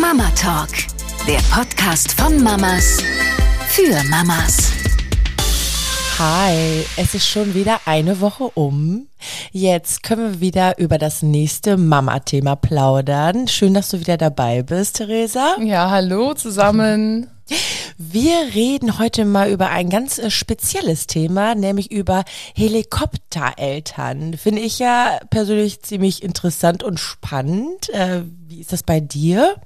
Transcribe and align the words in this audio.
Mama 0.00 0.30
Talk, 0.40 0.68
der 1.26 1.40
Podcast 1.50 2.12
von 2.12 2.40
Mamas 2.40 2.98
für 3.68 4.00
Mamas. 4.08 4.70
Hi, 6.18 6.84
es 6.96 7.14
ist 7.14 7.28
schon 7.28 7.52
wieder 7.54 7.80
eine 7.84 8.20
Woche 8.20 8.44
um. 8.44 9.08
Jetzt 9.50 10.04
können 10.04 10.34
wir 10.34 10.40
wieder 10.40 10.78
über 10.78 10.98
das 10.98 11.22
nächste 11.22 11.76
Mama-Thema 11.76 12.54
plaudern. 12.54 13.48
Schön, 13.48 13.74
dass 13.74 13.88
du 13.88 13.98
wieder 13.98 14.16
dabei 14.16 14.62
bist, 14.62 14.98
Theresa. 14.98 15.56
Ja, 15.60 15.90
hallo 15.90 16.34
zusammen. 16.34 17.28
Wir 17.96 18.54
reden 18.54 18.98
heute 18.98 19.24
mal 19.24 19.50
über 19.50 19.70
ein 19.70 19.90
ganz 19.90 20.18
äh, 20.18 20.30
spezielles 20.30 21.08
Thema, 21.08 21.54
nämlich 21.54 21.90
über 21.90 22.24
Helikoptereltern. 22.54 24.36
Finde 24.36 24.60
ich 24.60 24.78
ja 24.78 25.18
persönlich 25.30 25.82
ziemlich 25.82 26.22
interessant 26.22 26.84
und 26.84 27.00
spannend. 27.00 27.88
Äh, 27.88 28.22
wie 28.46 28.60
ist 28.60 28.72
das 28.72 28.82
bei 28.82 29.00
dir? 29.00 29.56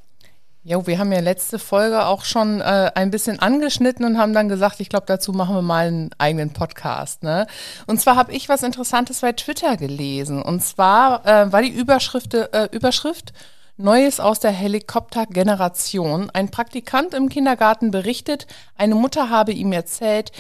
Jo, 0.65 0.87
wir 0.87 1.01
haben 1.01 1.11
ja 1.11 1.19
letzte 1.19 1.59
Folge 1.59 2.07
auch 2.07 2.25
schon 2.25 2.61
äh, 2.61 2.93
ein 2.95 3.11
bisschen 3.11 3.41
angeschnitten 3.41 4.05
und 4.07 4.17
haben 4.17 4.33
dann 4.33 4.49
gesagt, 4.49 4.79
ich 4.79 4.89
glaube, 4.89 5.07
dazu 5.09 5.33
machen 5.33 5.57
wir 5.57 5.63
mal 5.63 5.89
einen 5.89 6.11
eigenen 6.19 6.53
Podcast. 6.53 7.25
Ne? 7.25 7.49
Und 7.89 8.01
zwar 8.01 8.15
habe 8.15 8.33
ich 8.33 8.49
was 8.49 8.63
Interessantes 8.63 9.23
bei 9.23 9.33
Twitter 9.33 9.77
gelesen. 9.77 10.41
Und 10.41 10.63
zwar 10.63 11.27
äh, 11.27 11.51
war 11.51 11.63
die 11.63 11.69
Überschrift, 11.69 12.35
äh, 12.35 12.69
Überschrift 12.71 13.33
Neues 13.77 14.21
aus 14.21 14.39
der 14.39 14.53
Helikoptergeneration. 14.53 16.31
Ein 16.31 16.53
Praktikant 16.53 17.13
im 17.15 17.29
Kindergarten 17.29 17.91
berichtet, 17.91 18.47
eine 18.77 18.95
Mutter 18.95 19.31
habe 19.31 19.51
ihm 19.51 19.73
erzählt, 19.73 20.31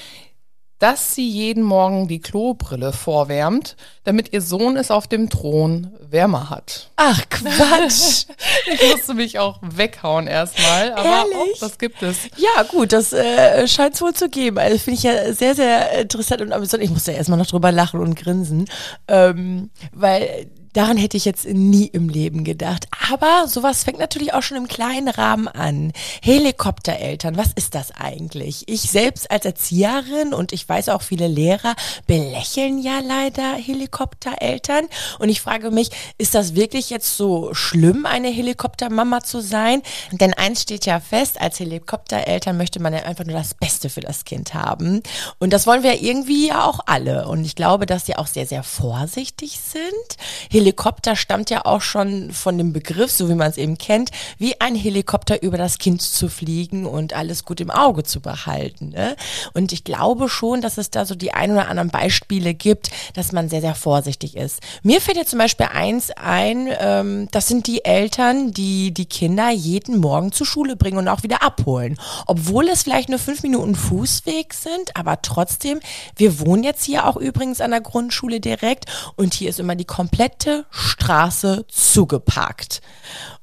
dass 0.82 1.14
sie 1.14 1.28
jeden 1.28 1.62
Morgen 1.62 2.08
die 2.08 2.18
Klobrille 2.18 2.92
vorwärmt, 2.92 3.76
damit 4.02 4.32
ihr 4.32 4.40
Sohn 4.40 4.76
es 4.76 4.90
auf 4.90 5.06
dem 5.06 5.30
Thron 5.30 5.92
wärmer 6.00 6.50
hat. 6.50 6.90
Ach 6.96 7.20
Quatsch! 7.30 8.26
ich 8.66 8.92
musste 8.92 9.14
mich 9.14 9.38
auch 9.38 9.60
weghauen 9.62 10.26
erstmal, 10.26 10.92
aber 10.94 11.04
Ehrlich? 11.04 11.54
auch, 11.54 11.60
das 11.60 11.78
gibt 11.78 12.02
es. 12.02 12.16
Ja, 12.36 12.64
gut, 12.64 12.92
das 12.92 13.12
äh, 13.12 13.68
scheint 13.68 13.94
es 13.94 14.02
wohl 14.02 14.12
zu 14.12 14.28
geben. 14.28 14.58
Also 14.58 14.76
finde 14.78 14.98
ich 14.98 15.04
ja 15.04 15.32
sehr, 15.32 15.54
sehr 15.54 16.00
interessant 16.00 16.42
und 16.42 16.52
amüsant. 16.52 16.82
Ich 16.82 16.90
musste 16.90 17.12
erstmal 17.12 17.38
noch 17.38 17.46
drüber 17.46 17.70
lachen 17.70 18.00
und 18.00 18.16
grinsen, 18.16 18.68
ähm, 19.06 19.70
weil 19.92 20.50
Daran 20.72 20.96
hätte 20.96 21.16
ich 21.16 21.24
jetzt 21.24 21.46
nie 21.46 21.86
im 21.86 22.08
Leben 22.08 22.44
gedacht. 22.44 22.86
Aber 23.10 23.46
sowas 23.46 23.84
fängt 23.84 23.98
natürlich 23.98 24.32
auch 24.32 24.42
schon 24.42 24.56
im 24.56 24.68
kleinen 24.68 25.08
Rahmen 25.08 25.48
an. 25.48 25.92
Helikoptereltern, 26.22 27.36
was 27.36 27.52
ist 27.54 27.74
das 27.74 27.90
eigentlich? 27.90 28.64
Ich 28.68 28.82
selbst 28.82 29.30
als 29.30 29.44
Erzieherin 29.44 30.32
und 30.32 30.52
ich 30.52 30.66
weiß 30.66 30.88
auch 30.88 31.02
viele 31.02 31.28
Lehrer 31.28 31.74
belächeln 32.06 32.78
ja 32.78 33.00
leider 33.00 33.54
Helikoptereltern. 33.54 34.86
Und 35.18 35.28
ich 35.28 35.42
frage 35.42 35.70
mich, 35.70 35.90
ist 36.16 36.34
das 36.34 36.54
wirklich 36.54 36.90
jetzt 36.90 37.16
so 37.16 37.52
schlimm, 37.52 38.06
eine 38.06 38.28
Helikoptermama 38.28 39.22
zu 39.22 39.40
sein? 39.40 39.82
Denn 40.10 40.32
eins 40.32 40.62
steht 40.62 40.86
ja 40.86 41.00
fest, 41.00 41.40
als 41.40 41.60
Helikoptereltern 41.60 42.56
möchte 42.56 42.80
man 42.80 42.94
ja 42.94 43.00
einfach 43.00 43.24
nur 43.24 43.36
das 43.36 43.54
Beste 43.54 43.90
für 43.90 44.00
das 44.00 44.24
Kind 44.24 44.54
haben. 44.54 45.02
Und 45.38 45.52
das 45.52 45.66
wollen 45.66 45.82
wir 45.82 46.00
irgendwie 46.00 46.48
ja 46.48 46.64
auch 46.64 46.80
alle. 46.86 47.28
Und 47.28 47.44
ich 47.44 47.56
glaube, 47.56 47.84
dass 47.86 48.04
die 48.04 48.16
auch 48.16 48.26
sehr, 48.26 48.46
sehr 48.46 48.62
vorsichtig 48.62 49.58
sind. 49.60 50.61
Helikopter 50.62 51.16
stammt 51.16 51.50
ja 51.50 51.64
auch 51.64 51.82
schon 51.82 52.30
von 52.30 52.56
dem 52.56 52.72
Begriff, 52.72 53.10
so 53.10 53.28
wie 53.28 53.34
man 53.34 53.50
es 53.50 53.56
eben 53.56 53.78
kennt, 53.78 54.12
wie 54.38 54.60
ein 54.60 54.76
Helikopter 54.76 55.42
über 55.42 55.58
das 55.58 55.78
Kind 55.78 56.00
zu 56.00 56.28
fliegen 56.28 56.86
und 56.86 57.14
alles 57.14 57.44
gut 57.44 57.60
im 57.60 57.70
Auge 57.70 58.04
zu 58.04 58.20
behalten. 58.20 58.90
Ne? 58.90 59.16
Und 59.54 59.72
ich 59.72 59.82
glaube 59.82 60.28
schon, 60.28 60.60
dass 60.60 60.78
es 60.78 60.90
da 60.90 61.04
so 61.04 61.16
die 61.16 61.34
ein 61.34 61.50
oder 61.50 61.68
anderen 61.68 61.90
Beispiele 61.90 62.54
gibt, 62.54 62.90
dass 63.14 63.32
man 63.32 63.48
sehr, 63.48 63.60
sehr 63.60 63.74
vorsichtig 63.74 64.36
ist. 64.36 64.60
Mir 64.84 65.00
fällt 65.00 65.16
jetzt 65.16 65.30
zum 65.30 65.40
Beispiel 65.40 65.66
eins 65.72 66.12
ein, 66.12 66.68
ähm, 66.78 67.28
das 67.32 67.48
sind 67.48 67.66
die 67.66 67.84
Eltern, 67.84 68.52
die 68.52 68.94
die 68.94 69.06
Kinder 69.06 69.50
jeden 69.50 69.98
Morgen 69.98 70.30
zur 70.30 70.46
Schule 70.46 70.76
bringen 70.76 70.98
und 70.98 71.08
auch 71.08 71.24
wieder 71.24 71.42
abholen. 71.42 71.98
Obwohl 72.26 72.68
es 72.68 72.84
vielleicht 72.84 73.08
nur 73.08 73.18
fünf 73.18 73.42
Minuten 73.42 73.74
Fußweg 73.74 74.54
sind, 74.54 74.96
aber 74.96 75.22
trotzdem, 75.22 75.80
wir 76.14 76.38
wohnen 76.38 76.62
jetzt 76.62 76.84
hier 76.84 77.08
auch 77.08 77.16
übrigens 77.16 77.60
an 77.60 77.72
der 77.72 77.80
Grundschule 77.80 78.38
direkt 78.38 78.84
und 79.16 79.34
hier 79.34 79.50
ist 79.50 79.58
immer 79.58 79.74
die 79.74 79.84
komplette 79.84 80.51
Straße 80.70 81.64
zugeparkt. 81.68 82.80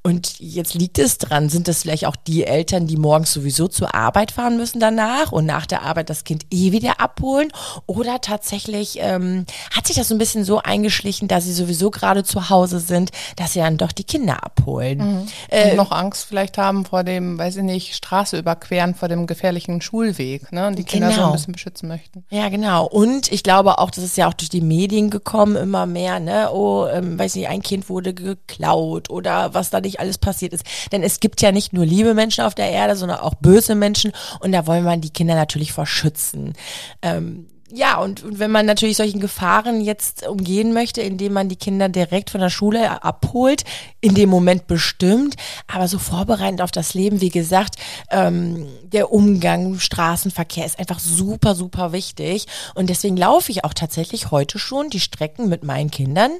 Und 0.02 0.40
jetzt 0.40 0.76
liegt 0.76 0.98
es 0.98 1.18
dran, 1.18 1.50
sind 1.50 1.68
das 1.68 1.82
vielleicht 1.82 2.06
auch 2.06 2.16
die 2.16 2.46
Eltern, 2.46 2.88
die 2.88 2.96
morgens 2.96 3.34
sowieso 3.34 3.68
zur 3.68 3.94
Arbeit 3.94 4.32
fahren 4.32 4.56
müssen 4.56 4.80
danach 4.80 5.34
und 5.34 5.46
nach 5.46 5.66
der 5.66 5.82
Arbeit 5.84 6.10
das 6.10 6.24
Kind 6.24 6.46
eh 6.52 6.72
wieder 6.72 7.02
abholen? 7.02 7.50
Oder 7.86 8.22
tatsächlich 8.22 9.00
ähm, 9.02 9.46
hat 9.76 9.88
sich 9.88 9.98
das 9.98 10.08
so 10.08 10.16
ein 10.16 10.18
bisschen 10.18 10.46
so 10.46 10.60
eingeschlichen, 10.60 11.28
dass 11.28 11.44
sie 11.44 11.52
sowieso 11.52 11.92
gerade 11.92 12.24
zu 12.24 12.50
Hause 12.50 12.80
sind, 12.80 13.12
dass 13.36 13.54
sie 13.54 13.60
dann 13.60 13.78
doch 13.78 13.92
die 13.92 14.06
Kinder 14.06 14.42
abholen? 14.42 15.00
Mhm. 15.00 15.28
Äh, 15.50 15.76
noch 15.76 15.92
Angst 15.92 16.26
vielleicht 16.26 16.58
haben 16.58 16.86
vor 16.86 17.04
dem, 17.04 17.38
weiß 17.38 17.58
ich 17.58 17.64
nicht, 17.64 17.94
Straße 17.94 18.38
überqueren, 18.40 18.96
vor 18.96 19.10
dem 19.10 19.28
gefährlichen 19.28 19.82
Schulweg, 19.82 20.52
ne? 20.54 20.68
Und 20.68 20.80
die 20.80 20.86
Kinder 20.86 21.10
genau. 21.10 21.22
so 21.22 21.28
ein 21.28 21.34
bisschen 21.34 21.54
beschützen 21.54 21.90
möchten. 21.90 22.24
Ja, 22.30 22.48
genau. 22.48 22.86
Und 22.86 23.32
ich 23.34 23.44
glaube 23.44 23.80
auch, 23.80 23.92
das 23.92 24.06
ist 24.06 24.16
ja 24.16 24.30
auch 24.30 24.34
durch 24.34 24.50
die 24.50 24.62
Medien 24.62 25.10
gekommen, 25.10 25.58
immer 25.58 25.86
mehr, 25.86 26.22
ne? 26.22 26.52
Oh, 26.54 26.88
ähm, 26.88 27.20
weiß 27.20 27.36
nicht, 27.36 27.50
ein 27.50 27.62
Kind 27.62 27.90
wurde 27.90 28.14
geklaut 28.14 29.10
oder 29.10 29.54
was 29.54 29.70
da 29.70 29.82
nicht 29.82 29.89
nicht 29.90 30.00
alles 30.00 30.18
passiert 30.18 30.54
ist. 30.54 30.64
Denn 30.92 31.04
es 31.04 31.20
gibt 31.20 31.42
ja 31.42 31.52
nicht 31.52 31.74
nur 31.74 31.86
liebe 31.86 32.14
Menschen 32.14 32.44
auf 32.44 32.56
der 32.56 32.70
Erde, 32.70 32.96
sondern 32.96 33.20
auch 33.20 33.36
böse 33.36 33.76
Menschen 33.76 34.12
und 34.40 34.52
da 34.52 34.68
wollen 34.68 34.84
wir 34.84 34.98
die 34.98 35.10
Kinder 35.10 35.36
natürlich 35.36 35.74
vor 35.74 35.86
schützen. 35.86 36.54
Ähm, 37.02 37.48
ja, 37.72 38.00
und, 38.00 38.24
und 38.24 38.40
wenn 38.40 38.50
man 38.50 38.66
natürlich 38.66 38.98
solchen 38.98 39.20
Gefahren 39.20 39.82
jetzt 39.82 40.28
umgehen 40.28 40.74
möchte, 40.74 41.02
indem 41.02 41.34
man 41.34 41.50
die 41.50 41.56
Kinder 41.56 41.88
direkt 41.88 42.32
von 42.32 42.42
der 42.42 42.50
Schule 42.50 43.04
abholt, 43.04 43.64
in 44.02 44.16
dem 44.16 44.30
Moment 44.30 44.66
bestimmt, 44.66 45.36
aber 45.68 45.88
so 45.88 46.00
vorbereitend 46.00 46.64
auf 46.64 46.72
das 46.72 46.96
Leben, 46.96 47.22
wie 47.22 47.30
gesagt, 47.30 47.76
ähm, 48.10 48.68
der 48.84 49.12
Umgang, 49.12 49.80
Straßenverkehr 49.80 50.66
ist 50.66 50.80
einfach 50.80 51.00
super, 51.00 51.54
super 51.54 51.92
wichtig. 51.92 52.48
Und 52.74 52.90
deswegen 52.90 53.18
laufe 53.18 53.52
ich 53.52 53.64
auch 53.64 53.76
tatsächlich 53.76 54.32
heute 54.32 54.58
schon 54.58 54.90
die 54.90 55.00
Strecken 55.00 55.48
mit 55.48 55.64
meinen 55.64 55.92
Kindern. 55.92 56.32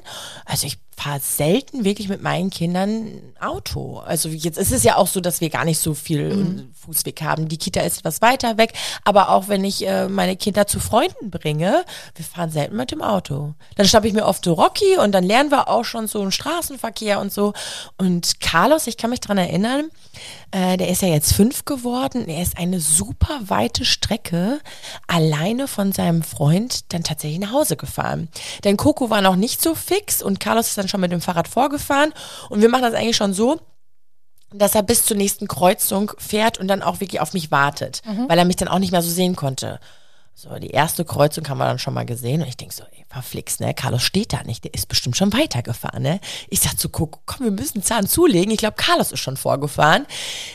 Also 0.46 0.66
ich 0.66 0.78
fahre 0.96 1.20
selten 1.20 1.84
wirklich 1.84 2.08
mit 2.08 2.22
meinen 2.22 2.50
Kindern 2.50 3.22
Auto. 3.40 3.98
Also 3.98 4.28
jetzt 4.28 4.58
ist 4.58 4.72
es 4.72 4.82
ja 4.82 4.96
auch 4.96 5.06
so, 5.06 5.20
dass 5.20 5.40
wir 5.40 5.48
gar 5.48 5.64
nicht 5.64 5.78
so 5.78 5.94
viel 5.94 6.34
mhm. 6.34 6.70
Fußweg 6.74 7.22
haben. 7.22 7.48
Die 7.48 7.56
Kita 7.56 7.80
ist 7.80 7.98
etwas 7.98 8.20
weiter 8.20 8.58
weg, 8.58 8.74
aber 9.04 9.30
auch 9.30 9.48
wenn 9.48 9.64
ich 9.64 9.86
äh, 9.86 10.08
meine 10.08 10.36
Kinder 10.36 10.66
zu 10.66 10.78
Freunden 10.78 11.30
bringe, 11.30 11.84
wir 12.14 12.24
fahren 12.24 12.50
selten 12.50 12.76
mit 12.76 12.90
dem 12.90 13.00
Auto. 13.00 13.54
Dann 13.76 13.86
schnappe 13.86 14.08
ich 14.08 14.12
mir 14.12 14.26
oft 14.26 14.44
so 14.44 14.52
Rocky 14.52 14.98
und 14.98 15.12
dann 15.12 15.24
lernen 15.24 15.50
wir 15.50 15.68
auch 15.68 15.84
schon 15.84 16.06
so 16.06 16.20
einen 16.20 16.32
Straßenverkehr 16.32 17.18
und 17.18 17.32
so. 17.32 17.54
Und 17.96 18.40
Carlos, 18.40 18.86
ich 18.86 18.98
kann 18.98 19.10
mich 19.10 19.20
dran 19.20 19.38
erinnern, 19.38 19.90
äh, 20.50 20.76
der 20.76 20.88
ist 20.88 21.02
ja 21.02 21.08
jetzt 21.08 21.32
fünf 21.32 21.64
geworden. 21.64 22.28
Er 22.28 22.42
ist 22.42 22.58
eine 22.58 22.80
super 22.80 23.40
weite 23.44 23.84
Strecke 24.10 24.60
alleine 25.06 25.68
von 25.68 25.92
seinem 25.92 26.22
Freund 26.22 26.92
dann 26.92 27.04
tatsächlich 27.04 27.38
nach 27.38 27.52
Hause 27.52 27.76
gefahren. 27.76 28.28
Denn 28.64 28.76
Coco 28.76 29.08
war 29.08 29.22
noch 29.22 29.36
nicht 29.36 29.62
so 29.62 29.76
fix 29.76 30.20
und 30.20 30.40
Carlos 30.40 30.68
ist 30.68 30.78
dann 30.78 30.88
schon 30.88 31.00
mit 31.00 31.12
dem 31.12 31.20
Fahrrad 31.20 31.46
vorgefahren. 31.46 32.12
Und 32.48 32.60
wir 32.60 32.68
machen 32.68 32.82
das 32.82 32.94
eigentlich 32.94 33.16
schon 33.16 33.32
so, 33.32 33.60
dass 34.52 34.74
er 34.74 34.82
bis 34.82 35.04
zur 35.04 35.16
nächsten 35.16 35.46
Kreuzung 35.46 36.10
fährt 36.18 36.58
und 36.58 36.66
dann 36.66 36.82
auch 36.82 36.98
wirklich 36.98 37.20
auf 37.20 37.34
mich 37.34 37.52
wartet, 37.52 38.02
mhm. 38.04 38.28
weil 38.28 38.38
er 38.38 38.44
mich 38.44 38.56
dann 38.56 38.66
auch 38.66 38.80
nicht 38.80 38.90
mehr 38.90 39.02
so 39.02 39.10
sehen 39.10 39.36
konnte. 39.36 39.78
So, 40.34 40.58
die 40.58 40.70
erste 40.70 41.04
Kreuzung 41.04 41.46
haben 41.48 41.58
wir 41.58 41.66
dann 41.66 41.78
schon 41.78 41.92
mal 41.92 42.06
gesehen 42.06 42.40
und 42.40 42.48
ich 42.48 42.56
denke 42.56 42.74
so, 42.74 42.82
ey, 42.92 43.04
verflixt, 43.10 43.60
ne? 43.60 43.74
Carlos 43.74 44.02
steht 44.02 44.32
da 44.32 44.42
nicht, 44.42 44.64
der 44.64 44.72
ist 44.72 44.88
bestimmt 44.88 45.16
schon 45.16 45.32
weitergefahren, 45.34 46.02
ne? 46.02 46.18
Ich 46.48 46.60
sag 46.60 46.78
zu 46.78 46.88
Coco, 46.88 47.20
komm, 47.26 47.44
wir 47.44 47.52
müssen 47.52 47.82
Zahn 47.82 48.06
zulegen. 48.06 48.50
Ich 48.50 48.58
glaube, 48.58 48.76
Carlos 48.76 49.12
ist 49.12 49.20
schon 49.20 49.36
vorgefahren. 49.36 50.06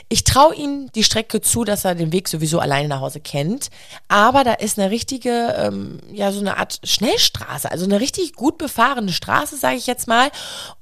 Ich 0.09 0.24
traue 0.24 0.56
ihm 0.56 0.91
die 0.96 1.03
Strecke 1.03 1.40
zu, 1.41 1.66
dass 1.66 1.86
er 1.86 1.94
den 1.94 2.12
Weg 2.12 2.30
sowieso 2.30 2.59
alleine 2.59 2.88
nach 2.88 3.02
Hause 3.02 3.19
kennt. 3.19 3.69
Aber 4.08 4.44
da 4.44 4.53
ist 4.53 4.80
eine 4.80 4.90
richtige, 4.90 5.53
ähm, 5.58 6.00
ja, 6.12 6.31
so 6.31 6.40
eine 6.40 6.57
Art 6.57 6.80
Schnellstraße, 6.84 7.69
also 7.69 7.86
eine 7.86 8.00
richtig 8.00 8.34
gut 8.34 8.57
befahrene 8.57 9.12
Straße, 9.12 9.56
sage 9.56 9.78
ich 9.78 9.86
jetzt 9.86 10.07
mal. 10.07 10.31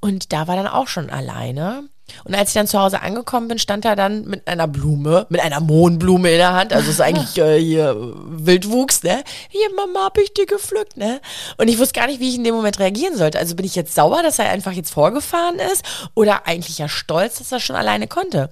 Und 0.00 0.32
da 0.32 0.48
war 0.48 0.56
dann 0.56 0.68
auch 0.68 0.88
schon 0.88 1.10
alleine. 1.10 1.90
Und 2.24 2.34
als 2.34 2.50
ich 2.50 2.54
dann 2.54 2.66
zu 2.66 2.80
Hause 2.80 3.00
angekommen 3.00 3.48
bin, 3.48 3.58
stand 3.58 3.84
er 3.84 3.96
dann 3.96 4.24
mit 4.24 4.46
einer 4.46 4.68
Blume, 4.68 5.26
mit 5.30 5.40
einer 5.40 5.60
Mohnblume 5.60 6.30
in 6.30 6.38
der 6.38 6.52
Hand. 6.52 6.72
Also 6.72 6.90
ist 6.90 7.00
eigentlich 7.00 7.36
äh, 7.38 7.58
hier 7.58 7.96
Wildwuchs, 7.96 9.02
ne? 9.02 9.24
Hier, 9.48 9.68
Mama, 9.74 10.04
hab 10.04 10.18
ich 10.18 10.32
dir 10.34 10.46
gepflückt, 10.46 10.96
ne? 10.96 11.20
Und 11.56 11.68
ich 11.68 11.78
wusste 11.78 11.98
gar 11.98 12.06
nicht, 12.06 12.20
wie 12.20 12.28
ich 12.28 12.36
in 12.36 12.44
dem 12.44 12.54
Moment 12.54 12.78
reagieren 12.78 13.16
sollte. 13.16 13.38
Also 13.38 13.56
bin 13.56 13.66
ich 13.66 13.74
jetzt 13.74 13.94
sauer, 13.94 14.22
dass 14.22 14.38
er 14.38 14.50
einfach 14.50 14.72
jetzt 14.72 14.90
vorgefahren 14.90 15.58
ist 15.58 15.84
oder 16.14 16.46
eigentlich 16.46 16.78
ja 16.78 16.88
stolz, 16.88 17.38
dass 17.38 17.52
er 17.52 17.60
schon 17.60 17.76
alleine 17.76 18.06
konnte. 18.06 18.50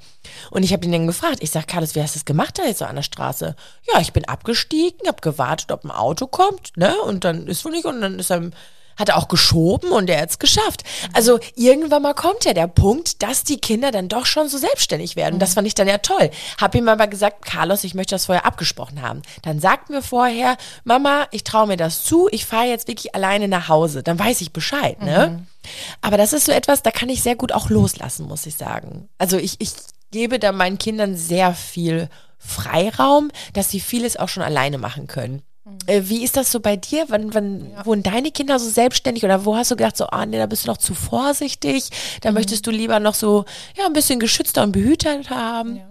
Und 0.51 0.63
ich 0.63 0.73
habe 0.73 0.85
ihn 0.85 0.93
dann 0.93 1.07
gefragt. 1.07 1.39
Ich 1.41 1.51
sag, 1.51 1.69
Carlos, 1.69 1.95
wie 1.95 2.03
hast 2.03 2.15
du 2.15 2.19
das 2.19 2.25
gemacht 2.25 2.59
da 2.59 2.65
jetzt 2.65 2.79
so 2.79 2.85
an 2.87 2.97
der 2.97 3.03
Straße? 3.03 3.55
Ja, 3.93 4.01
ich 4.01 4.13
bin 4.13 4.25
abgestiegen, 4.27 5.07
hab 5.07 5.23
gewartet, 5.23 5.73
ob 5.73 5.85
ein 5.85 5.91
Auto 5.91 6.27
kommt, 6.27 6.77
ne? 6.77 6.95
Und 7.03 7.25
dann 7.25 7.47
ist 7.47 7.65
wohl 7.65 7.73
nicht 7.73 7.85
und 7.85 8.01
dann 8.01 8.19
ist 8.19 8.31
er 8.31 8.51
hat 9.03 9.11
er 9.11 9.19
auch 9.19 9.29
geschoben 9.29 9.91
und 9.91 10.09
er 10.09 10.23
hat 10.23 10.31
es 10.31 10.39
geschafft. 10.39 10.85
Also 11.13 11.39
irgendwann 11.57 12.03
mal 12.03 12.15
kommt 12.15 12.45
ja 12.45 12.55
der 12.55 12.69
Punkt, 12.69 13.23
dass 13.23 13.45
die 13.45 13.59
Kinder 13.59 13.91
dann 13.91 14.09
doch 14.09 14.27
schon 14.27 14.49
so 14.49 14.57
selbstständig 14.59 15.17
werden. 15.17 15.39
Das 15.39 15.55
fand 15.55 15.67
ich 15.67 15.75
dann 15.75 15.89
ja 15.89 15.99
toll. 15.99 16.31
Hab 16.61 16.75
ihm 16.75 16.89
aber 16.89 17.09
gesagt, 17.09 17.45
Carlos, 17.45 17.85
ich 17.85 17.95
möchte 17.95 18.15
das 18.15 18.27
vorher 18.27 18.47
abgesprochen 18.47 19.03
haben. 19.03 19.23
Dann 19.43 19.61
sagt 19.61 19.91
mir 19.91 20.03
vorher, 20.03 20.57
Mama, 20.85 21.27
ich 21.33 21.45
traue 21.45 21.67
mir 21.67 21.77
das 21.77 22.05
zu, 22.05 22.29
ich 22.31 22.47
fahre 22.47 22.67
jetzt 22.67 22.89
wirklich 22.89 23.15
alleine 23.15 23.49
nach 23.49 23.69
Hause. 23.69 24.03
Dann 24.03 24.19
weiß 24.19 24.41
ich 24.41 24.53
Bescheid, 24.53 25.03
ne? 25.03 25.39
Mhm. 25.39 25.47
Aber 26.01 26.17
das 26.17 26.33
ist 26.33 26.47
so 26.47 26.53
etwas, 26.53 26.83
da 26.83 26.91
kann 26.91 27.09
ich 27.09 27.23
sehr 27.23 27.37
gut 27.37 27.53
auch 27.53 27.71
loslassen, 27.71 28.27
muss 28.27 28.47
ich 28.47 28.57
sagen. 28.57 29.09
Also 29.19 29.37
ich, 29.37 29.57
ich 29.61 29.73
gebe 30.11 30.39
da 30.39 30.53
meinen 30.53 30.79
Kindern 30.79 31.17
sehr 31.17 31.55
viel 31.55 32.09
Freiraum, 32.39 33.31
dass 33.53 33.71
sie 33.71 33.81
vieles 33.81 34.17
auch 34.17 34.29
schon 34.29 34.43
alleine 34.43 34.79
machen 34.79 35.07
können. 35.07 35.43
Äh, 35.87 36.03
wie 36.05 36.25
ist 36.25 36.37
das 36.37 36.51
so 36.51 36.61
bei 36.61 36.77
dir? 36.77 37.05
Wann, 37.09 37.35
wann 37.35 37.71
ja. 37.71 37.87
wurden 37.87 38.03
deine 38.03 38.31
Kinder 38.31 38.59
so 38.59 38.69
selbstständig 38.69 39.25
oder 39.25 39.45
wo 39.45 39.57
hast 39.57 39.71
du 39.71 39.77
gedacht, 39.77 39.97
so, 39.97 40.07
ah, 40.07 40.27
nee, 40.27 40.39
da 40.39 40.47
bist 40.47 40.65
du 40.65 40.69
noch 40.69 40.77
zu 40.77 40.95
vorsichtig, 40.95 41.91
da 42.21 42.31
mhm. 42.31 42.35
möchtest 42.35 42.67
du 42.67 42.71
lieber 42.71 42.99
noch 42.99 43.15
so, 43.15 43.45
ja, 43.77 43.87
ein 43.87 43.93
bisschen 43.93 44.19
geschützter 44.19 44.63
und 44.63 44.73
behütet 44.73 45.31
haben? 45.31 45.77
Ja. 45.77 45.89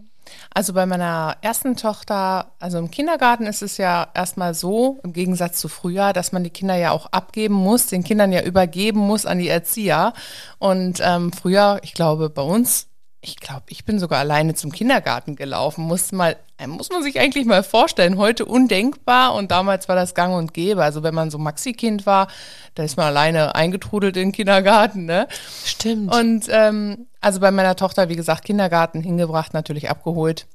Also 0.53 0.73
bei 0.73 0.85
meiner 0.85 1.37
ersten 1.41 1.77
Tochter, 1.77 2.51
also 2.59 2.77
im 2.77 2.91
Kindergarten 2.91 3.45
ist 3.45 3.61
es 3.61 3.77
ja 3.77 4.09
erstmal 4.13 4.53
so, 4.53 4.99
im 5.03 5.13
Gegensatz 5.13 5.59
zu 5.59 5.69
früher, 5.69 6.11
dass 6.11 6.33
man 6.33 6.43
die 6.43 6.49
Kinder 6.49 6.75
ja 6.75 6.91
auch 6.91 7.07
abgeben 7.07 7.53
muss, 7.53 7.85
den 7.85 8.03
Kindern 8.03 8.33
ja 8.33 8.43
übergeben 8.43 8.99
muss 8.99 9.25
an 9.25 9.39
die 9.39 9.47
Erzieher. 9.47 10.13
Und 10.59 10.99
ähm, 11.01 11.31
früher, 11.31 11.79
ich 11.83 11.93
glaube, 11.93 12.29
bei 12.29 12.41
uns 12.41 12.87
ich 13.23 13.35
glaube, 13.35 13.65
ich 13.69 13.85
bin 13.85 13.99
sogar 13.99 14.19
alleine 14.19 14.55
zum 14.55 14.71
Kindergarten 14.71 15.35
gelaufen. 15.35 15.83
Muss 15.83 16.11
mal, 16.11 16.37
äh, 16.57 16.65
muss 16.65 16.89
man 16.89 17.03
sich 17.03 17.19
eigentlich 17.19 17.45
mal 17.45 17.61
vorstellen. 17.61 18.17
Heute 18.17 18.45
undenkbar 18.45 19.35
und 19.35 19.51
damals 19.51 19.87
war 19.87 19.95
das 19.95 20.15
Gang 20.15 20.35
und 20.35 20.55
Gäbe. 20.55 20.83
Also 20.83 21.03
wenn 21.03 21.13
man 21.13 21.29
so 21.29 21.37
Maxi-Kind 21.37 22.07
war, 22.07 22.27
da 22.73 22.83
ist 22.83 22.97
man 22.97 23.05
alleine 23.05 23.53
eingetrudelt 23.53 24.17
in 24.17 24.29
den 24.29 24.31
Kindergarten, 24.31 25.05
ne? 25.05 25.27
Stimmt. 25.63 26.13
Und 26.13 26.47
ähm, 26.49 27.05
also 27.21 27.39
bei 27.39 27.51
meiner 27.51 27.75
Tochter, 27.75 28.09
wie 28.09 28.15
gesagt, 28.15 28.43
Kindergarten 28.43 29.01
hingebracht, 29.01 29.53
natürlich 29.53 29.91
abgeholt. 29.91 30.47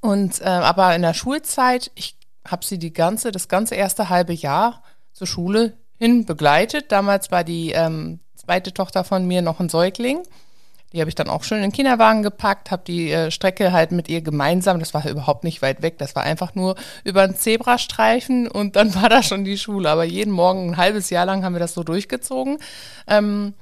Und 0.00 0.40
äh, 0.40 0.44
aber 0.44 0.96
in 0.96 1.02
der 1.02 1.14
Schulzeit, 1.14 1.90
ich 1.94 2.16
habe 2.46 2.64
sie 2.64 2.78
die 2.78 2.92
ganze, 2.92 3.32
das 3.32 3.48
ganze 3.48 3.74
erste 3.74 4.08
halbe 4.08 4.32
Jahr 4.32 4.82
zur 5.12 5.26
Schule 5.26 5.74
hin 5.98 6.24
begleitet. 6.24 6.90
Damals 6.90 7.30
war 7.30 7.44
die 7.44 7.72
ähm, 7.72 8.20
zweite 8.34 8.72
Tochter 8.72 9.04
von 9.04 9.26
mir 9.26 9.42
noch 9.42 9.60
ein 9.60 9.68
Säugling. 9.68 10.22
Die 10.92 11.00
habe 11.00 11.08
ich 11.08 11.14
dann 11.14 11.28
auch 11.28 11.42
schön 11.42 11.58
in 11.58 11.64
den 11.64 11.72
Kinderwagen 11.72 12.22
gepackt, 12.22 12.70
habe 12.70 12.82
die 12.86 13.10
äh, 13.10 13.30
Strecke 13.30 13.72
halt 13.72 13.92
mit 13.92 14.08
ihr 14.08 14.22
gemeinsam, 14.22 14.78
das 14.78 14.94
war 14.94 15.06
überhaupt 15.06 15.44
nicht 15.44 15.60
weit 15.60 15.82
weg, 15.82 15.98
das 15.98 16.14
war 16.14 16.22
einfach 16.22 16.54
nur 16.54 16.76
über 17.04 17.22
einen 17.22 17.34
Zebrastreifen 17.34 18.48
und 18.48 18.76
dann 18.76 18.94
war 19.00 19.08
da 19.08 19.22
schon 19.22 19.44
die 19.44 19.58
Schule. 19.58 19.90
Aber 19.90 20.04
jeden 20.04 20.32
Morgen 20.32 20.70
ein 20.70 20.76
halbes 20.76 21.10
Jahr 21.10 21.26
lang 21.26 21.44
haben 21.44 21.54
wir 21.54 21.60
das 21.60 21.74
so 21.74 21.82
durchgezogen. 21.82 22.58
Ähm, 23.06 23.54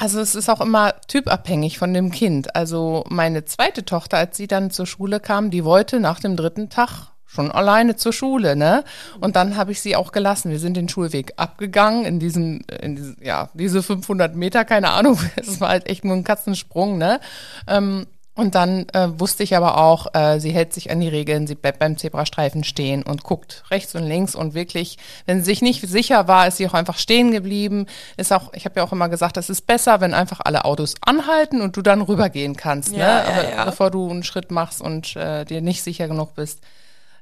also 0.00 0.18
es 0.20 0.34
ist 0.34 0.48
auch 0.48 0.62
immer 0.62 0.94
typabhängig 1.08 1.78
von 1.78 1.92
dem 1.92 2.10
Kind. 2.10 2.56
Also 2.56 3.04
meine 3.10 3.44
zweite 3.44 3.84
Tochter, 3.84 4.16
als 4.16 4.34
sie 4.38 4.46
dann 4.46 4.70
zur 4.70 4.86
Schule 4.86 5.20
kam, 5.20 5.50
die 5.50 5.62
wollte 5.62 6.00
nach 6.00 6.20
dem 6.20 6.36
dritten 6.36 6.70
Tag 6.70 7.10
schon 7.30 7.50
alleine 7.52 7.96
zur 7.96 8.12
Schule, 8.12 8.56
ne? 8.56 8.84
Und 9.20 9.36
dann 9.36 9.56
habe 9.56 9.70
ich 9.70 9.80
sie 9.80 9.94
auch 9.94 10.10
gelassen. 10.10 10.50
Wir 10.50 10.58
sind 10.58 10.76
den 10.76 10.88
Schulweg 10.88 11.34
abgegangen 11.36 12.04
in 12.04 12.18
diesen, 12.18 12.60
in 12.82 12.96
diesen, 12.96 13.16
ja, 13.22 13.50
diese 13.54 13.82
500 13.82 14.34
Meter, 14.34 14.64
keine 14.64 14.90
Ahnung. 14.90 15.18
Es 15.36 15.60
war 15.60 15.68
halt 15.68 15.88
echt 15.88 16.04
nur 16.04 16.16
ein 16.16 16.24
Katzensprung, 16.24 16.98
ne? 16.98 17.20
Ähm, 17.66 18.06
und 18.34 18.54
dann 18.54 18.88
äh, 18.94 19.08
wusste 19.20 19.42
ich 19.42 19.56
aber 19.56 19.76
auch, 19.76 20.14
äh, 20.14 20.38
sie 20.40 20.50
hält 20.50 20.72
sich 20.72 20.90
an 20.90 21.00
die 21.00 21.08
Regeln, 21.08 21.46
sie 21.46 21.54
bleibt 21.54 21.78
beim 21.78 21.98
Zebrastreifen 21.98 22.64
stehen 22.64 23.02
und 23.02 23.22
guckt 23.22 23.64
rechts 23.70 23.94
und 23.94 24.04
links 24.04 24.34
und 24.34 24.54
wirklich, 24.54 24.98
wenn 25.26 25.38
sie 25.38 25.44
sich 25.44 25.62
nicht 25.62 25.86
sicher 25.86 26.26
war, 26.26 26.46
ist 26.46 26.56
sie 26.56 26.66
auch 26.66 26.74
einfach 26.74 26.96
stehen 26.98 27.32
geblieben. 27.32 27.86
Ist 28.16 28.32
auch, 28.32 28.52
ich 28.54 28.64
habe 28.64 28.80
ja 28.80 28.86
auch 28.86 28.92
immer 28.92 29.08
gesagt, 29.08 29.36
es 29.36 29.50
ist 29.50 29.66
besser, 29.66 30.00
wenn 30.00 30.14
einfach 30.14 30.40
alle 30.44 30.64
Autos 30.64 30.94
anhalten 31.00 31.60
und 31.60 31.76
du 31.76 31.82
dann 31.82 32.02
rübergehen 32.02 32.56
kannst, 32.56 32.92
ne? 32.92 32.98
Ja, 32.98 33.24
aber, 33.24 33.50
ja. 33.50 33.64
bevor 33.64 33.90
du 33.90 34.08
einen 34.08 34.22
Schritt 34.22 34.50
machst 34.50 34.80
und 34.80 35.16
äh, 35.16 35.44
dir 35.44 35.60
nicht 35.60 35.82
sicher 35.82 36.08
genug 36.08 36.34
bist. 36.34 36.60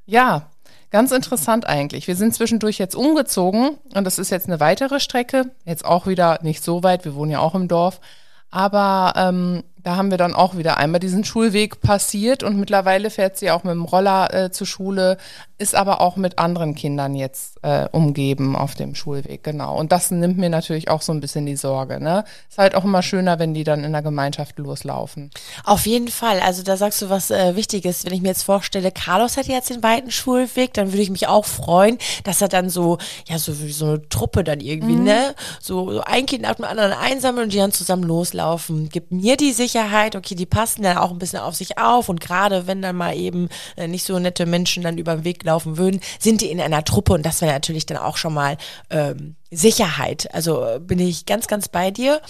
Ja, 0.09 0.49
ganz 0.91 1.13
interessant 1.13 1.67
eigentlich. 1.67 2.09
Wir 2.09 2.17
sind 2.17 2.35
zwischendurch 2.35 2.79
jetzt 2.79 2.97
umgezogen 2.97 3.77
und 3.95 4.05
das 4.05 4.19
ist 4.19 4.31
jetzt 4.31 4.47
eine 4.47 4.59
weitere 4.59 5.01
Strecke. 5.01 5.51
Jetzt 5.67 5.85
auch 5.85 6.07
wieder 6.07 6.39
nicht 6.41 6.65
so 6.65 6.83
weit, 6.83 7.05
wir 7.05 7.15
wohnen 7.15 7.33
ja 7.33 7.41
auch 7.41 7.55
im 7.55 7.69
Dorf. 7.69 8.01
Aber 8.51 9.13
ähm, 9.17 9.65
da 9.77 9.97
haben 9.97 10.11
wir 10.11 10.17
dann 10.17 10.35
auch 10.35 10.57
wieder 10.57 10.79
einmal 10.79 10.99
diesen 10.99 11.25
Schulweg 11.25 11.83
passiert 11.83 12.43
und 12.43 12.57
mittlerweile 12.59 13.11
fährt 13.11 13.37
sie 13.37 13.51
auch 13.51 13.65
mit 13.65 13.75
dem 13.75 13.85
Roller 13.85 14.33
äh, 14.33 14.51
zur 14.51 14.67
Schule, 14.67 15.19
ist 15.59 15.75
aber 15.75 16.01
auch 16.01 16.17
mit 16.17 16.39
anderen 16.39 16.75
Kindern 16.75 17.15
jetzt 17.15 17.59
äh, 17.63 17.89
umgeben 17.91 18.57
auf 18.57 18.75
dem 18.75 18.95
Schulweg, 18.95 19.43
genau. 19.43 19.77
Und 19.77 19.93
das 19.93 20.11
nimmt 20.11 20.39
mir 20.39 20.51
natürlich 20.51 20.89
auch 20.91 21.03
so 21.03 21.13
ein 21.13 21.21
bisschen 21.21 21.47
die 21.47 21.57
Sorge. 21.57 22.01
Ne? 22.01 22.25
Ist 22.49 22.59
halt 22.59 22.75
auch 22.75 22.85
immer 22.85 23.03
schöner, 23.03 23.39
wenn 23.39 23.55
die 23.55 23.65
dann 23.65 23.85
in 23.85 23.93
der 23.93 24.03
Gemeinschaft 24.03 24.59
loslaufen. 24.59 25.31
Auf 25.65 25.87
jeden 25.87 26.09
Fall. 26.09 26.41
Also 26.41 26.63
da 26.63 26.77
sagst 26.77 27.03
du 27.03 27.11
was 27.11 27.31
äh, 27.31 27.57
Wichtiges. 27.57 28.05
Wenn 28.05 28.13
ich 28.13 28.23
mir 28.23 28.29
jetzt 28.29 28.43
vorstelle, 28.43 28.93
Carlos 28.93 29.37
hat 29.37 29.47
jetzt 29.47 29.71
den 29.71 29.83
weiten 29.83 30.11
Schulweg, 30.11 30.75
dann 30.75 30.93
würde 30.93 31.03
ich 31.03 31.11
mich 31.11 31.27
auch 31.27 31.45
freuen, 31.45 31.99
dass 32.25 32.43
er 32.43 32.49
dann 32.49 32.71
so, 32.71 32.99
ja, 33.27 33.39
so 33.39 33.61
wie 33.61 33.73
so 33.73 33.87
eine 33.87 34.09
Truppe 34.09 34.45
dann 34.45 34.61
irgendwie, 34.61 34.97
mhm. 34.97 35.05
ne? 35.05 35.35
So, 35.61 35.93
so 35.93 36.01
ein 36.03 36.27
Kind 36.27 36.43
nach 36.43 36.55
dem 36.55 36.65
anderen 36.65 36.93
einsammeln 36.93 37.45
und 37.45 37.53
die 37.53 37.59
dann 37.59 37.73
zusammen 37.73 38.05
loslaufen. 38.05 38.89
Gibt 38.89 39.13
mir 39.13 39.37
die 39.37 39.53
Sicherheit, 39.53 39.79
Sicherheit, 39.79 40.17
okay, 40.17 40.35
die 40.35 40.47
passen 40.47 40.83
dann 40.83 40.99
auch 40.99 41.11
ein 41.11 41.19
bisschen 41.19 41.41
auf 41.41 41.55
sich 41.55 41.79
auf 41.79 42.09
und 42.09 42.21
gerade 42.21 42.67
wenn 42.67 42.83
dann 42.83 42.97
mal 42.97 43.17
eben 43.17 43.49
äh, 43.77 43.87
nicht 43.87 44.05
so 44.05 44.19
nette 44.19 44.47
Menschen 44.47 44.83
dann 44.83 44.99
über 44.99 45.17
den 45.17 45.25
Weg 45.25 45.45
laufen 45.49 45.77
würden, 45.77 46.01
sind 46.19 46.41
die 46.41 46.51
in 46.51 46.61
einer 46.61 46.85
Truppe 46.85 47.13
und 47.13 47.27
das 47.27 47.41
wäre 47.41 47.53
natürlich 47.53 47.87
dann 47.87 47.99
auch 47.99 48.17
schon 48.17 48.35
mal 48.35 48.57
ähm, 48.91 49.35
Sicherheit. 49.51 50.33
Also 50.33 50.65
äh, 50.65 50.79
bin 50.79 50.99
ich 50.99 51.27
ganz, 51.27 51.49
ganz 51.49 51.69
bei 51.69 51.91
dir. 51.91 52.21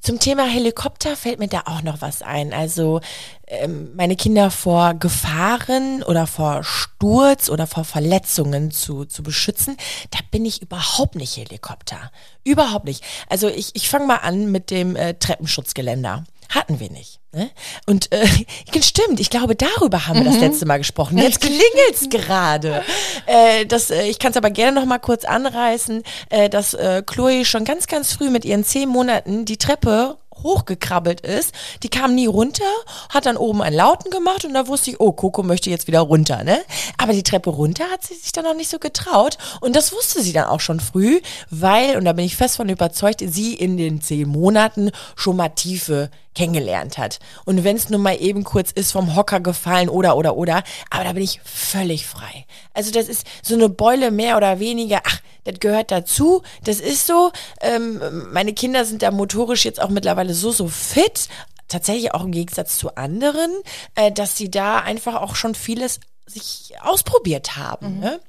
Zum 0.00 0.20
Thema 0.20 0.44
Helikopter 0.44 1.16
fällt 1.16 1.40
mir 1.40 1.48
da 1.48 1.62
auch 1.66 1.82
noch 1.82 2.00
was 2.00 2.22
ein. 2.22 2.52
Also 2.52 3.00
ähm, 3.48 3.90
meine 3.96 4.14
Kinder 4.14 4.50
vor 4.50 4.94
Gefahren 4.94 6.04
oder 6.04 6.28
vor 6.28 6.62
Sturz 6.62 7.50
oder 7.50 7.66
vor 7.66 7.84
Verletzungen 7.84 8.70
zu, 8.70 9.06
zu 9.06 9.24
beschützen, 9.24 9.76
da 10.10 10.20
bin 10.30 10.44
ich 10.44 10.62
überhaupt 10.62 11.16
nicht 11.16 11.36
Helikopter. 11.36 12.12
Überhaupt 12.44 12.84
nicht. 12.84 13.02
Also 13.28 13.48
ich, 13.48 13.74
ich 13.74 13.88
fange 13.88 14.06
mal 14.06 14.18
an 14.18 14.52
mit 14.52 14.70
dem 14.70 14.94
äh, 14.94 15.14
Treppenschutzgeländer. 15.14 16.24
Hatten 16.48 16.80
wir 16.80 16.90
nicht. 16.90 17.20
Ne? 17.32 17.50
Und 17.86 18.10
äh, 18.10 18.26
stimmt, 18.82 19.20
ich 19.20 19.30
glaube, 19.30 19.54
darüber 19.54 20.06
haben 20.06 20.20
wir 20.20 20.24
das 20.24 20.36
mhm. 20.36 20.40
letzte 20.40 20.66
Mal 20.66 20.78
gesprochen. 20.78 21.18
Jetzt 21.18 21.40
klingelt's 21.40 22.08
gerade. 22.10 22.82
Äh, 23.26 23.66
das, 23.66 23.90
äh, 23.90 24.04
ich 24.08 24.18
kann 24.18 24.30
es 24.30 24.36
aber 24.36 24.50
gerne 24.50 24.80
noch 24.80 24.86
mal 24.86 24.98
kurz 24.98 25.24
anreißen, 25.24 26.02
äh, 26.30 26.48
dass 26.48 26.74
äh, 26.74 27.02
Chloe 27.04 27.44
schon 27.44 27.64
ganz, 27.64 27.86
ganz 27.86 28.12
früh 28.12 28.30
mit 28.30 28.44
ihren 28.44 28.64
zehn 28.64 28.88
Monaten 28.88 29.44
die 29.44 29.58
Treppe 29.58 30.16
hochgekrabbelt 30.42 31.20
ist. 31.20 31.52
Die 31.82 31.88
kam 31.88 32.14
nie 32.14 32.26
runter, 32.26 32.64
hat 33.08 33.26
dann 33.26 33.36
oben 33.36 33.62
einen 33.62 33.76
Lauten 33.76 34.10
gemacht 34.10 34.44
und 34.44 34.54
da 34.54 34.66
wusste 34.66 34.90
ich, 34.90 35.00
oh, 35.00 35.12
Coco 35.12 35.42
möchte 35.42 35.70
jetzt 35.70 35.86
wieder 35.86 36.00
runter, 36.00 36.44
ne? 36.44 36.58
Aber 36.96 37.12
die 37.12 37.22
Treppe 37.22 37.50
runter 37.50 37.84
hat 37.90 38.04
sie 38.04 38.14
sich 38.14 38.32
dann 38.32 38.44
noch 38.44 38.54
nicht 38.54 38.70
so 38.70 38.78
getraut 38.78 39.38
und 39.60 39.76
das 39.76 39.92
wusste 39.92 40.22
sie 40.22 40.32
dann 40.32 40.44
auch 40.44 40.60
schon 40.60 40.80
früh, 40.80 41.20
weil, 41.50 41.96
und 41.96 42.04
da 42.04 42.12
bin 42.12 42.24
ich 42.24 42.36
fest 42.36 42.56
von 42.56 42.68
überzeugt, 42.68 43.22
sie 43.26 43.54
in 43.54 43.76
den 43.76 44.00
zehn 44.00 44.28
Monaten 44.28 44.90
schon 45.16 45.36
mal 45.36 45.48
Tiefe 45.48 46.10
kennengelernt 46.34 46.98
hat. 46.98 47.18
Und 47.44 47.64
wenn 47.64 47.76
es 47.76 47.88
nur 47.88 47.98
mal 47.98 48.20
eben 48.20 48.44
kurz 48.44 48.70
ist, 48.70 48.92
vom 48.92 49.16
Hocker 49.16 49.40
gefallen 49.40 49.88
oder, 49.88 50.16
oder, 50.16 50.36
oder, 50.36 50.62
aber 50.90 51.04
da 51.04 51.12
bin 51.12 51.22
ich 51.22 51.40
völlig 51.44 52.06
frei. 52.06 52.46
Also 52.74 52.90
das 52.90 53.08
ist 53.08 53.26
so 53.42 53.54
eine 53.54 53.68
Beule 53.68 54.10
mehr 54.10 54.36
oder 54.36 54.60
weniger, 54.60 55.02
ach, 55.04 55.20
das 55.44 55.60
gehört 55.60 55.90
dazu, 55.90 56.42
das 56.64 56.80
ist 56.80 57.06
so. 57.06 57.32
Ähm, 57.60 58.00
meine 58.32 58.52
Kinder 58.52 58.84
sind 58.84 59.02
da 59.02 59.10
motorisch 59.10 59.64
jetzt 59.64 59.80
auch 59.80 59.88
mittlerweile 59.88 60.34
so, 60.34 60.52
so 60.52 60.68
fit, 60.68 61.28
tatsächlich 61.68 62.14
auch 62.14 62.24
im 62.24 62.32
Gegensatz 62.32 62.78
zu 62.78 62.96
anderen, 62.96 63.50
äh, 63.94 64.12
dass 64.12 64.36
sie 64.36 64.50
da 64.50 64.78
einfach 64.78 65.16
auch 65.16 65.36
schon 65.36 65.54
vieles 65.54 66.00
sich 66.26 66.72
ausprobiert 66.82 67.56
haben. 67.56 67.96
Mhm. 67.96 68.00
Ne? 68.00 68.20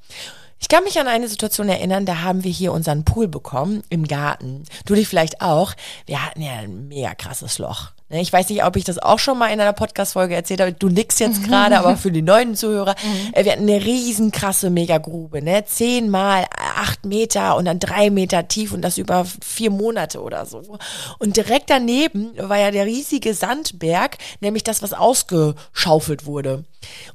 Ich 0.60 0.68
kann 0.68 0.84
mich 0.84 1.00
an 1.00 1.08
eine 1.08 1.28
Situation 1.28 1.70
erinnern, 1.70 2.06
da 2.06 2.22
haben 2.22 2.44
wir 2.44 2.52
hier 2.52 2.74
unseren 2.74 3.06
Pool 3.06 3.28
bekommen 3.28 3.84
im 3.90 4.08
Garten. 4.08 4.66
Du 4.86 4.94
dich 4.94 5.08
vielleicht 5.08 5.42
auch. 5.42 5.74
Wir 6.06 6.26
hatten 6.26 6.42
ja 6.42 6.54
ein 6.54 6.88
mega 6.90 7.16
krasses 7.16 7.58
Loch. 7.60 7.92
Ne, 8.12 8.22
ich 8.22 8.34
weiß 8.34 8.50
nicht, 8.50 8.64
ob 8.64 8.76
ich 8.76 8.84
das 8.84 8.98
auch 8.98 9.20
schon 9.20 9.38
mal 9.38 9.54
in 9.54 9.62
einer 9.62 9.74
Podcast-Folge 9.74 10.34
erzählt 10.34 10.62
habe. 10.62 10.74
Du 10.74 10.90
nix 10.90 11.20
jetzt 11.20 11.44
gerade, 11.44 11.78
aber 11.78 11.96
für 11.96 12.12
die 12.12 12.24
neuen 12.24 12.56
Zuhörer. 12.56 12.96
Mhm. 13.04 13.34
Äh, 13.34 13.46
wir 13.46 13.52
hatten 13.52 13.70
eine 13.70 13.86
riesen 13.86 14.32
krasse 14.32 14.72
Megagrube, 14.72 15.44
ne? 15.44 15.64
Zehn 15.66 16.10
mal 16.10 16.46
acht 16.76 17.06
Meter 17.06 17.56
und 17.56 17.66
dann 17.66 17.78
drei 17.78 18.10
Meter 18.10 18.48
tief 18.48 18.74
und 18.74 18.82
das 18.82 18.98
über 18.98 19.26
vier 19.46 19.70
Monate 19.70 20.24
oder 20.24 20.48
so. 20.48 20.80
Und 21.20 21.38
direkt 21.38 21.70
daneben 21.70 22.32
war 22.38 22.58
ja 22.58 22.72
der 22.72 22.88
riesige 22.88 23.36
Sandberg, 23.36 24.18
nämlich 24.40 24.64
das, 24.64 24.82
was 24.82 24.94
ausgeschaufelt 24.94 26.26
wurde. 26.26 26.64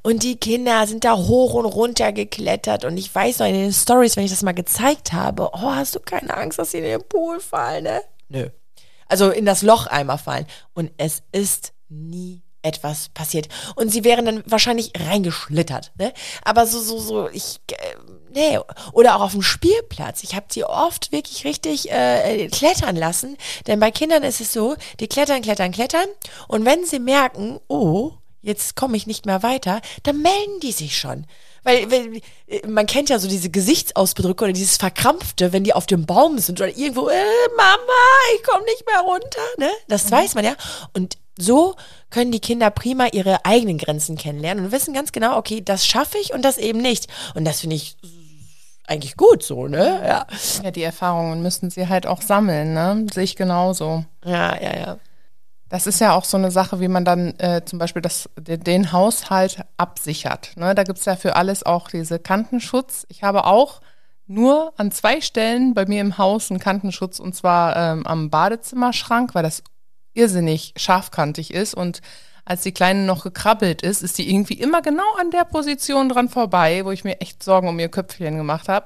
Und 0.01 0.23
die 0.23 0.37
Kinder 0.37 0.87
sind 0.87 1.03
da 1.03 1.17
hoch 1.17 1.55
und 1.55 1.65
runter 1.65 2.13
geklettert 2.13 2.85
und 2.85 2.95
ich 2.97 3.13
weiß 3.13 3.39
noch 3.39 3.47
in 3.47 3.53
den 3.55 3.73
Stories, 3.73 4.15
wenn 4.15 4.23
ich 4.23 4.31
das 4.31 4.43
mal 4.43 4.53
gezeigt 4.53 5.11
habe, 5.11 5.49
oh, 5.51 5.75
hast 5.75 5.95
du 5.95 5.99
keine 5.99 6.37
Angst, 6.37 6.57
dass 6.57 6.71
sie 6.71 6.77
in 6.77 6.83
den 6.85 7.03
Pool 7.03 7.41
fallen, 7.41 7.83
ne? 7.83 8.01
Nö. 8.29 8.49
Also 9.07 9.29
in 9.29 9.45
das 9.45 9.61
Loch 9.61 9.87
einmal 9.87 10.17
fallen. 10.17 10.47
Und 10.73 10.91
es 10.97 11.23
ist 11.31 11.73
nie 11.89 12.41
etwas 12.65 13.09
passiert. 13.09 13.47
Und 13.75 13.89
sie 13.89 14.03
wären 14.03 14.25
dann 14.25 14.43
wahrscheinlich 14.45 14.91
reingeschlittert. 14.97 15.91
Ne? 15.97 16.13
Aber 16.43 16.65
so, 16.65 16.79
so, 16.79 16.97
so, 16.97 17.29
ich, 17.29 17.59
äh, 17.71 17.95
nee. 18.33 18.59
Oder 18.91 19.15
auch 19.15 19.21
auf 19.21 19.31
dem 19.33 19.43
Spielplatz. 19.43 20.23
Ich 20.23 20.35
habe 20.35 20.47
sie 20.49 20.63
oft 20.65 21.11
wirklich 21.11 21.45
richtig 21.45 21.91
äh, 21.91 22.47
klettern 22.47 22.95
lassen. 22.95 23.37
Denn 23.67 23.79
bei 23.79 23.91
Kindern 23.91 24.23
ist 24.23 24.41
es 24.41 24.51
so, 24.51 24.75
die 24.99 25.07
klettern, 25.07 25.43
klettern, 25.43 25.71
klettern. 25.71 26.07
Und 26.47 26.65
wenn 26.65 26.85
sie 26.85 26.99
merken, 26.99 27.59
oh, 27.67 28.13
jetzt 28.41 28.75
komme 28.75 28.97
ich 28.97 29.07
nicht 29.07 29.25
mehr 29.25 29.43
weiter, 29.43 29.81
dann 30.03 30.21
melden 30.21 30.59
die 30.61 30.71
sich 30.71 30.97
schon. 30.97 31.25
Weil, 31.65 31.91
weil 31.91 32.21
man 32.67 32.85
kennt 32.85 33.09
ja 33.09 33.17
so 33.17 33.27
diese 33.27 33.49
Gesichtsausdrücke 33.49 34.43
oder 34.43 34.53
dieses 34.53 34.77
Verkrampfte, 34.77 35.51
wenn 35.51 35.63
die 35.63 35.73
auf 35.73 35.87
dem 35.87 36.05
Baum 36.05 36.37
sind 36.37 36.61
oder 36.61 36.69
irgendwo, 36.69 37.09
äh, 37.09 37.23
Mama, 37.57 37.77
ich 38.35 38.43
komme 38.43 38.63
nicht 38.65 38.85
mehr 38.85 39.01
runter, 39.01 39.41
ne? 39.57 39.69
Das 39.87 40.05
mhm. 40.05 40.11
weiß 40.11 40.35
man 40.35 40.45
ja. 40.45 40.55
Und 40.93 41.17
so 41.37 41.75
können 42.11 42.31
die 42.31 42.39
Kinder 42.39 42.69
prima 42.69 43.07
ihre 43.07 43.43
eigenen 43.45 43.79
Grenzen 43.79 44.15
kennenlernen 44.15 44.65
und 44.65 44.71
wissen 44.71 44.93
ganz 44.93 45.11
genau, 45.11 45.37
okay, 45.37 45.61
das 45.61 45.85
schaffe 45.85 46.19
ich 46.19 46.33
und 46.33 46.43
das 46.43 46.57
eben 46.57 46.81
nicht. 46.81 47.07
Und 47.33 47.45
das 47.45 47.61
finde 47.61 47.77
ich 47.77 47.97
eigentlich 48.87 49.17
gut 49.17 49.41
so, 49.41 49.67
ne? 49.67 50.01
Ja. 50.05 50.27
Ja, 50.63 50.71
die 50.71 50.83
Erfahrungen 50.83 51.41
müssen 51.41 51.71
sie 51.71 51.89
halt 51.89 52.05
auch 52.05 52.21
sammeln, 52.21 52.75
ne? 52.75 53.07
Sehe 53.11 53.23
ich 53.23 53.35
genauso. 53.35 54.05
Ja, 54.23 54.55
ja, 54.61 54.77
ja. 54.77 54.97
Das 55.69 55.87
ist 55.87 55.99
ja 55.99 56.13
auch 56.13 56.25
so 56.25 56.37
eine 56.37 56.51
Sache, 56.51 56.79
wie 56.79 56.87
man 56.87 57.05
dann 57.05 57.33
äh, 57.39 57.63
zum 57.65 57.79
Beispiel 57.79 58.01
das, 58.01 58.29
den 58.37 58.91
Haushalt 58.91 59.63
absichert. 59.77 60.51
Ne? 60.57 60.75
Da 60.75 60.83
gibt's 60.83 61.05
ja 61.05 61.15
für 61.15 61.35
alles 61.35 61.63
auch 61.63 61.89
diese 61.89 62.19
Kantenschutz. 62.19 63.05
Ich 63.09 63.23
habe 63.23 63.45
auch 63.45 63.81
nur 64.27 64.73
an 64.77 64.91
zwei 64.91 65.21
Stellen 65.21 65.73
bei 65.73 65.85
mir 65.85 66.01
im 66.01 66.17
Haus 66.17 66.51
einen 66.51 66.59
Kantenschutz 66.59 67.19
und 67.19 67.35
zwar 67.35 67.75
ähm, 67.75 68.05
am 68.05 68.29
Badezimmerschrank, 68.29 69.33
weil 69.33 69.43
das 69.43 69.63
irrsinnig 70.13 70.73
scharfkantig 70.77 71.53
ist 71.53 71.73
und 71.73 72.01
als 72.45 72.61
die 72.61 72.71
Kleine 72.71 73.05
noch 73.05 73.23
gekrabbelt 73.23 73.81
ist, 73.81 74.03
ist 74.03 74.19
die 74.19 74.29
irgendwie 74.29 74.53
immer 74.53 74.83
genau 74.83 75.15
an 75.19 75.31
der 75.31 75.45
Position 75.45 76.09
dran 76.09 76.29
vorbei, 76.29 76.85
wo 76.85 76.91
ich 76.91 77.03
mir 77.03 77.19
echt 77.19 77.41
Sorgen 77.41 77.67
um 77.67 77.79
ihr 77.79 77.89
Köpfchen 77.89 78.37
gemacht 78.37 78.69
habe. 78.69 78.85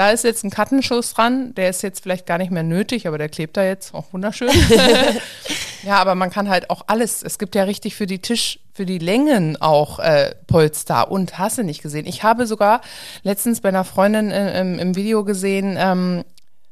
Da 0.00 0.12
ist 0.12 0.24
jetzt 0.24 0.44
ein 0.44 0.50
Kattenschuss 0.50 1.12
dran, 1.12 1.54
der 1.56 1.68
ist 1.68 1.82
jetzt 1.82 2.02
vielleicht 2.02 2.24
gar 2.24 2.38
nicht 2.38 2.50
mehr 2.50 2.62
nötig, 2.62 3.06
aber 3.06 3.18
der 3.18 3.28
klebt 3.28 3.58
da 3.58 3.64
jetzt 3.64 3.92
auch 3.92 4.14
wunderschön. 4.14 4.48
ja, 5.82 5.98
aber 5.98 6.14
man 6.14 6.30
kann 6.30 6.48
halt 6.48 6.70
auch 6.70 6.84
alles, 6.86 7.22
es 7.22 7.38
gibt 7.38 7.54
ja 7.54 7.64
richtig 7.64 7.96
für 7.96 8.06
die 8.06 8.20
Tisch, 8.20 8.60
für 8.72 8.86
die 8.86 8.96
Längen 8.96 9.60
auch 9.60 9.98
äh, 9.98 10.34
Polster 10.46 11.10
und 11.10 11.38
hasse 11.38 11.64
nicht 11.64 11.82
gesehen. 11.82 12.06
Ich 12.06 12.22
habe 12.22 12.46
sogar 12.46 12.80
letztens 13.24 13.60
bei 13.60 13.68
einer 13.68 13.84
Freundin 13.84 14.30
äh, 14.30 14.58
im, 14.58 14.78
im, 14.78 14.96
Video 14.96 15.22
gesehen, 15.22 15.76
ähm, 15.78 16.24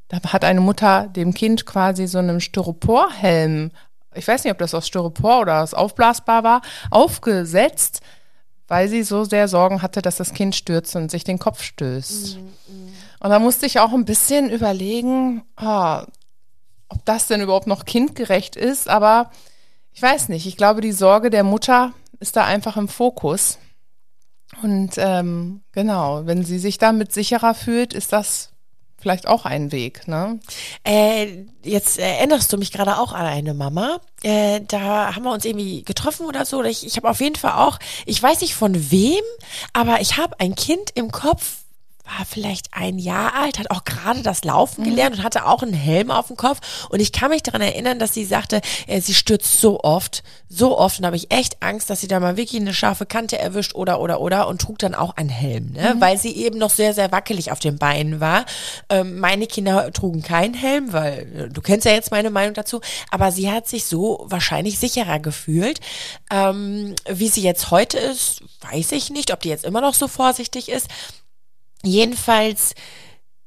da 0.08 0.20
hat 0.32 0.46
eine 0.46 0.62
Mutter 0.62 1.06
dem 1.14 1.34
Kind 1.34 1.66
quasi 1.66 2.06
so 2.06 2.16
einen 2.16 2.40
Styroporhelm 2.40 3.72
ich 4.14 4.26
weiß 4.26 4.42
nicht, 4.44 4.52
ob 4.52 4.58
das 4.58 4.72
aus 4.72 4.86
Styropor 4.86 5.40
oder 5.42 5.62
aus 5.62 5.74
aufblasbar 5.74 6.44
war, 6.44 6.62
aufgesetzt, 6.90 8.00
weil 8.68 8.88
sie 8.88 9.02
so 9.02 9.24
sehr 9.24 9.48
Sorgen 9.48 9.82
hatte, 9.82 10.00
dass 10.00 10.16
das 10.16 10.32
Kind 10.32 10.56
stürzt 10.56 10.96
und 10.96 11.10
sich 11.10 11.24
den 11.24 11.38
Kopf 11.38 11.62
stößt. 11.62 12.38
Mhm. 12.38 12.57
Und 13.20 13.30
da 13.30 13.38
musste 13.38 13.66
ich 13.66 13.80
auch 13.80 13.92
ein 13.92 14.04
bisschen 14.04 14.50
überlegen, 14.50 15.42
oh, 15.60 16.02
ob 16.88 17.04
das 17.04 17.26
denn 17.26 17.40
überhaupt 17.40 17.66
noch 17.66 17.84
kindgerecht 17.84 18.56
ist, 18.56 18.88
aber 18.88 19.30
ich 19.92 20.02
weiß 20.02 20.28
nicht. 20.28 20.46
Ich 20.46 20.56
glaube, 20.56 20.80
die 20.80 20.92
Sorge 20.92 21.30
der 21.30 21.44
Mutter 21.44 21.92
ist 22.20 22.36
da 22.36 22.44
einfach 22.44 22.76
im 22.76 22.88
Fokus. 22.88 23.58
Und 24.62 24.92
ähm, 24.96 25.62
genau, 25.72 26.26
wenn 26.26 26.44
sie 26.44 26.58
sich 26.58 26.78
damit 26.78 27.12
sicherer 27.12 27.54
fühlt, 27.54 27.92
ist 27.92 28.12
das 28.12 28.50
vielleicht 29.00 29.28
auch 29.28 29.44
ein 29.44 29.70
Weg, 29.70 30.08
ne? 30.08 30.40
Äh, 30.84 31.44
jetzt 31.62 31.98
erinnerst 31.98 32.52
du 32.52 32.58
mich 32.58 32.72
gerade 32.72 32.98
auch 32.98 33.12
an 33.12 33.26
eine 33.26 33.54
Mama. 33.54 34.00
Äh, 34.22 34.60
da 34.66 35.14
haben 35.14 35.24
wir 35.24 35.32
uns 35.32 35.44
irgendwie 35.44 35.84
getroffen 35.84 36.26
oder 36.26 36.44
so. 36.44 36.62
Ich, 36.64 36.84
ich 36.84 36.96
habe 36.96 37.08
auf 37.08 37.20
jeden 37.20 37.36
Fall 37.36 37.52
auch, 37.52 37.78
ich 38.06 38.20
weiß 38.20 38.40
nicht 38.40 38.54
von 38.54 38.90
wem, 38.90 39.22
aber 39.72 40.00
ich 40.00 40.16
habe 40.16 40.40
ein 40.40 40.54
Kind 40.54 40.90
im 40.94 41.12
Kopf, 41.12 41.64
war 42.08 42.24
vielleicht 42.24 42.68
ein 42.72 42.98
Jahr 42.98 43.34
alt, 43.34 43.58
hat 43.58 43.70
auch 43.70 43.84
gerade 43.84 44.22
das 44.22 44.44
Laufen 44.44 44.82
mhm. 44.82 44.90
gelernt 44.90 45.16
und 45.16 45.24
hatte 45.24 45.46
auch 45.46 45.62
einen 45.62 45.72
Helm 45.72 46.10
auf 46.10 46.28
dem 46.28 46.36
Kopf. 46.36 46.88
Und 46.88 47.00
ich 47.00 47.12
kann 47.12 47.30
mich 47.30 47.42
daran 47.42 47.60
erinnern, 47.60 47.98
dass 47.98 48.14
sie 48.14 48.24
sagte, 48.24 48.60
äh, 48.86 49.00
sie 49.00 49.14
stürzt 49.14 49.60
so 49.60 49.80
oft, 49.80 50.22
so 50.48 50.78
oft. 50.78 50.98
Und 50.98 51.02
da 51.02 51.06
habe 51.08 51.16
ich 51.16 51.30
echt 51.30 51.62
Angst, 51.62 51.90
dass 51.90 52.00
sie 52.00 52.08
da 52.08 52.20
mal 52.20 52.36
wirklich 52.36 52.60
eine 52.60 52.74
scharfe 52.74 53.06
Kante 53.06 53.38
erwischt 53.38 53.74
oder, 53.74 54.00
oder, 54.00 54.20
oder 54.20 54.48
und 54.48 54.60
trug 54.60 54.78
dann 54.78 54.94
auch 54.94 55.16
einen 55.16 55.28
Helm, 55.28 55.72
ne? 55.72 55.94
Mhm. 55.94 56.00
weil 56.00 56.18
sie 56.18 56.36
eben 56.36 56.58
noch 56.58 56.70
sehr, 56.70 56.94
sehr 56.94 57.12
wackelig 57.12 57.52
auf 57.52 57.58
den 57.58 57.78
Beinen 57.78 58.20
war. 58.20 58.44
Ähm, 58.88 59.18
meine 59.18 59.46
Kinder 59.46 59.92
trugen 59.92 60.22
keinen 60.22 60.54
Helm, 60.54 60.92
weil 60.92 61.26
äh, 61.36 61.48
du 61.48 61.60
kennst 61.60 61.84
ja 61.86 61.92
jetzt 61.92 62.10
meine 62.10 62.30
Meinung 62.30 62.54
dazu. 62.54 62.80
Aber 63.10 63.32
sie 63.32 63.50
hat 63.50 63.68
sich 63.68 63.84
so 63.84 64.24
wahrscheinlich 64.28 64.78
sicherer 64.78 65.18
gefühlt. 65.18 65.80
Ähm, 66.30 66.94
wie 67.08 67.28
sie 67.28 67.42
jetzt 67.42 67.70
heute 67.70 67.98
ist, 67.98 68.42
weiß 68.70 68.92
ich 68.92 69.10
nicht, 69.10 69.32
ob 69.32 69.40
die 69.40 69.48
jetzt 69.48 69.64
immer 69.64 69.80
noch 69.80 69.94
so 69.94 70.08
vorsichtig 70.08 70.68
ist. 70.68 70.88
Jedenfalls, 71.84 72.74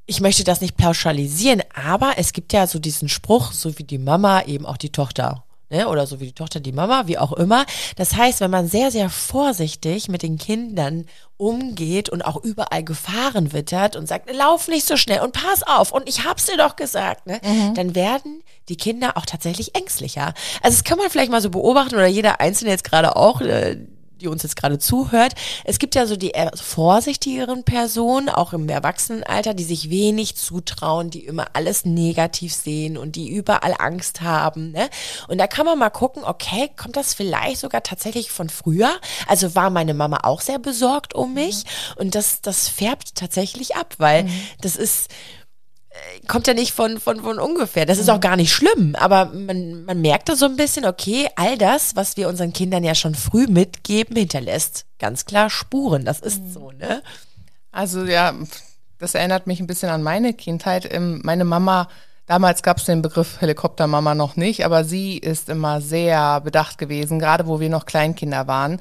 ich 0.05 0.21
möchte 0.21 0.43
das 0.43 0.61
nicht 0.61 0.77
pauschalisieren, 0.77 1.61
aber 1.73 2.13
es 2.17 2.33
gibt 2.33 2.53
ja 2.53 2.67
so 2.67 2.79
diesen 2.79 3.09
Spruch, 3.09 3.51
so 3.51 3.77
wie 3.77 3.83
die 3.83 3.97
Mama 3.97 4.43
eben 4.43 4.65
auch 4.65 4.77
die 4.77 4.91
Tochter. 4.91 5.43
Ne? 5.71 5.87
Oder 5.87 6.05
so 6.05 6.19
wie 6.19 6.25
die 6.27 6.33
Tochter 6.33 6.59
die 6.59 6.73
Mama, 6.73 7.07
wie 7.07 7.17
auch 7.17 7.31
immer. 7.31 7.65
Das 7.95 8.17
heißt, 8.17 8.41
wenn 8.41 8.51
man 8.51 8.67
sehr, 8.67 8.91
sehr 8.91 9.09
vorsichtig 9.09 10.09
mit 10.09 10.21
den 10.21 10.37
Kindern 10.37 11.05
umgeht 11.37 12.09
und 12.09 12.23
auch 12.23 12.43
überall 12.43 12.83
Gefahren 12.83 13.53
wittert 13.53 13.95
und 13.95 14.05
sagt, 14.05 14.29
lauf 14.35 14.67
nicht 14.67 14.85
so 14.85 14.97
schnell 14.97 15.21
und 15.21 15.31
pass 15.31 15.63
auf 15.63 15.93
und 15.93 16.09
ich 16.09 16.25
hab's 16.25 16.45
dir 16.45 16.57
doch 16.57 16.75
gesagt, 16.75 17.25
ne? 17.25 17.39
Mhm. 17.41 17.73
dann 17.73 17.95
werden 17.95 18.43
die 18.67 18.75
Kinder 18.75 19.15
auch 19.15 19.25
tatsächlich 19.25 19.73
ängstlicher. 19.73 20.33
Also 20.61 20.75
das 20.77 20.83
kann 20.83 20.97
man 20.97 21.09
vielleicht 21.09 21.31
mal 21.31 21.41
so 21.41 21.49
beobachten 21.49 21.95
oder 21.95 22.07
jeder 22.07 22.41
Einzelne 22.41 22.71
jetzt 22.71 22.83
gerade 22.83 23.15
auch, 23.15 23.39
äh, 23.39 23.77
die 24.21 24.27
uns 24.27 24.43
jetzt 24.43 24.55
gerade 24.55 24.79
zuhört. 24.79 25.33
Es 25.65 25.79
gibt 25.79 25.95
ja 25.95 26.05
so 26.05 26.15
die 26.15 26.29
eher 26.29 26.51
vorsichtigeren 26.55 27.63
Personen, 27.63 28.29
auch 28.29 28.53
im 28.53 28.69
Erwachsenenalter, 28.69 29.53
die 29.53 29.63
sich 29.63 29.89
wenig 29.89 30.35
zutrauen, 30.35 31.09
die 31.09 31.25
immer 31.25 31.47
alles 31.53 31.85
negativ 31.85 32.53
sehen 32.53 32.97
und 32.97 33.15
die 33.15 33.29
überall 33.29 33.75
Angst 33.77 34.21
haben. 34.21 34.71
Ne? 34.71 34.89
Und 35.27 35.37
da 35.37 35.47
kann 35.47 35.65
man 35.65 35.79
mal 35.79 35.89
gucken, 35.89 36.23
okay, 36.23 36.69
kommt 36.77 36.95
das 36.95 37.13
vielleicht 37.13 37.59
sogar 37.59 37.83
tatsächlich 37.83 38.31
von 38.31 38.49
früher? 38.49 38.91
Also 39.27 39.55
war 39.55 39.69
meine 39.69 39.93
Mama 39.93 40.19
auch 40.23 40.41
sehr 40.41 40.59
besorgt 40.59 41.15
um 41.15 41.33
mich 41.33 41.63
mhm. 41.63 42.01
und 42.01 42.15
das, 42.15 42.41
das 42.41 42.67
färbt 42.67 43.15
tatsächlich 43.15 43.75
ab, 43.75 43.95
weil 43.97 44.23
mhm. 44.23 44.41
das 44.61 44.75
ist, 44.75 45.09
kommt 46.27 46.47
ja 46.47 46.53
nicht 46.53 46.73
von, 46.73 46.99
von, 46.99 47.21
von 47.21 47.39
ungefähr. 47.39 47.85
Das 47.85 47.97
ist 47.97 48.09
auch 48.09 48.19
gar 48.19 48.35
nicht 48.35 48.53
schlimm, 48.53 48.95
aber 48.95 49.25
man, 49.25 49.85
man 49.85 50.01
merkt 50.01 50.29
da 50.29 50.35
so 50.35 50.45
ein 50.45 50.55
bisschen, 50.55 50.85
okay, 50.85 51.27
all 51.35 51.57
das, 51.57 51.95
was 51.95 52.17
wir 52.17 52.27
unseren 52.27 52.53
Kindern 52.53 52.83
ja 52.83 52.95
schon 52.95 53.15
früh 53.15 53.47
mitgeben, 53.47 54.15
hinterlässt 54.15 54.85
ganz 54.99 55.25
klar 55.25 55.49
Spuren. 55.49 56.05
Das 56.05 56.19
ist 56.19 56.41
mhm. 56.41 56.51
so, 56.51 56.71
ne? 56.71 57.01
Also 57.71 58.05
ja, 58.05 58.33
das 58.99 59.15
erinnert 59.15 59.47
mich 59.47 59.59
ein 59.59 59.67
bisschen 59.67 59.89
an 59.89 60.03
meine 60.03 60.33
Kindheit. 60.33 60.87
Ähm, 60.91 61.21
meine 61.23 61.43
Mama, 61.45 61.87
damals 62.27 62.63
gab 62.63 62.77
es 62.77 62.85
den 62.85 63.01
Begriff 63.01 63.41
Helikoptermama 63.41 64.15
noch 64.15 64.35
nicht, 64.35 64.65
aber 64.65 64.83
sie 64.83 65.17
ist 65.17 65.49
immer 65.49 65.81
sehr 65.81 66.41
bedacht 66.41 66.77
gewesen, 66.77 67.19
gerade 67.19 67.47
wo 67.47 67.59
wir 67.59 67.69
noch 67.69 67.85
Kleinkinder 67.85 68.47
waren. 68.47 68.79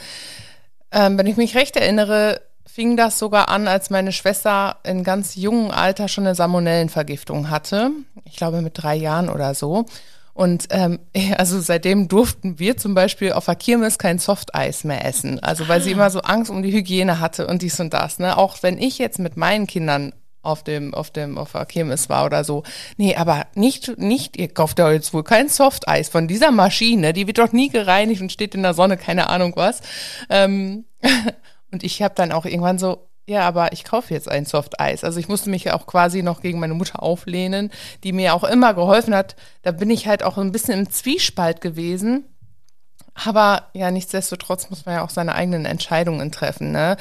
Ähm, 0.92 1.16
wenn 1.18 1.26
ich 1.26 1.36
mich 1.36 1.56
recht 1.56 1.76
erinnere, 1.76 2.42
fing 2.72 2.96
das 2.96 3.18
sogar 3.18 3.48
an, 3.48 3.68
als 3.68 3.90
meine 3.90 4.12
Schwester 4.12 4.76
in 4.84 5.04
ganz 5.04 5.34
jungem 5.34 5.70
Alter 5.70 6.08
schon 6.08 6.26
eine 6.26 6.34
Salmonellenvergiftung 6.34 7.50
hatte. 7.50 7.90
Ich 8.24 8.36
glaube 8.36 8.62
mit 8.62 8.80
drei 8.80 8.94
Jahren 8.94 9.28
oder 9.28 9.54
so. 9.54 9.86
Und 10.32 10.68
ähm, 10.70 11.00
also 11.36 11.60
seitdem 11.60 12.08
durften 12.08 12.58
wir 12.58 12.76
zum 12.76 12.94
Beispiel 12.94 13.32
auf 13.32 13.46
der 13.46 13.56
Kirmes 13.56 13.98
kein 13.98 14.18
Softeis 14.18 14.84
mehr 14.84 15.04
essen. 15.04 15.40
Also 15.40 15.68
weil 15.68 15.80
sie 15.80 15.90
ah. 15.90 15.94
immer 15.94 16.10
so 16.10 16.20
Angst 16.20 16.50
um 16.50 16.62
die 16.62 16.72
Hygiene 16.72 17.20
hatte 17.20 17.46
und 17.46 17.62
dies 17.62 17.80
und 17.80 17.92
das. 17.92 18.18
Ne? 18.18 18.38
Auch 18.38 18.62
wenn 18.62 18.78
ich 18.78 18.98
jetzt 18.98 19.18
mit 19.18 19.36
meinen 19.36 19.66
Kindern 19.66 20.12
auf 20.42 20.64
dem, 20.64 20.94
auf 20.94 21.10
dem, 21.10 21.36
auf 21.36 21.52
der 21.52 21.66
Kirmes 21.66 22.08
war 22.08 22.24
oder 22.24 22.44
so. 22.44 22.62
Nee, 22.96 23.16
aber 23.16 23.46
nicht, 23.54 23.98
nicht, 23.98 24.36
ihr 24.38 24.48
kauft 24.48 24.78
ja 24.78 24.90
jetzt 24.90 25.12
wohl 25.12 25.24
kein 25.24 25.48
Softeis 25.48 26.08
von 26.08 26.28
dieser 26.28 26.50
Maschine, 26.50 27.12
die 27.12 27.26
wird 27.26 27.38
doch 27.38 27.52
nie 27.52 27.68
gereinigt 27.68 28.22
und 28.22 28.32
steht 28.32 28.54
in 28.54 28.62
der 28.62 28.72
Sonne, 28.72 28.96
keine 28.96 29.28
Ahnung 29.28 29.52
was. 29.56 29.82
Ähm, 30.30 30.84
Und 31.72 31.82
ich 31.84 32.02
habe 32.02 32.14
dann 32.14 32.32
auch 32.32 32.44
irgendwann 32.44 32.78
so, 32.78 33.08
ja, 33.26 33.46
aber 33.46 33.72
ich 33.72 33.84
kaufe 33.84 34.12
jetzt 34.12 34.28
ein 34.28 34.44
Soft-Eis. 34.44 35.04
Also 35.04 35.20
ich 35.20 35.28
musste 35.28 35.50
mich 35.50 35.64
ja 35.64 35.74
auch 35.74 35.86
quasi 35.86 36.22
noch 36.22 36.40
gegen 36.42 36.58
meine 36.58 36.74
Mutter 36.74 37.02
auflehnen, 37.02 37.70
die 38.02 38.12
mir 38.12 38.34
auch 38.34 38.44
immer 38.44 38.74
geholfen 38.74 39.14
hat. 39.14 39.36
Da 39.62 39.70
bin 39.70 39.90
ich 39.90 40.08
halt 40.08 40.22
auch 40.22 40.36
ein 40.36 40.52
bisschen 40.52 40.80
im 40.80 40.90
Zwiespalt 40.90 41.60
gewesen. 41.60 42.24
Aber 43.14 43.68
ja, 43.74 43.90
nichtsdestotrotz 43.90 44.70
muss 44.70 44.86
man 44.86 44.96
ja 44.96 45.04
auch 45.04 45.10
seine 45.10 45.34
eigenen 45.34 45.64
Entscheidungen 45.64 46.32
treffen. 46.32 46.72
Ne? 46.72 46.96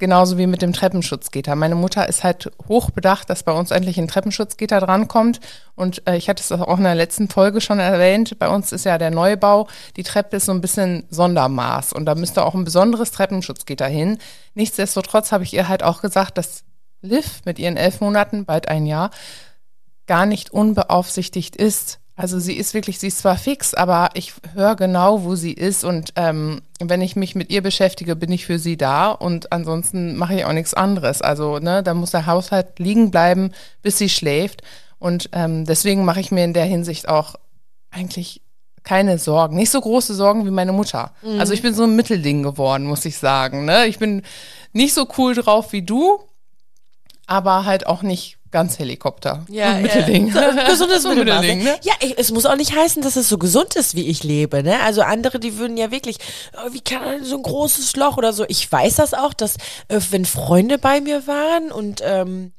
Genauso 0.00 0.38
wie 0.38 0.46
mit 0.46 0.62
dem 0.62 0.72
Treppenschutzgitter. 0.72 1.54
Meine 1.56 1.74
Mutter 1.74 2.08
ist 2.08 2.24
halt 2.24 2.50
hochbedacht, 2.66 3.28
dass 3.28 3.42
bei 3.42 3.52
uns 3.52 3.70
endlich 3.70 3.98
ein 4.00 4.08
Treppenschutzgitter 4.08 4.80
drankommt. 4.80 5.40
Und 5.76 6.02
äh, 6.08 6.16
ich 6.16 6.30
hatte 6.30 6.42
es 6.42 6.50
auch 6.50 6.78
in 6.78 6.84
der 6.84 6.94
letzten 6.94 7.28
Folge 7.28 7.60
schon 7.60 7.78
erwähnt. 7.78 8.38
Bei 8.38 8.48
uns 8.48 8.72
ist 8.72 8.86
ja 8.86 8.96
der 8.96 9.10
Neubau. 9.10 9.68
Die 9.98 10.02
Treppe 10.02 10.38
ist 10.38 10.46
so 10.46 10.52
ein 10.52 10.62
bisschen 10.62 11.04
Sondermaß. 11.10 11.92
Und 11.92 12.06
da 12.06 12.14
müsste 12.14 12.46
auch 12.46 12.54
ein 12.54 12.64
besonderes 12.64 13.10
Treppenschutzgitter 13.10 13.86
hin. 13.86 14.16
Nichtsdestotrotz 14.54 15.32
habe 15.32 15.44
ich 15.44 15.52
ihr 15.52 15.68
halt 15.68 15.82
auch 15.82 16.00
gesagt, 16.00 16.38
dass 16.38 16.64
Liv 17.02 17.42
mit 17.44 17.58
ihren 17.58 17.76
elf 17.76 18.00
Monaten, 18.00 18.46
bald 18.46 18.68
ein 18.68 18.86
Jahr, 18.86 19.10
gar 20.06 20.24
nicht 20.24 20.50
unbeaufsichtigt 20.50 21.56
ist. 21.56 21.99
Also 22.20 22.38
sie 22.38 22.52
ist 22.52 22.74
wirklich, 22.74 22.98
sie 22.98 23.06
ist 23.06 23.20
zwar 23.20 23.38
fix, 23.38 23.72
aber 23.72 24.10
ich 24.12 24.34
höre 24.52 24.76
genau, 24.76 25.24
wo 25.24 25.36
sie 25.36 25.54
ist 25.54 25.84
und 25.84 26.12
ähm, 26.16 26.60
wenn 26.78 27.00
ich 27.00 27.16
mich 27.16 27.34
mit 27.34 27.48
ihr 27.48 27.62
beschäftige, 27.62 28.14
bin 28.14 28.30
ich 28.30 28.44
für 28.44 28.58
sie 28.58 28.76
da 28.76 29.10
und 29.10 29.52
ansonsten 29.52 30.16
mache 30.16 30.34
ich 30.34 30.44
auch 30.44 30.52
nichts 30.52 30.74
anderes. 30.74 31.22
Also 31.22 31.60
ne, 31.60 31.82
da 31.82 31.94
muss 31.94 32.10
der 32.10 32.26
Haushalt 32.26 32.78
liegen 32.78 33.10
bleiben, 33.10 33.52
bis 33.80 33.96
sie 33.96 34.10
schläft 34.10 34.60
und 34.98 35.30
ähm, 35.32 35.64
deswegen 35.64 36.04
mache 36.04 36.20
ich 36.20 36.30
mir 36.30 36.44
in 36.44 36.52
der 36.52 36.66
Hinsicht 36.66 37.08
auch 37.08 37.36
eigentlich 37.90 38.42
keine 38.84 39.18
Sorgen, 39.18 39.56
nicht 39.56 39.70
so 39.70 39.80
große 39.80 40.14
Sorgen 40.14 40.44
wie 40.44 40.50
meine 40.50 40.72
Mutter. 40.72 41.12
Mhm. 41.22 41.40
Also 41.40 41.54
ich 41.54 41.62
bin 41.62 41.72
so 41.72 41.84
ein 41.84 41.96
Mittelding 41.96 42.42
geworden, 42.42 42.84
muss 42.84 43.06
ich 43.06 43.16
sagen. 43.16 43.64
Ne? 43.64 43.86
Ich 43.86 43.98
bin 43.98 44.20
nicht 44.74 44.92
so 44.92 45.08
cool 45.16 45.34
drauf 45.34 45.72
wie 45.72 45.82
du, 45.82 46.20
aber 47.26 47.64
halt 47.64 47.86
auch 47.86 48.02
nicht 48.02 48.36
ganz 48.50 48.78
Helikopter. 48.78 49.44
Ja, 49.48 49.74
so 49.76 49.82
Mittelding. 49.82 50.28
Ja. 50.28 50.52
So, 50.52 50.70
gesundes 50.70 51.02
so 51.02 51.08
Mittelmaß. 51.10 51.40
Mittelding, 51.40 51.64
ne? 51.64 51.78
Ja, 51.82 51.94
ich, 52.00 52.18
es 52.18 52.30
muss 52.30 52.46
auch 52.46 52.56
nicht 52.56 52.74
heißen, 52.74 53.02
dass 53.02 53.16
es 53.16 53.28
so 53.28 53.38
gesund 53.38 53.76
ist, 53.76 53.94
wie 53.94 54.06
ich 54.06 54.24
lebe. 54.24 54.62
Ne? 54.62 54.80
Also 54.80 55.02
andere, 55.02 55.38
die 55.38 55.58
würden 55.58 55.76
ja 55.76 55.90
wirklich, 55.90 56.16
oh, 56.54 56.72
wie 56.72 56.80
kann 56.80 57.04
man 57.04 57.24
so 57.24 57.36
ein 57.36 57.42
großes 57.42 57.96
Loch 57.96 58.16
oder 58.16 58.32
so. 58.32 58.44
Ich 58.48 58.70
weiß 58.70 58.96
das 58.96 59.14
auch, 59.14 59.34
dass 59.34 59.56
äh, 59.88 60.00
wenn 60.10 60.24
Freunde 60.24 60.78
bei 60.78 61.00
mir 61.00 61.26
waren 61.26 61.70
und 61.72 62.02
ähm, 62.04 62.52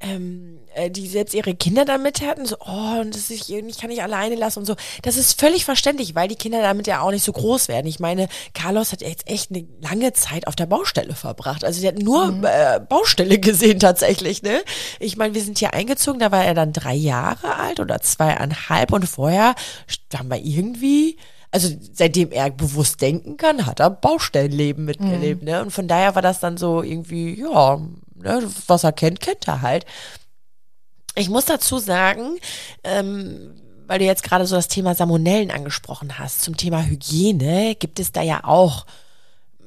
ähm, 0.00 0.60
äh, 0.78 0.90
die 0.90 1.06
selbst 1.06 1.34
ihre 1.34 1.54
Kinder 1.54 1.84
damit 1.84 2.20
hatten, 2.22 2.46
so, 2.46 2.56
oh, 2.60 3.00
und 3.00 3.14
das 3.14 3.30
ist, 3.30 3.50
ich 3.50 3.78
kann 3.78 3.90
nicht 3.90 4.02
alleine 4.02 4.36
lassen 4.36 4.60
und 4.60 4.64
so. 4.64 4.76
Das 5.02 5.16
ist 5.16 5.38
völlig 5.38 5.64
verständlich, 5.64 6.14
weil 6.14 6.28
die 6.28 6.36
Kinder 6.36 6.62
damit 6.62 6.86
ja 6.86 7.00
auch 7.00 7.10
nicht 7.10 7.24
so 7.24 7.32
groß 7.32 7.68
werden. 7.68 7.86
Ich 7.86 8.00
meine, 8.00 8.28
Carlos 8.54 8.92
hat 8.92 9.02
jetzt 9.02 9.28
echt 9.28 9.50
eine 9.50 9.66
lange 9.80 10.12
Zeit 10.12 10.46
auf 10.46 10.56
der 10.56 10.66
Baustelle 10.66 11.14
verbracht. 11.14 11.64
Also 11.64 11.80
der 11.80 11.92
hat 11.92 11.98
nur 11.98 12.42
äh, 12.44 12.80
Baustelle 12.80 13.38
gesehen 13.40 13.80
tatsächlich, 13.80 14.42
ne? 14.42 14.60
Ich 15.00 15.16
meine, 15.16 15.34
wir 15.34 15.42
sind 15.42 15.58
hier 15.58 15.74
eingezogen, 15.74 16.20
da 16.20 16.30
war 16.30 16.44
er 16.44 16.54
dann 16.54 16.72
drei 16.72 16.94
Jahre 16.94 17.56
alt 17.56 17.80
oder 17.80 18.00
zweieinhalb 18.00 18.92
und 18.92 19.08
vorher 19.08 19.54
haben 20.16 20.30
wir 20.30 20.44
irgendwie 20.44 21.18
also 21.50 21.68
seitdem 21.94 22.30
er 22.30 22.50
bewusst 22.50 23.00
denken 23.00 23.38
kann, 23.38 23.64
hat 23.64 23.80
er 23.80 23.88
Baustellenleben 23.88 24.84
mitgelebt, 24.84 25.42
ne? 25.42 25.62
Und 25.62 25.70
von 25.70 25.88
daher 25.88 26.14
war 26.14 26.20
das 26.20 26.40
dann 26.40 26.58
so 26.58 26.82
irgendwie, 26.82 27.40
ja, 27.40 27.80
ne, 28.22 28.42
was 28.66 28.84
er 28.84 28.92
kennt, 28.92 29.20
kennt 29.20 29.48
er 29.48 29.62
halt. 29.62 29.86
Ich 31.18 31.28
muss 31.28 31.44
dazu 31.44 31.78
sagen, 31.78 32.38
ähm, 32.84 33.54
weil 33.86 33.98
du 33.98 34.04
jetzt 34.04 34.22
gerade 34.22 34.46
so 34.46 34.54
das 34.54 34.68
Thema 34.68 34.94
Salmonellen 34.94 35.50
angesprochen 35.50 36.18
hast, 36.18 36.42
zum 36.42 36.56
Thema 36.56 36.84
Hygiene 36.84 37.74
gibt 37.74 37.98
es 37.98 38.12
da 38.12 38.22
ja 38.22 38.44
auch 38.44 38.86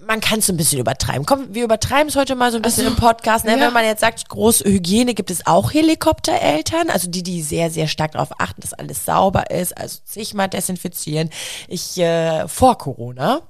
man 0.06 0.20
kann 0.20 0.40
es 0.40 0.50
ein 0.50 0.58
bisschen 0.58 0.80
übertreiben. 0.80 1.26
Komm, 1.26 1.54
wir 1.54 1.64
übertreiben 1.64 2.08
es 2.08 2.16
heute 2.16 2.36
mal 2.36 2.52
so 2.52 2.58
ein 2.58 2.62
bisschen 2.62 2.88
im 2.88 2.96
Podcast. 2.96 3.46
Ne? 3.46 3.52
ja. 3.52 3.68
Wenn 3.68 3.74
man 3.74 3.86
jetzt 3.86 4.02
sagt, 4.02 4.28
große 4.30 4.66
Hygiene, 4.66 5.14
gibt 5.14 5.32
es 5.32 5.46
auch 5.46 5.72
Helikoptereltern, 5.72 6.90
also 6.90 7.10
die, 7.10 7.24
die 7.24 7.42
sehr, 7.42 7.70
sehr 7.70 7.88
stark 7.88 8.14
darauf 8.14 8.32
achten, 8.40 8.62
dass 8.62 8.74
alles 8.74 9.06
sauber 9.06 9.52
ist, 9.52 9.78
also 9.78 10.00
sich 10.04 10.34
mal 10.34 10.48
desinfizieren. 10.48 11.30
Ich, 11.68 11.98
äh, 11.98 12.48
vor 12.48 12.78
Corona, 12.78 13.42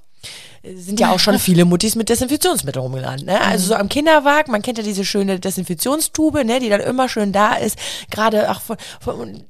sind 0.64 1.00
ja 1.00 1.12
auch 1.12 1.20
schon 1.20 1.40
viele 1.40 1.66
Muttis 1.66 1.96
mit 1.96 2.10
Desinfektionsmittel 2.10 2.82
rumgerannt. 2.82 3.26
Ne? 3.26 3.40
Also 3.42 3.68
so 3.68 3.76
am 3.76 3.90
Kinderwagen, 3.90 4.52
man 4.52 4.62
kennt 4.62 4.78
ja 4.78 4.84
diese 4.84 5.06
schöne 5.06 5.40
Desinfektionstube, 5.40 6.46
ne, 6.46 6.60
die 6.60 6.70
dann 6.70 6.82
immer 6.82 7.10
schön 7.10 7.32
da 7.32 7.56
ist. 7.56 7.78
Gerade, 8.10 8.50
ach, 8.50 8.62
von, 8.62 8.78
von, 9.00 9.44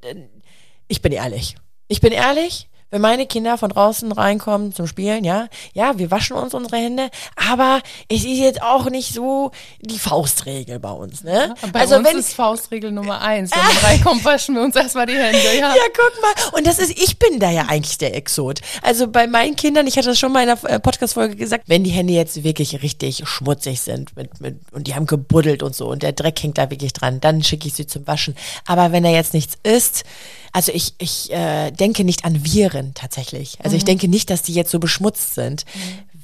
ich 0.87 1.01
bin 1.01 1.11
ehrlich. 1.11 1.55
Ich 1.87 1.99
bin 1.99 2.13
ehrlich, 2.13 2.69
wenn 2.91 3.01
meine 3.01 3.25
Kinder 3.25 3.57
von 3.57 3.69
draußen 3.69 4.11
reinkommen 4.11 4.73
zum 4.73 4.85
Spielen, 4.85 5.23
ja, 5.23 5.47
ja, 5.73 5.97
wir 5.97 6.11
waschen 6.11 6.35
uns 6.35 6.53
unsere 6.53 6.77
Hände, 6.77 7.09
aber 7.35 7.81
es 8.09 8.23
ist 8.23 8.37
jetzt 8.37 8.61
auch 8.61 8.89
nicht 8.89 9.13
so 9.13 9.51
die 9.79 9.97
Faustregel 9.97 10.79
bei 10.79 10.91
uns, 10.91 11.23
ne? 11.23 11.55
Bei 11.71 11.81
also 11.81 11.95
uns 11.95 12.07
wenn 12.07 12.17
ist 12.17 12.33
Faustregel 12.33 12.91
Nummer 12.91 13.21
eins. 13.21 13.51
Wenn 13.51 13.63
man 13.63 13.77
reinkommt, 13.83 14.25
waschen 14.25 14.55
wir 14.55 14.61
uns 14.61 14.75
erstmal 14.75 15.05
die 15.05 15.15
Hände. 15.15 15.39
Ja. 15.57 15.73
Ja, 15.73 15.83
guck 15.95 16.21
mal. 16.21 16.57
Und 16.57 16.67
das 16.67 16.79
ist, 16.79 16.91
ich 16.91 17.17
bin 17.17 17.39
da 17.39 17.49
ja 17.49 17.65
eigentlich 17.67 17.97
der 17.97 18.15
Exot. 18.15 18.59
Also 18.81 19.07
bei 19.07 19.25
meinen 19.27 19.55
Kindern, 19.55 19.87
ich 19.87 19.97
hatte 19.97 20.09
das 20.09 20.19
schon 20.19 20.31
mal 20.31 20.43
in 20.43 20.49
einer 20.49 20.63
äh, 20.69 20.79
Podcast-Folge 20.79 21.35
gesagt, 21.35 21.63
wenn 21.67 21.83
die 21.83 21.91
Hände 21.91 22.13
jetzt 22.13 22.43
wirklich 22.43 22.81
richtig 22.81 23.23
schmutzig 23.25 23.81
sind 23.81 24.15
mit, 24.15 24.41
mit, 24.41 24.59
und 24.71 24.87
die 24.87 24.95
haben 24.95 25.05
gebuddelt 25.05 25.63
und 25.63 25.75
so 25.75 25.89
und 25.89 26.03
der 26.03 26.11
Dreck 26.11 26.41
hängt 26.43 26.57
da 26.57 26.69
wirklich 26.69 26.93
dran, 26.93 27.21
dann 27.21 27.43
schicke 27.43 27.67
ich 27.67 27.73
sie 27.73 27.87
zum 27.87 28.05
Waschen. 28.07 28.35
Aber 28.65 28.91
wenn 28.91 29.03
da 29.03 29.09
jetzt 29.09 29.33
nichts 29.33 29.57
ist, 29.63 30.03
also 30.51 30.71
ich, 30.71 30.95
ich 30.97 31.31
äh, 31.31 31.71
denke 31.71 32.03
nicht 32.03 32.25
an 32.25 32.43
Viren 32.43 32.93
tatsächlich. 32.93 33.57
Also 33.63 33.75
ich 33.75 33.85
denke 33.85 34.07
nicht, 34.07 34.29
dass 34.29 34.41
die 34.41 34.53
jetzt 34.53 34.71
so 34.71 34.79
beschmutzt 34.79 35.35
sind. 35.35 35.65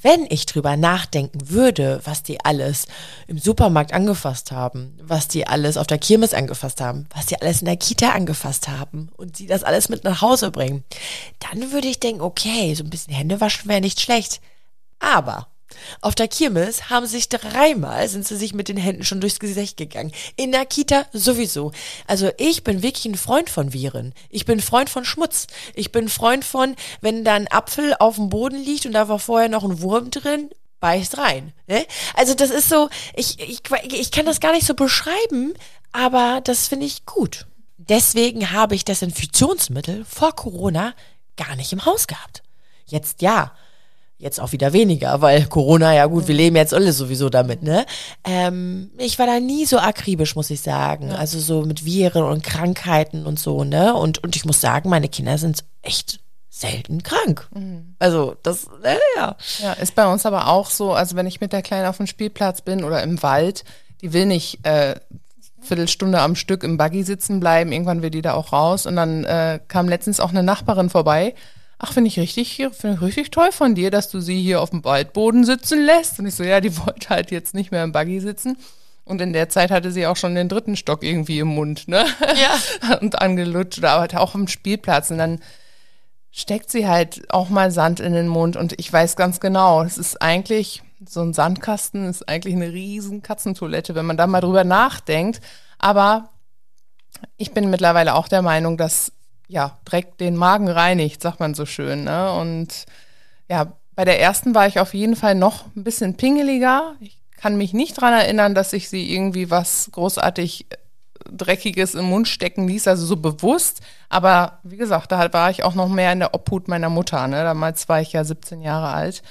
Wenn 0.00 0.26
ich 0.28 0.46
drüber 0.46 0.76
nachdenken 0.76 1.50
würde, 1.50 2.00
was 2.04 2.22
die 2.22 2.44
alles 2.44 2.86
im 3.26 3.38
Supermarkt 3.38 3.92
angefasst 3.92 4.52
haben, 4.52 4.96
was 5.02 5.26
die 5.26 5.46
alles 5.46 5.76
auf 5.76 5.88
der 5.88 5.98
Kirmes 5.98 6.34
angefasst 6.34 6.80
haben, 6.80 7.06
was 7.14 7.26
die 7.26 7.40
alles 7.40 7.60
in 7.60 7.66
der 7.66 7.76
Kita 7.76 8.10
angefasst 8.10 8.68
haben 8.68 9.08
und 9.16 9.36
sie 9.36 9.46
das 9.46 9.64
alles 9.64 9.88
mit 9.88 10.04
nach 10.04 10.22
Hause 10.22 10.50
bringen, 10.50 10.84
dann 11.40 11.72
würde 11.72 11.88
ich 11.88 11.98
denken, 11.98 12.20
okay, 12.20 12.74
so 12.74 12.84
ein 12.84 12.90
bisschen 12.90 13.14
Hände 13.14 13.40
waschen 13.40 13.68
wäre 13.68 13.80
nicht 13.80 14.00
schlecht. 14.00 14.40
Aber 15.00 15.48
auf 16.00 16.14
der 16.14 16.28
Kirmes 16.28 16.90
haben 16.90 17.06
sich 17.06 17.28
dreimal, 17.28 18.08
sind 18.08 18.26
sie 18.26 18.36
sich 18.36 18.54
mit 18.54 18.68
den 18.68 18.76
Händen 18.76 19.04
schon 19.04 19.20
durchs 19.20 19.40
Gesicht 19.40 19.76
gegangen. 19.76 20.12
In 20.36 20.52
der 20.52 20.66
Kita 20.66 21.06
sowieso. 21.12 21.72
Also 22.06 22.30
ich 22.38 22.64
bin 22.64 22.82
wirklich 22.82 23.06
ein 23.06 23.16
Freund 23.16 23.50
von 23.50 23.72
Viren. 23.72 24.14
Ich 24.30 24.44
bin 24.44 24.60
Freund 24.60 24.90
von 24.90 25.04
Schmutz. 25.04 25.46
Ich 25.74 25.92
bin 25.92 26.08
Freund 26.08 26.44
von, 26.44 26.76
wenn 27.00 27.24
da 27.24 27.34
ein 27.34 27.50
Apfel 27.50 27.94
auf 27.98 28.16
dem 28.16 28.28
Boden 28.28 28.62
liegt 28.62 28.86
und 28.86 28.92
da 28.92 29.08
war 29.08 29.18
vorher 29.18 29.48
noch 29.48 29.64
ein 29.64 29.80
Wurm 29.80 30.10
drin, 30.10 30.50
beißt 30.80 31.18
rein. 31.18 31.52
Ne? 31.66 31.86
Also 32.14 32.34
das 32.34 32.50
ist 32.50 32.68
so, 32.68 32.88
ich, 33.14 33.38
ich, 33.40 33.62
ich 33.92 34.10
kann 34.10 34.26
das 34.26 34.40
gar 34.40 34.52
nicht 34.52 34.66
so 34.66 34.74
beschreiben, 34.74 35.54
aber 35.92 36.40
das 36.42 36.68
finde 36.68 36.86
ich 36.86 37.06
gut. 37.06 37.46
Deswegen 37.76 38.52
habe 38.52 38.74
ich 38.74 38.84
Desinfektionsmittel 38.84 40.04
vor 40.04 40.34
Corona 40.34 40.94
gar 41.36 41.56
nicht 41.56 41.72
im 41.72 41.84
Haus 41.84 42.06
gehabt. 42.06 42.42
Jetzt 42.86 43.22
ja. 43.22 43.52
Jetzt 44.20 44.40
auch 44.40 44.50
wieder 44.50 44.72
weniger, 44.72 45.20
weil 45.20 45.46
Corona, 45.46 45.94
ja 45.94 46.06
gut, 46.06 46.26
wir 46.26 46.34
leben 46.34 46.56
jetzt 46.56 46.74
alle 46.74 46.92
sowieso 46.92 47.28
damit, 47.30 47.62
ne? 47.62 47.86
Ähm, 48.24 48.90
ich 48.98 49.16
war 49.20 49.26
da 49.26 49.38
nie 49.38 49.64
so 49.64 49.78
akribisch, 49.78 50.34
muss 50.34 50.50
ich 50.50 50.60
sagen. 50.60 51.12
Also 51.12 51.38
so 51.38 51.62
mit 51.62 51.84
Viren 51.84 52.24
und 52.24 52.42
Krankheiten 52.42 53.26
und 53.26 53.38
so, 53.38 53.62
ne? 53.62 53.94
Und, 53.94 54.22
und 54.24 54.34
ich 54.34 54.44
muss 54.44 54.60
sagen, 54.60 54.90
meine 54.90 55.08
Kinder 55.08 55.38
sind 55.38 55.64
echt 55.82 56.18
selten 56.50 57.04
krank. 57.04 57.48
Also 58.00 58.34
das, 58.42 58.66
äh, 58.82 58.96
ja. 59.16 59.36
Ja, 59.60 59.72
ist 59.74 59.94
bei 59.94 60.10
uns 60.10 60.26
aber 60.26 60.48
auch 60.48 60.70
so, 60.70 60.92
also 60.92 61.14
wenn 61.14 61.28
ich 61.28 61.40
mit 61.40 61.52
der 61.52 61.62
Kleinen 61.62 61.86
auf 61.86 61.98
dem 61.98 62.08
Spielplatz 62.08 62.62
bin 62.62 62.82
oder 62.82 63.02
im 63.04 63.22
Wald, 63.22 63.62
die 64.02 64.12
will 64.12 64.26
nicht 64.26 64.66
äh, 64.66 64.96
Viertelstunde 65.60 66.20
am 66.20 66.34
Stück 66.34 66.64
im 66.64 66.76
Buggy 66.76 67.04
sitzen 67.04 67.38
bleiben, 67.38 67.70
irgendwann 67.70 68.02
will 68.02 68.10
die 68.10 68.22
da 68.22 68.34
auch 68.34 68.52
raus 68.52 68.86
und 68.86 68.96
dann 68.96 69.24
äh, 69.24 69.60
kam 69.68 69.88
letztens 69.88 70.18
auch 70.18 70.30
eine 70.30 70.42
Nachbarin 70.42 70.90
vorbei. 70.90 71.34
Ach, 71.78 71.92
finde 71.92 72.08
ich 72.08 72.18
richtig, 72.18 72.56
finde 72.56 72.96
ich 72.96 73.00
richtig 73.00 73.30
toll 73.30 73.52
von 73.52 73.76
dir, 73.76 73.90
dass 73.90 74.10
du 74.10 74.20
sie 74.20 74.42
hier 74.42 74.60
auf 74.60 74.70
dem 74.70 74.84
Waldboden 74.84 75.44
sitzen 75.44 75.80
lässt. 75.80 76.18
Und 76.18 76.26
ich 76.26 76.34
so, 76.34 76.42
ja, 76.42 76.60
die 76.60 76.76
wollte 76.86 77.10
halt 77.10 77.30
jetzt 77.30 77.54
nicht 77.54 77.70
mehr 77.70 77.84
im 77.84 77.92
Buggy 77.92 78.20
sitzen. 78.20 78.56
Und 79.04 79.22
in 79.22 79.32
der 79.32 79.48
Zeit 79.48 79.70
hatte 79.70 79.90
sie 79.90 80.06
auch 80.06 80.16
schon 80.16 80.34
den 80.34 80.48
dritten 80.48 80.76
Stock 80.76 81.02
irgendwie 81.02 81.38
im 81.38 81.48
Mund, 81.48 81.88
ne? 81.88 82.04
Ja. 82.20 82.98
und 83.00 83.20
angelutscht, 83.22 83.82
aber 83.82 84.00
halt 84.00 84.16
auch 84.16 84.34
am 84.34 84.48
Spielplatz. 84.48 85.10
Und 85.10 85.18
dann 85.18 85.40
steckt 86.30 86.70
sie 86.70 86.86
halt 86.86 87.22
auch 87.32 87.48
mal 87.48 87.70
Sand 87.70 88.00
in 88.00 88.12
den 88.12 88.28
Mund. 88.28 88.56
Und 88.56 88.78
ich 88.78 88.92
weiß 88.92 89.16
ganz 89.16 89.40
genau, 89.40 89.82
es 89.82 89.98
ist 89.98 90.20
eigentlich, 90.20 90.82
so 91.06 91.22
ein 91.22 91.32
Sandkasten 91.32 92.06
ist 92.08 92.28
eigentlich 92.28 92.54
eine 92.54 92.72
riesen 92.72 93.22
Katzentoilette, 93.22 93.94
wenn 93.94 94.04
man 94.04 94.16
da 94.16 94.26
mal 94.26 94.40
drüber 94.40 94.64
nachdenkt. 94.64 95.40
Aber 95.78 96.28
ich 97.36 97.52
bin 97.52 97.70
mittlerweile 97.70 98.14
auch 98.14 98.28
der 98.28 98.42
Meinung, 98.42 98.76
dass 98.76 99.12
ja, 99.48 99.78
Dreck 99.84 100.18
den 100.18 100.36
Magen 100.36 100.68
reinigt, 100.68 101.22
sagt 101.22 101.40
man 101.40 101.54
so 101.54 101.66
schön. 101.66 102.04
Ne? 102.04 102.32
Und 102.32 102.84
ja, 103.48 103.72
bei 103.96 104.04
der 104.04 104.20
ersten 104.20 104.54
war 104.54 104.66
ich 104.66 104.78
auf 104.78 104.94
jeden 104.94 105.16
Fall 105.16 105.34
noch 105.34 105.64
ein 105.74 105.84
bisschen 105.84 106.16
pingeliger. 106.16 106.94
Ich 107.00 107.18
kann 107.36 107.56
mich 107.56 107.72
nicht 107.72 108.00
dran 108.00 108.12
erinnern, 108.12 108.54
dass 108.54 108.72
ich 108.72 108.88
sie 108.88 109.12
irgendwie 109.12 109.50
was 109.50 109.88
großartig 109.92 110.66
äh, 110.70 110.76
Dreckiges 111.30 111.94
im 111.94 112.06
Mund 112.06 112.28
stecken 112.28 112.68
ließ, 112.68 112.88
also 112.88 113.04
so 113.04 113.16
bewusst. 113.16 113.80
Aber 114.08 114.58
wie 114.62 114.76
gesagt, 114.76 115.12
da 115.12 115.32
war 115.32 115.50
ich 115.50 115.64
auch 115.64 115.74
noch 115.74 115.88
mehr 115.88 116.12
in 116.12 116.20
der 116.20 116.34
Obhut 116.34 116.68
meiner 116.68 116.90
Mutter. 116.90 117.26
Ne? 117.26 117.42
Damals 117.42 117.88
war 117.88 118.00
ich 118.00 118.12
ja 118.12 118.24
17 118.24 118.60
Jahre 118.60 118.88
alt. 118.88 119.22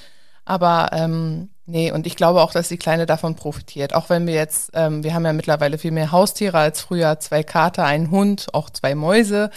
Aber 0.48 0.88
ähm, 0.92 1.50
nee, 1.66 1.92
und 1.92 2.06
ich 2.06 2.16
glaube 2.16 2.40
auch, 2.40 2.52
dass 2.52 2.68
die 2.68 2.78
Kleine 2.78 3.04
davon 3.04 3.36
profitiert. 3.36 3.94
Auch 3.94 4.08
wenn 4.08 4.26
wir 4.26 4.32
jetzt, 4.32 4.70
ähm, 4.72 5.04
wir 5.04 5.12
haben 5.12 5.26
ja 5.26 5.34
mittlerweile 5.34 5.76
viel 5.76 5.90
mehr 5.90 6.10
Haustiere 6.10 6.56
als 6.56 6.80
früher, 6.80 7.20
zwei 7.20 7.42
Kater, 7.42 7.84
einen 7.84 8.10
Hund, 8.10 8.46
auch 8.54 8.70
zwei 8.70 8.94
Mäuse. 8.94 9.50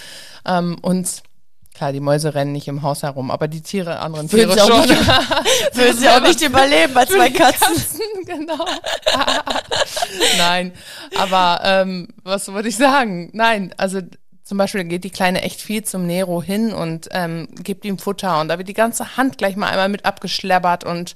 Ähm, 0.46 0.78
und 0.82 1.24
klar, 1.74 1.94
die 1.94 2.02
Mäuse 2.02 2.36
rennen 2.36 2.52
nicht 2.52 2.68
im 2.68 2.82
Haus 2.82 3.04
herum, 3.04 3.32
aber 3.32 3.48
die 3.48 3.62
Tiere, 3.62 4.00
anderen 4.00 4.30
Würden 4.30 4.52
Tiere 4.52 4.66
sie 4.66 4.70
auch 4.70 4.86
schon. 4.86 4.90
würden 5.76 5.98
sie 5.98 6.10
auch 6.10 6.22
nicht 6.22 6.42
überleben 6.42 6.94
bei 6.94 7.06
zwei 7.06 7.30
Katzen. 7.30 7.80
genau. 8.26 8.66
Nein, 10.38 10.74
aber 11.18 11.62
ähm, 11.64 12.10
was 12.26 12.52
wollte 12.52 12.68
ich 12.68 12.76
sagen? 12.76 13.30
Nein, 13.32 13.74
also 13.78 14.02
zum 14.52 14.58
Beispiel 14.58 14.84
geht 14.84 15.06
die 15.06 15.12
Kleine 15.12 15.44
echt 15.44 15.62
viel 15.62 15.82
zum 15.86 16.06
Nero 16.06 16.44
hin 16.44 16.74
und 16.74 17.08
ähm, 17.12 17.48
gibt 17.64 17.86
ihm 17.86 17.98
Futter 17.98 18.42
und 18.42 18.50
da 18.50 18.58
wird 18.58 18.68
die 18.68 18.74
ganze 18.74 19.16
Hand 19.16 19.38
gleich 19.38 19.56
mal 19.56 19.70
einmal 19.70 19.88
mit 19.88 20.04
abgeschleppert 20.04 20.84
und 20.84 21.16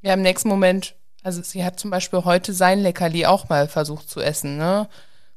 ja, 0.00 0.14
im 0.14 0.22
nächsten 0.22 0.48
Moment, 0.48 0.94
also 1.22 1.42
sie 1.42 1.62
hat 1.62 1.78
zum 1.78 1.90
Beispiel 1.90 2.24
heute 2.24 2.54
sein 2.54 2.80
Leckerli 2.80 3.26
auch 3.26 3.50
mal 3.50 3.68
versucht 3.68 4.08
zu 4.08 4.22
essen, 4.22 4.56
ne? 4.56 4.88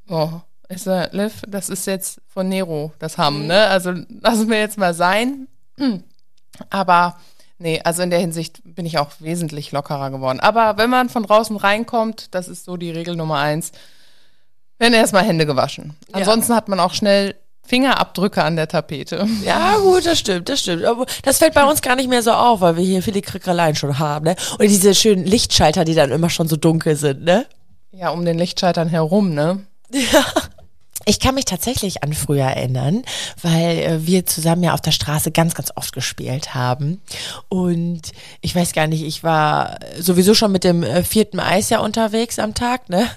Oh, 0.08 0.30
ich 0.70 0.84
sag, 0.84 1.12
Liv, 1.12 1.42
das 1.46 1.68
ist 1.68 1.86
jetzt 1.86 2.22
von 2.30 2.48
Nero, 2.48 2.94
das 2.98 3.18
Hamm, 3.18 3.46
ne? 3.46 3.68
Also 3.68 3.92
lassen 3.92 4.50
wir 4.50 4.60
jetzt 4.60 4.78
mal 4.78 4.94
sein. 4.94 5.50
Aber 6.70 7.20
nee, 7.58 7.82
also 7.84 8.04
in 8.04 8.10
der 8.10 8.20
Hinsicht 8.20 8.62
bin 8.64 8.86
ich 8.86 9.00
auch 9.00 9.12
wesentlich 9.20 9.74
lockerer 9.74 10.12
geworden. 10.12 10.40
Aber 10.40 10.78
wenn 10.78 10.90
man 10.90 11.10
von 11.10 11.24
draußen 11.24 11.58
reinkommt, 11.58 12.34
das 12.34 12.48
ist 12.48 12.64
so 12.64 12.78
die 12.78 12.92
Regel 12.92 13.18
Nummer 13.18 13.40
eins, 13.40 13.74
werden 14.84 14.94
erstmal 14.94 15.24
Hände 15.24 15.46
gewaschen. 15.46 15.96
Ja. 16.10 16.16
Ansonsten 16.20 16.54
hat 16.54 16.68
man 16.68 16.80
auch 16.80 16.94
schnell 16.94 17.36
Fingerabdrücke 17.66 18.44
an 18.44 18.58
der 18.58 18.68
Tapete. 18.68 19.26
Ja, 19.46 19.78
gut, 19.78 20.06
das 20.06 20.20
stimmt, 20.20 20.50
das 20.50 20.60
stimmt. 20.60 20.84
Aber 20.84 21.06
das 21.24 21.38
fällt 21.38 21.54
bei 21.54 21.64
uns 21.64 21.82
gar 21.82 21.96
nicht 21.96 22.10
mehr 22.10 22.22
so 22.22 22.32
auf, 22.32 22.60
weil 22.60 22.76
wir 22.76 22.84
hier 22.84 23.02
viele 23.02 23.22
Krickeleien 23.22 23.76
schon 23.76 24.00
haben, 24.00 24.26
ne? 24.26 24.36
Und 24.60 24.70
diese 24.70 24.94
schönen 24.94 25.24
Lichtschalter, 25.26 25.86
die 25.86 25.96
dann 25.96 26.12
immer 26.12 26.30
schon 26.30 26.50
so 26.50 26.58
dunkel 26.58 26.98
sind, 26.98 27.24
ne? 27.24 27.46
Ja, 27.92 28.10
um 28.10 28.26
den 28.26 28.38
Lichtschaltern 28.38 28.90
herum, 28.90 29.34
ne? 29.34 29.66
Ja. 29.92 30.26
Ich 31.06 31.20
kann 31.20 31.36
mich 31.36 31.46
tatsächlich 31.46 32.04
an 32.04 32.14
früher 32.14 32.46
erinnern, 32.46 33.04
weil 33.42 33.78
äh, 33.80 34.08
wir 34.08 34.26
zusammen 34.26 34.64
ja 34.64 34.74
auf 34.74 34.82
der 34.82 34.92
Straße 34.92 35.32
ganz, 35.32 35.54
ganz 35.54 35.72
oft 35.76 35.94
gespielt 35.94 36.56
haben. 36.56 37.02
Und 37.50 38.02
ich 38.42 38.56
weiß 38.56 38.74
gar 38.74 38.88
nicht, 38.88 39.04
ich 39.04 39.24
war 39.24 39.80
sowieso 40.00 40.34
schon 40.34 40.52
mit 40.52 40.64
dem 40.64 40.84
äh, 40.84 41.04
vierten 41.04 41.40
Eis 41.40 41.70
ja 41.70 41.80
unterwegs 41.80 42.40
am 42.40 42.54
Tag, 42.54 42.90
ne? 42.90 43.08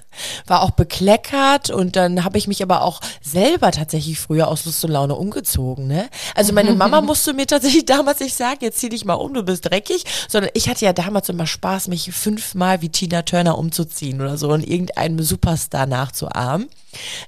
War 0.46 0.62
auch 0.62 0.70
bekleckert 0.70 1.70
und 1.70 1.94
dann 1.94 2.24
habe 2.24 2.38
ich 2.38 2.48
mich 2.48 2.62
aber 2.62 2.82
auch 2.82 3.00
selber 3.20 3.70
tatsächlich 3.70 4.18
früher 4.18 4.48
aus 4.48 4.64
Lust 4.64 4.84
und 4.84 4.90
Laune 4.90 5.14
umgezogen, 5.14 5.86
ne? 5.86 6.08
Also 6.34 6.52
meine 6.52 6.72
Mama 6.74 7.00
musste 7.00 7.34
mir 7.34 7.46
tatsächlich 7.46 7.84
damals 7.86 8.20
nicht 8.20 8.34
sagen, 8.34 8.58
jetzt 8.62 8.78
zieh 8.78 8.88
dich 8.88 9.04
mal 9.04 9.14
um, 9.14 9.34
du 9.34 9.42
bist 9.42 9.66
dreckig, 9.66 10.04
sondern 10.28 10.50
ich 10.54 10.68
hatte 10.68 10.84
ja 10.84 10.92
damals 10.92 11.28
immer 11.28 11.46
Spaß, 11.46 11.88
mich 11.88 12.10
fünfmal 12.12 12.82
wie 12.82 12.88
Tina 12.88 13.22
Turner 13.22 13.58
umzuziehen 13.58 14.20
oder 14.20 14.36
so 14.38 14.48
und 14.48 14.66
irgendeinem 14.66 15.22
Superstar 15.22 15.86
nachzuahmen. 15.86 16.68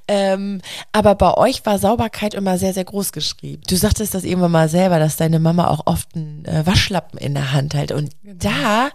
Ähm, 0.07 0.61
aber 0.93 1.15
bei 1.15 1.35
euch 1.35 1.65
war 1.67 1.79
Sauberkeit 1.79 2.35
immer 2.35 2.59
sehr, 2.59 2.75
sehr 2.75 2.85
groß 2.85 3.13
geschrieben. 3.13 3.63
Du 3.69 3.77
sagtest 3.77 4.15
das 4.15 4.25
irgendwann 4.25 4.53
mal 4.53 4.69
selber, 4.69 4.99
dass 4.99 5.17
deine 5.17 5.39
Mama 5.39 5.69
auch 5.69 5.87
oft 5.87 6.15
einen 6.15 6.45
äh, 6.45 6.67
Waschlappen 6.67 7.19
in 7.19 7.35
der 7.35 7.53
Hand 7.53 7.75
hält. 7.75 7.93
Und 7.93 8.11
da 8.23 8.91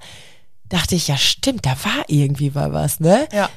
dachte 0.69 0.95
ich, 0.95 1.07
ja 1.07 1.17
stimmt, 1.17 1.65
da 1.65 1.71
war 1.83 2.03
irgendwie 2.07 2.51
mal 2.51 2.73
was, 2.73 2.99
ne? 2.99 3.27
Ja. 3.31 3.49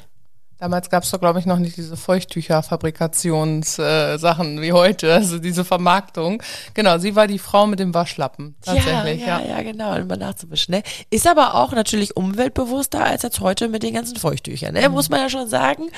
Damals 0.59 0.89
gab 0.89 1.03
es 1.03 1.11
doch, 1.11 1.21
glaube 1.21 1.39
ich, 1.39 1.45
noch 1.45 1.59
nicht 1.59 1.77
diese 1.77 1.99
Feuchttücher-Fabrikationssachen 1.99 4.59
äh, 4.59 4.63
wie 4.63 4.73
heute, 4.73 5.13
also 5.13 5.39
diese 5.39 5.67
Vermarktung. 5.67 6.43
Genau, 6.73 6.97
sie 6.97 7.15
war 7.15 7.27
die 7.27 7.39
Frau 7.39 7.67
mit 7.67 7.79
dem 7.79 7.93
Waschlappen. 7.93 8.55
Tatsächlich, 8.63 9.21
ja. 9.21 9.39
Ja, 9.41 9.49
ja, 9.49 9.63
genau, 9.63 9.95
immer 9.97 10.17
nachzuwischen. 10.17 10.73
Ne? 10.73 10.83
Ist 11.11 11.27
aber 11.27 11.57
auch 11.57 11.73
natürlich 11.73 12.17
umweltbewusster 12.17 13.05
als 13.05 13.23
jetzt 13.23 13.41
heute 13.41 13.69
mit 13.69 13.83
den 13.83 13.93
ganzen 13.93 14.17
Feuchttüchern, 14.17 14.73
ne? 14.73 14.89
Mhm. 14.89 14.95
muss 14.95 15.11
man 15.11 15.21
ja 15.21 15.29
schon 15.29 15.49
sagen. 15.49 15.91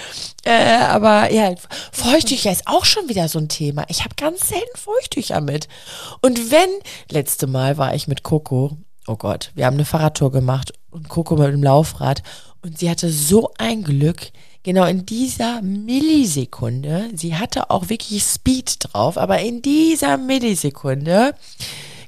Äh, 0.44 0.78
aber 0.78 1.32
ja, 1.32 1.54
Feuchttücher 1.92 2.50
ist 2.50 2.66
auch 2.66 2.84
schon 2.84 3.08
wieder 3.08 3.28
so 3.28 3.38
ein 3.38 3.48
Thema. 3.48 3.84
Ich 3.86 4.02
habe 4.02 4.16
ganz 4.16 4.48
selten 4.48 4.76
Feuchttücher 4.76 5.40
mit. 5.40 5.68
Und 6.20 6.50
wenn, 6.50 6.70
letzte 7.10 7.46
Mal 7.46 7.78
war 7.78 7.94
ich 7.94 8.08
mit 8.08 8.24
Coco, 8.24 8.76
oh 9.06 9.16
Gott, 9.16 9.52
wir 9.54 9.66
haben 9.66 9.74
eine 9.74 9.84
Fahrradtour 9.84 10.32
gemacht 10.32 10.72
und 10.90 11.08
Coco 11.08 11.36
mit 11.36 11.52
dem 11.52 11.62
Laufrad 11.62 12.24
und 12.62 12.78
sie 12.78 12.90
hatte 12.90 13.10
so 13.10 13.52
ein 13.58 13.84
Glück, 13.84 14.32
genau 14.68 14.84
in 14.84 15.06
dieser 15.06 15.62
Millisekunde, 15.62 17.08
sie 17.14 17.36
hatte 17.36 17.70
auch 17.70 17.88
wirklich 17.88 18.22
Speed 18.22 18.76
drauf, 18.80 19.16
aber 19.16 19.38
in 19.40 19.62
dieser 19.62 20.18
Millisekunde 20.18 21.34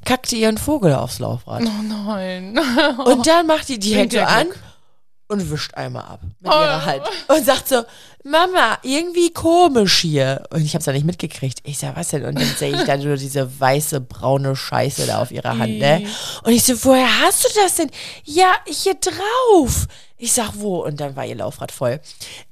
kackte 0.04 0.36
ihren 0.36 0.58
Vogel 0.58 0.94
aufs 0.94 1.20
Laufrad. 1.20 1.62
Oh 1.62 1.82
nein. 1.82 2.60
Und 3.06 3.26
dann 3.26 3.46
macht 3.46 3.70
die 3.70 3.78
die 3.78 3.94
Hände 3.94 4.26
an 4.26 4.48
und 5.28 5.50
wischt 5.50 5.72
einmal 5.72 6.04
ab 6.04 6.20
mit 6.40 6.52
ihrer 6.52 6.84
Hand 6.84 7.02
und 7.28 7.46
sagt 7.46 7.66
so, 7.66 7.82
Mama, 8.24 8.78
irgendwie 8.82 9.32
komisch 9.32 10.00
hier. 10.00 10.42
Und 10.50 10.62
ich 10.62 10.74
habe 10.74 10.80
es 10.80 10.86
ja 10.86 10.92
nicht 10.92 11.06
mitgekriegt. 11.06 11.60
Ich 11.64 11.78
sag, 11.78 11.96
was 11.96 12.08
denn? 12.08 12.24
Und 12.24 12.38
dann 12.38 12.54
sehe 12.58 12.74
ich 12.74 12.84
da 12.84 12.96
nur 12.96 13.16
diese 13.16 13.60
weiße, 13.60 14.00
braune 14.00 14.54
Scheiße 14.54 15.06
da 15.06 15.22
auf 15.22 15.30
ihrer 15.30 15.56
Hand, 15.56 15.78
ne? 15.78 16.06
Und 16.44 16.52
ich 16.52 16.62
so, 16.64 16.74
woher 16.84 17.20
hast 17.22 17.44
du 17.44 17.48
das 17.62 17.76
denn? 17.76 17.90
Ja, 18.24 18.54
hier 18.66 18.94
drauf. 18.94 19.86
Ich 20.22 20.34
sag, 20.34 20.50
wo? 20.56 20.84
Und 20.84 21.00
dann 21.00 21.16
war 21.16 21.24
ihr 21.24 21.34
Laufrad 21.34 21.72
voll. 21.72 21.98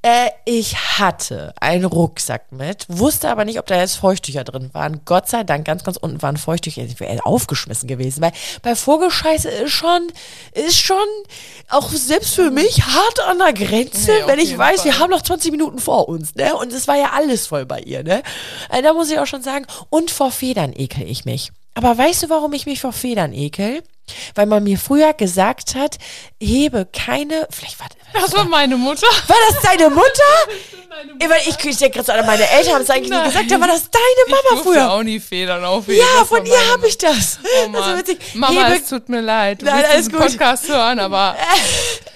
Äh, 0.01 0.31
ich 0.47 0.75
hatte 0.99 1.53
einen 1.61 1.85
Rucksack 1.85 2.51
mit, 2.51 2.87
wusste 2.89 3.29
aber 3.29 3.45
nicht, 3.45 3.59
ob 3.59 3.67
da 3.67 3.77
jetzt 3.79 3.97
Feuchttücher 3.97 4.43
drin 4.43 4.71
waren. 4.73 5.03
Gott 5.05 5.29
sei 5.29 5.45
Dank, 5.45 5.67
ganz, 5.67 5.85
ganz 5.85 5.99
unten 5.99 6.23
waren 6.23 6.39
Feuchttücher. 6.39 6.83
Ich 6.83 6.99
wäre 6.99 7.27
aufgeschmissen 7.27 7.87
gewesen, 7.87 8.23
weil 8.23 8.33
bei 8.63 8.75
Vogelscheiße 8.75 9.51
ist 9.51 9.73
schon, 9.73 10.11
ist 10.53 10.79
schon 10.79 10.97
auch 11.69 11.91
selbst 11.91 12.35
für 12.37 12.51
mich 12.51 12.87
hart 12.87 13.21
an 13.27 13.37
der 13.37 13.53
Grenze, 13.53 14.13
auf 14.23 14.29
wenn 14.29 14.39
ich 14.39 14.57
weiß, 14.57 14.81
Fall. 14.81 14.93
wir 14.93 14.99
haben 14.99 15.11
noch 15.11 15.21
20 15.21 15.51
Minuten 15.51 15.58
vor 15.79 16.09
uns, 16.09 16.35
ne? 16.35 16.55
Und 16.57 16.73
es 16.73 16.89
war 16.89 16.97
ja 16.97 17.11
alles 17.15 17.47
voll 17.47 17.67
bei 17.67 17.81
ihr, 17.81 18.03
ne? 18.03 18.23
Äh, 18.71 18.83
da 18.83 18.93
muss 18.93 19.11
ich 19.11 19.19
auch 19.19 19.27
schon 19.27 19.43
sagen, 19.43 19.67
und 19.91 20.11
vor 20.11 20.31
Federn 20.31 20.73
ekel 20.75 21.09
ich 21.09 21.25
mich. 21.25 21.51
Aber 21.75 21.97
weißt 21.97 22.25
du, 22.25 22.31
warum 22.31 22.53
ich 22.55 22.67
mich 22.67 22.81
vor 22.81 22.93
Federn 22.93 23.33
ekel? 23.33 23.83
Weil 24.35 24.47
man 24.47 24.65
mir 24.65 24.79
früher 24.79 25.13
gesagt 25.13 25.75
hat, 25.75 25.99
hebe 26.41 26.89
keine, 26.93 27.47
vielleicht 27.51 27.79
war 27.79 27.87
Das 28.15 28.33
war 28.33 28.47
meine 28.47 28.77
Mutter. 28.79 29.07
war 29.27 29.37
das 29.51 29.61
deine 29.63 29.91
Mutter? 29.95 30.09
Weil 31.29 31.41
ich, 31.47 31.63
ich 31.63 31.77
denke 31.77 32.03
gerade 32.03 32.25
meine 32.27 32.49
Eltern 32.49 32.75
haben 32.77 32.83
es 32.83 32.91
eigentlich 32.91 33.11
nie 33.11 33.17
Nein. 33.17 33.27
gesagt, 33.27 33.53
aber 33.53 33.61
war 33.61 33.69
das 33.69 33.91
deine 33.91 34.05
Ich 34.27 34.31
Mama 34.31 34.43
durfte 34.51 34.65
früher? 34.73 34.91
auch 34.91 35.03
nie 35.03 35.21
Federn 35.21 35.63
aufheben. 35.65 36.01
Ja, 36.01 36.21
Das 36.21 36.29
von 36.29 36.45
ihr 36.47 36.73
habe 36.73 36.89
ich 36.89 36.97
das. 36.99 37.39
Oh 37.45 37.69
das 37.71 37.81
Mann. 37.87 37.99
witzig. 37.99 38.19
Mama, 38.35 38.65
Hebe, 38.69 38.81
es 38.83 38.89
tut 38.89 39.09
mir 39.11 39.21
leid. 39.21 39.61
Du 39.61 39.67
Nein, 39.67 39.85
alles 39.85 40.07
diesen 40.07 40.13
gut. 40.13 40.21
Podcast 40.23 40.69
hören, 40.69 40.99
aber 40.99 41.37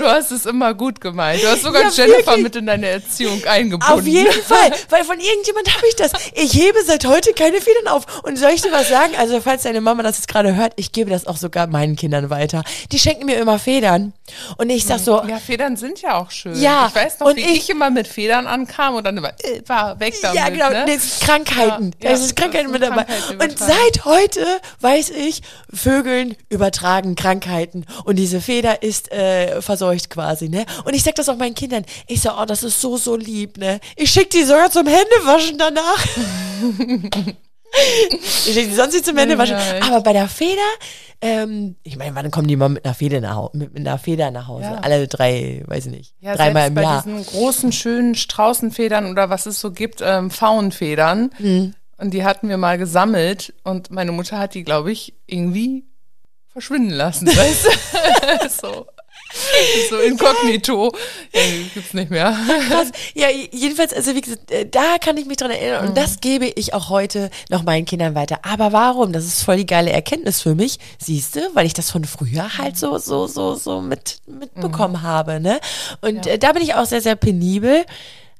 du 0.00 0.06
hast 0.10 0.30
es 0.32 0.46
immer 0.46 0.74
gut 0.74 1.00
gemeint. 1.00 1.42
Du 1.42 1.48
hast 1.48 1.62
sogar 1.62 1.82
Ja, 1.84 1.88
Jennifer 1.90 2.26
wirklich. 2.26 2.42
mit 2.44 2.56
in 2.56 2.66
deine 2.66 2.86
Erziehung 2.88 3.42
eingebunden. 3.44 3.92
Auf 4.00 4.06
jeden 4.06 4.32
Fall, 4.42 4.70
weil 4.88 5.04
von 5.04 5.18
irgendjemand 5.20 5.74
habe 5.76 5.86
ich 5.88 5.96
das. 5.96 6.12
Ich 6.34 6.52
hebe 6.54 6.78
seit 6.84 7.04
heute 7.06 7.32
keine 7.32 7.60
Federn 7.60 7.88
auf. 7.88 8.22
Und 8.24 8.38
soll 8.38 8.50
ich 8.50 8.62
dir 8.62 8.72
was 8.72 8.88
sagen? 8.88 9.12
Also, 9.18 9.40
falls 9.40 9.62
deine 9.62 9.80
Mama 9.80 10.02
das 10.02 10.16
jetzt 10.18 10.28
gerade 10.28 10.54
hört, 10.56 10.72
ich 10.76 10.92
gebe 10.92 11.10
das 11.10 11.26
auch 11.26 11.36
sogar 11.36 11.66
meinen 11.66 11.96
Kindern 11.96 12.30
weiter. 12.30 12.64
Die 12.92 12.98
schenken 12.98 13.26
mir 13.26 13.36
immer 13.36 13.58
Federn. 13.58 14.12
Und 14.56 14.70
ich 14.70 14.84
sag 14.86 15.00
so, 15.00 15.22
Ja, 15.26 15.38
Federn 15.38 15.76
sind 15.76 16.00
ja 16.02 16.16
auch 16.18 16.30
schön. 16.30 16.54
Ja, 16.60 16.86
Ich 16.88 16.94
weiß 16.94 17.20
noch, 17.20 17.26
und 17.28 17.36
wie 17.36 17.40
ich- 17.42 17.50
ich, 17.58 17.70
immer 17.70 17.90
mit 17.90 18.06
Federn 18.08 18.46
ankam 18.46 18.94
und 18.94 19.04
dann 19.04 19.16
immer, 19.16 19.30
äh, 19.40 19.60
war 19.66 19.98
weg 20.00 20.14
damit. 20.22 20.36
ja, 20.38 20.48
genau, 20.48 20.70
ne? 20.70 20.84
das 20.86 21.04
ist 21.04 21.20
Krankheiten. 21.22 21.92
Ja, 22.02 22.10
das 22.10 22.20
ist 22.20 22.36
Krankheiten 22.36 22.70
mit 22.70 22.82
dabei. 22.82 23.06
Und 23.38 23.58
seit 23.58 24.04
heute 24.04 24.44
weiß 24.80 25.10
ich, 25.10 25.42
Vögeln 25.72 26.36
übertragen 26.48 27.14
Krankheiten. 27.16 27.84
Und 28.04 28.16
diese 28.16 28.40
Feder 28.40 28.82
ist 28.82 29.10
äh, 29.12 29.60
verseucht 29.90 30.10
quasi, 30.10 30.48
ne? 30.48 30.64
Und 30.84 30.94
ich 30.94 31.02
sag 31.02 31.14
das 31.16 31.28
auch 31.28 31.36
meinen 31.36 31.54
Kindern. 31.54 31.84
Ich 32.06 32.20
sag, 32.20 32.40
oh, 32.40 32.44
das 32.44 32.62
ist 32.62 32.80
so, 32.80 32.96
so 32.96 33.16
lieb, 33.16 33.58
ne? 33.58 33.80
Ich 33.96 34.10
schick 34.10 34.30
die 34.30 34.44
sogar 34.44 34.70
zum 34.70 34.86
Händewaschen 34.86 35.58
danach. 35.58 36.06
ich 38.46 38.54
schick 38.54 38.68
die 38.68 38.74
sonst 38.74 38.94
nicht 38.94 39.04
zum 39.04 39.16
Händewaschen. 39.16 39.56
Ja. 39.56 39.86
Aber 39.86 40.00
bei 40.02 40.12
der 40.12 40.28
Feder, 40.28 40.60
ähm, 41.20 41.76
ich 41.82 41.96
meine, 41.96 42.14
wann 42.14 42.30
kommen 42.30 42.48
die 42.48 42.56
mal 42.56 42.68
mit 42.68 42.84
einer 42.84 42.94
Feder 42.94 43.20
nach 43.20 43.36
Hause? 43.36 43.56
Mit, 43.56 43.74
mit 43.74 43.86
einer 43.86 43.98
Feder 43.98 44.30
nach 44.30 44.48
Hause? 44.48 44.64
Ja. 44.64 44.74
Alle 44.76 45.08
drei, 45.08 45.62
weiß 45.66 45.86
ich 45.86 45.92
nicht. 45.92 46.14
Ja, 46.20 46.36
dreimal 46.36 46.68
im 46.68 46.74
bei 46.74 46.82
Jahr. 46.82 47.02
diesen 47.02 47.24
großen, 47.26 47.72
schönen 47.72 48.14
Straußenfedern 48.14 49.10
oder 49.10 49.30
was 49.30 49.46
es 49.46 49.60
so 49.60 49.72
gibt, 49.72 50.00
ähm, 50.02 50.30
Faunfedern. 50.30 51.30
Mhm. 51.38 51.74
Und 51.98 52.14
die 52.14 52.24
hatten 52.24 52.48
wir 52.48 52.56
mal 52.56 52.78
gesammelt 52.78 53.52
und 53.62 53.90
meine 53.90 54.12
Mutter 54.12 54.38
hat 54.38 54.54
die, 54.54 54.64
glaube 54.64 54.90
ich, 54.90 55.14
irgendwie 55.26 55.84
verschwinden 56.48 56.90
lassen, 56.90 57.26
weißt 57.36 58.60
so. 58.60 58.86
So 59.90 59.98
inkognito. 59.98 60.92
Ja, 61.32 61.40
die 61.42 61.70
gibt's 61.74 61.94
nicht 61.94 62.10
mehr. 62.10 62.36
Krass. 62.68 62.92
Ja, 63.14 63.28
jedenfalls, 63.28 63.92
also 63.92 64.14
wie 64.14 64.20
gesagt, 64.20 64.50
äh, 64.50 64.66
da 64.66 64.98
kann 65.00 65.16
ich 65.16 65.26
mich 65.26 65.36
dran 65.36 65.50
erinnern 65.50 65.88
und 65.88 65.96
das 65.96 66.20
gebe 66.20 66.46
ich 66.46 66.74
auch 66.74 66.88
heute 66.90 67.30
noch 67.48 67.62
meinen 67.62 67.84
Kindern 67.84 68.14
weiter. 68.14 68.40
Aber 68.42 68.72
warum? 68.72 69.12
Das 69.12 69.24
ist 69.24 69.42
voll 69.42 69.56
die 69.56 69.66
geile 69.66 69.90
Erkenntnis 69.90 70.40
für 70.40 70.54
mich, 70.54 70.78
siehst 70.98 71.36
du, 71.36 71.40
weil 71.54 71.66
ich 71.66 71.74
das 71.74 71.90
von 71.90 72.04
früher 72.04 72.58
halt 72.58 72.76
so, 72.76 72.98
so, 72.98 73.26
so, 73.26 73.54
so 73.54 73.80
mit, 73.80 74.18
mitbekommen 74.26 75.02
habe, 75.02 75.40
ne? 75.40 75.60
Und 76.00 76.26
äh, 76.26 76.38
da 76.38 76.52
bin 76.52 76.62
ich 76.62 76.74
auch 76.74 76.86
sehr, 76.86 77.00
sehr 77.00 77.16
penibel. 77.16 77.84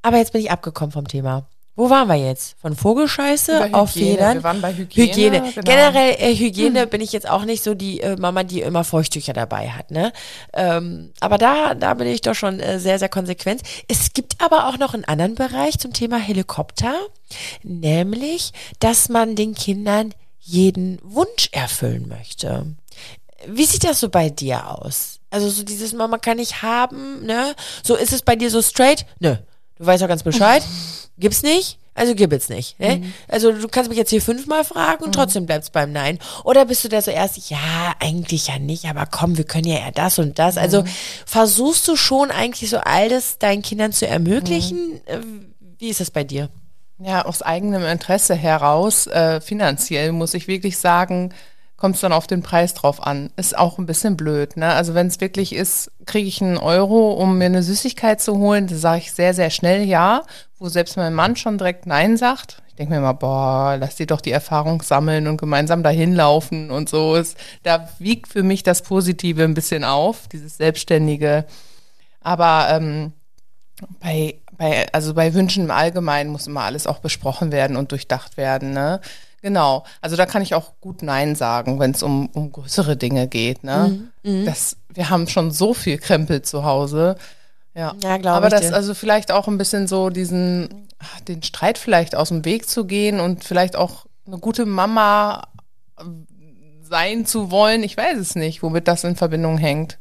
Aber 0.02 0.16
jetzt 0.16 0.32
bin 0.32 0.40
ich 0.40 0.50
abgekommen 0.50 0.92
vom 0.92 1.06
Thema. 1.06 1.46
Wo 1.76 1.88
waren 1.88 2.08
wir 2.08 2.16
jetzt? 2.16 2.56
Von 2.60 2.76
Vogelscheiße 2.76 3.70
auf 3.72 3.94
Hygiene. 3.94 4.10
Federn? 4.10 4.34
Wir 4.34 4.42
waren 4.42 4.60
bei 4.60 4.74
Hygiene, 4.74 5.40
genau. 5.40 5.54
Hm. 5.54 5.64
Generell 5.64 6.16
äh, 6.18 6.34
Hygiene 6.34 6.86
bin 6.86 7.00
ich 7.00 7.12
jetzt 7.12 7.28
auch 7.28 7.44
nicht 7.44 7.62
so 7.62 7.74
die 7.74 8.00
äh, 8.00 8.16
Mama, 8.16 8.42
die 8.42 8.60
immer 8.60 8.84
Feuchttücher 8.84 9.32
dabei 9.32 9.70
hat. 9.70 9.90
Ne? 9.90 10.12
Ähm, 10.52 11.12
aber 11.20 11.38
da, 11.38 11.74
da 11.74 11.94
bin 11.94 12.08
ich 12.08 12.20
doch 12.20 12.34
schon 12.34 12.60
äh, 12.60 12.78
sehr, 12.80 12.98
sehr 12.98 13.08
konsequent. 13.08 13.62
Es 13.88 14.12
gibt 14.12 14.40
aber 14.42 14.68
auch 14.68 14.78
noch 14.78 14.94
einen 14.94 15.04
anderen 15.04 15.36
Bereich 15.36 15.78
zum 15.78 15.92
Thema 15.92 16.18
Helikopter, 16.18 16.94
nämlich, 17.62 18.52
dass 18.80 19.08
man 19.08 19.36
den 19.36 19.54
Kindern 19.54 20.12
jeden 20.40 20.98
Wunsch 21.02 21.48
erfüllen 21.52 22.08
möchte. 22.08 22.66
Wie 23.46 23.64
sieht 23.64 23.84
das 23.84 24.00
so 24.00 24.08
bei 24.08 24.28
dir 24.28 24.68
aus? 24.68 25.20
Also 25.30 25.48
so 25.48 25.62
dieses 25.62 25.92
Mama 25.92 26.18
kann 26.18 26.38
ich 26.38 26.62
haben, 26.62 27.24
ne? 27.24 27.54
So 27.82 27.94
ist 27.94 28.12
es 28.12 28.22
bei 28.22 28.36
dir 28.36 28.50
so 28.50 28.60
straight? 28.60 29.06
Nö. 29.20 29.36
Du 29.80 29.86
weißt 29.86 30.02
doch 30.02 30.08
ganz 30.08 30.22
Bescheid. 30.22 30.62
Gibt's 31.16 31.42
nicht? 31.42 31.78
Also 31.94 32.14
gib 32.14 32.32
es 32.32 32.50
nicht. 32.50 32.78
Ne? 32.78 32.98
Mhm. 32.98 33.14
Also 33.28 33.50
du 33.50 33.66
kannst 33.66 33.88
mich 33.88 33.98
jetzt 33.98 34.10
hier 34.10 34.20
fünfmal 34.20 34.62
fragen 34.62 35.04
und 35.04 35.14
trotzdem 35.14 35.46
bleibst 35.46 35.72
beim 35.72 35.90
Nein. 35.90 36.18
Oder 36.44 36.66
bist 36.66 36.84
du 36.84 36.88
da 36.88 37.00
so 37.00 37.10
erst, 37.10 37.48
ja, 37.48 37.94
eigentlich 37.98 38.48
ja 38.48 38.58
nicht, 38.58 38.84
aber 38.84 39.06
komm, 39.06 39.38
wir 39.38 39.44
können 39.44 39.66
ja 39.66 39.78
eher 39.78 39.90
das 39.90 40.18
und 40.18 40.38
das. 40.38 40.56
Mhm. 40.56 40.60
Also 40.60 40.84
versuchst 41.24 41.88
du 41.88 41.96
schon 41.96 42.30
eigentlich 42.30 42.68
so 42.68 42.76
all 42.76 43.08
das 43.08 43.38
deinen 43.38 43.62
Kindern 43.62 43.92
zu 43.92 44.06
ermöglichen? 44.06 44.88
Mhm. 44.88 45.00
Äh, 45.06 45.18
Wie 45.78 45.88
ist 45.88 46.00
das 46.00 46.10
bei 46.10 46.24
dir? 46.24 46.50
Ja, 46.98 47.24
aus 47.24 47.40
eigenem 47.40 47.86
Interesse 47.86 48.34
heraus, 48.34 49.06
äh, 49.06 49.40
finanziell 49.40 50.12
muss 50.12 50.34
ich 50.34 50.46
wirklich 50.46 50.76
sagen, 50.76 51.32
kommt 51.80 51.94
es 51.94 52.02
dann 52.02 52.12
auf 52.12 52.26
den 52.26 52.42
Preis 52.42 52.74
drauf 52.74 53.04
an. 53.04 53.30
Ist 53.36 53.58
auch 53.58 53.78
ein 53.78 53.86
bisschen 53.86 54.16
blöd, 54.16 54.56
ne? 54.56 54.74
Also 54.74 54.94
wenn 54.94 55.06
es 55.06 55.20
wirklich 55.20 55.54
ist, 55.54 55.90
kriege 56.04 56.28
ich 56.28 56.42
einen 56.42 56.58
Euro, 56.58 57.12
um 57.14 57.38
mir 57.38 57.46
eine 57.46 57.62
Süßigkeit 57.62 58.20
zu 58.20 58.36
holen, 58.36 58.66
da 58.66 58.76
sage 58.76 58.98
ich 58.98 59.12
sehr, 59.12 59.32
sehr 59.32 59.48
schnell 59.48 59.84
ja, 59.84 60.22
wo 60.58 60.68
selbst 60.68 60.98
mein 60.98 61.14
Mann 61.14 61.36
schon 61.36 61.56
direkt 61.56 61.86
Nein 61.86 62.18
sagt. 62.18 62.62
Ich 62.68 62.74
denke 62.74 62.92
mir 62.92 62.98
immer, 62.98 63.14
boah, 63.14 63.78
lass 63.80 63.96
die 63.96 64.06
doch 64.06 64.20
die 64.20 64.30
Erfahrung 64.30 64.82
sammeln 64.82 65.26
und 65.26 65.38
gemeinsam 65.38 65.82
dahin 65.82 66.14
laufen 66.14 66.70
und 66.70 66.90
so. 66.90 67.16
Ist, 67.16 67.36
da 67.62 67.88
wiegt 67.98 68.28
für 68.28 68.42
mich 68.42 68.62
das 68.62 68.82
Positive 68.82 69.42
ein 69.42 69.54
bisschen 69.54 69.82
auf, 69.82 70.28
dieses 70.28 70.58
Selbstständige. 70.58 71.46
Aber 72.20 72.68
ähm, 72.70 73.14
bei, 74.00 74.34
bei, 74.52 74.86
also 74.92 75.14
bei 75.14 75.32
Wünschen 75.32 75.64
im 75.64 75.70
Allgemeinen 75.70 76.30
muss 76.30 76.46
immer 76.46 76.62
alles 76.62 76.86
auch 76.86 76.98
besprochen 76.98 77.52
werden 77.52 77.76
und 77.76 77.90
durchdacht 77.92 78.36
werden, 78.36 78.72
ne? 78.72 79.00
Genau. 79.42 79.84
Also 80.00 80.16
da 80.16 80.26
kann 80.26 80.42
ich 80.42 80.54
auch 80.54 80.72
gut 80.80 81.02
Nein 81.02 81.34
sagen, 81.34 81.78
wenn 81.80 81.92
es 81.92 82.02
um, 82.02 82.28
um 82.34 82.52
größere 82.52 82.96
Dinge 82.96 83.26
geht, 83.26 83.64
ne? 83.64 84.08
Mhm, 84.22 84.44
Das, 84.44 84.76
wir 84.92 85.08
haben 85.10 85.26
schon 85.28 85.50
so 85.50 85.72
viel 85.74 85.98
Krempel 85.98 86.42
zu 86.42 86.64
Hause. 86.64 87.16
Ja, 87.74 87.94
Ja, 88.02 88.16
glaub 88.18 88.34
Aber 88.34 88.46
ich 88.48 88.52
das, 88.52 88.68
dir. 88.68 88.74
also 88.74 88.94
vielleicht 88.94 89.32
auch 89.32 89.48
ein 89.48 89.56
bisschen 89.56 89.86
so 89.86 90.10
diesen, 90.10 90.88
ach, 90.98 91.20
den 91.22 91.42
Streit 91.42 91.78
vielleicht 91.78 92.14
aus 92.14 92.28
dem 92.28 92.44
Weg 92.44 92.68
zu 92.68 92.84
gehen 92.84 93.20
und 93.20 93.44
vielleicht 93.44 93.76
auch 93.76 94.06
eine 94.26 94.38
gute 94.38 94.66
Mama 94.66 95.46
äh, 95.98 96.02
sein 96.82 97.24
zu 97.24 97.50
wollen. 97.50 97.82
Ich 97.82 97.96
weiß 97.96 98.18
es 98.18 98.34
nicht, 98.34 98.62
womit 98.62 98.88
das 98.88 99.04
in 99.04 99.16
Verbindung 99.16 99.56
hängt. 99.56 99.98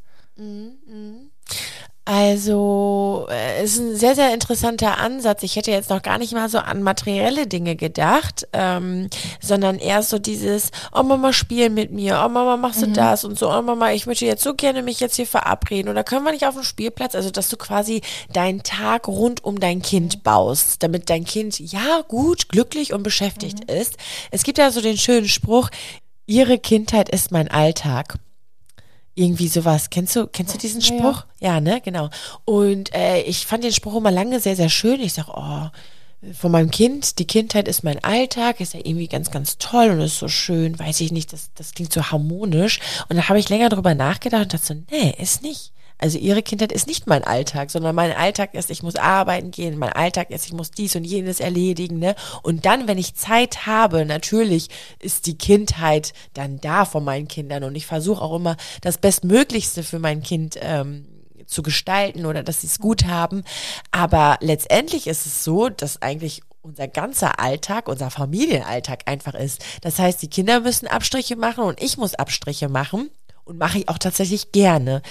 Also, 2.12 3.28
äh, 3.30 3.64
ist 3.64 3.78
ein 3.78 3.96
sehr, 3.96 4.16
sehr 4.16 4.34
interessanter 4.34 4.98
Ansatz. 4.98 5.44
Ich 5.44 5.56
hätte 5.56 5.70
jetzt 5.70 5.92
noch 5.92 6.02
gar 6.02 6.18
nicht 6.18 6.34
mal 6.34 6.50
so 6.50 6.58
an 6.58 6.82
materielle 6.82 7.46
Dinge 7.46 7.76
gedacht, 7.76 8.48
ähm, 8.52 9.12
sondern 9.40 9.78
eher 9.78 10.02
so 10.02 10.18
dieses, 10.18 10.72
oh 10.92 11.04
Mama, 11.04 11.34
spiel 11.34 11.70
mit 11.70 11.92
mir, 11.92 12.24
oh 12.26 12.30
Mama, 12.30 12.58
machst 12.58 12.82
du 12.82 12.88
das 12.88 13.26
und 13.26 13.38
so, 13.38 13.54
oh 13.54 13.62
Mama, 13.62 13.92
ich 13.92 14.08
möchte 14.08 14.26
jetzt 14.26 14.42
so 14.42 14.56
gerne 14.56 14.82
mich 14.82 15.00
jetzt 15.00 15.18
hier 15.18 15.28
verabreden 15.28 15.88
oder 15.88 16.04
können 16.04 16.24
wir 16.24 16.32
nicht 16.32 16.48
auf 16.48 16.56
dem 16.56 16.64
Spielplatz? 16.64 17.14
Also, 17.14 17.30
dass 17.30 17.48
du 17.48 17.58
quasi 17.58 18.02
deinen 18.34 18.64
Tag 18.64 19.08
rund 19.08 19.44
um 19.44 19.60
dein 19.60 19.84
Kind 19.84 20.24
baust, 20.24 20.82
damit 20.82 21.12
dein 21.12 21.26
Kind 21.26 21.60
ja 21.60 22.02
gut, 22.08 22.50
glücklich 22.50 22.92
und 22.92 23.04
beschäftigt 23.04 23.70
ist. 23.72 23.98
Es 24.32 24.42
gibt 24.42 24.58
ja 24.58 24.72
so 24.72 24.82
den 24.82 24.98
schönen 24.98 25.28
Spruch, 25.28 25.70
ihre 26.26 26.58
Kindheit 26.58 27.10
ist 27.10 27.32
mein 27.32 27.50
Alltag. 27.50 28.16
Irgendwie 29.20 29.50
sowas. 29.50 29.90
Kennst 29.90 30.16
du, 30.16 30.28
kennst 30.28 30.54
du 30.54 30.58
diesen 30.58 30.80
Ja, 30.80 30.88
ja. 30.88 30.98
Spruch? 30.98 31.26
Ja, 31.42 31.60
ne, 31.60 31.82
genau. 31.84 32.10
Und 32.46 32.94
äh, 32.96 33.22
ich 33.24 33.46
fand 33.46 33.66
den 33.66 33.74
Spruch 33.74 33.98
immer 33.98 34.12
lange 34.12 34.40
sehr, 34.40 34.56
sehr 34.56 34.70
schön. 34.70 35.02
Ich 35.02 35.14
sag, 35.14 35.28
oh, 35.28 35.68
von 36.34 36.52
meinem 36.52 36.72
Kind, 36.72 37.20
die 37.20 37.28
Kindheit 37.28 37.68
ist 37.68 37.84
mein 37.84 38.02
Alltag, 38.02 38.62
ist 38.62 38.74
ja 38.74 38.80
irgendwie 38.82 39.10
ganz, 39.10 39.30
ganz 39.30 39.58
toll 39.58 39.90
und 39.90 40.00
ist 40.00 40.20
so 40.20 40.30
schön, 40.30 40.80
weiß 40.80 41.02
ich 41.02 41.12
nicht, 41.12 41.34
das, 41.34 41.50
das 41.56 41.74
klingt 41.74 41.92
so 41.92 42.12
harmonisch. 42.12 42.80
Und 43.10 43.18
dann 43.18 43.28
habe 43.28 43.40
ich 43.40 43.50
länger 43.50 43.68
drüber 43.68 43.94
nachgedacht 43.94 44.44
und 44.44 44.54
dachte 44.54 44.66
so, 44.66 44.74
nee, 44.90 45.16
ist 45.18 45.42
nicht. 45.44 45.74
Also 46.00 46.18
ihre 46.18 46.42
Kindheit 46.42 46.72
ist 46.72 46.88
nicht 46.88 47.08
mein 47.08 47.24
Alltag, 47.24 47.70
sondern 47.70 47.94
mein 47.94 48.14
Alltag 48.14 48.54
ist, 48.56 48.72
ich 48.72 48.82
muss 48.82 48.96
arbeiten 48.96 49.52
gehen, 49.52 49.78
mein 49.78 49.92
Alltag 49.92 50.32
ist, 50.32 50.46
ich 50.46 50.54
muss 50.54 50.72
dies 50.72 50.96
und 50.96 51.04
jenes 51.04 51.42
erledigen, 51.42 52.00
ne? 52.00 52.16
Und 52.42 52.66
dann, 52.66 52.88
wenn 52.88 52.98
ich 52.98 53.16
Zeit 53.16 53.68
habe, 53.68 54.06
natürlich 54.06 54.70
ist 55.00 55.28
die 55.28 55.38
Kindheit 55.38 56.14
dann 56.34 56.60
da 56.62 56.86
von 56.86 57.04
meinen 57.04 57.28
Kindern 57.28 57.66
und 57.66 57.76
ich 57.76 57.86
versuche 57.86 58.22
auch 58.22 58.36
immer 58.36 58.56
das 58.82 58.98
Bestmöglichste 58.98 59.84
für 59.84 60.00
mein 60.00 60.24
Kind 60.24 60.58
ähm, 60.62 61.06
zu 61.46 61.64
gestalten 61.64 62.26
oder 62.26 62.44
dass 62.44 62.62
sie 62.62 62.68
es 62.68 62.80
gut 62.80 63.06
haben. 63.06 63.44
Aber 63.92 64.38
letztendlich 64.40 65.06
ist 65.06 65.26
es 65.26 65.44
so, 65.44 65.68
dass 65.68 66.02
eigentlich 66.02 66.42
unser 66.62 66.88
ganzer 66.88 67.40
Alltag, 67.40 67.88
unser 67.88 68.10
Familienalltag 68.10 69.04
einfach 69.06 69.34
ist. 69.34 69.64
Das 69.82 70.00
heißt, 70.00 70.22
die 70.22 70.30
Kinder 70.30 70.62
müssen 70.62 70.88
Abstriche 70.88 71.36
machen 71.36 71.64
und 71.64 71.82
ich 71.82 71.98
muss 71.98 72.16
Abstriche 72.16 72.70
machen 72.70 73.10
und 73.44 73.58
mache 73.58 73.80
ich 73.80 73.90
auch 73.90 73.98
tatsächlich 73.98 74.52
gerne. 74.52 75.02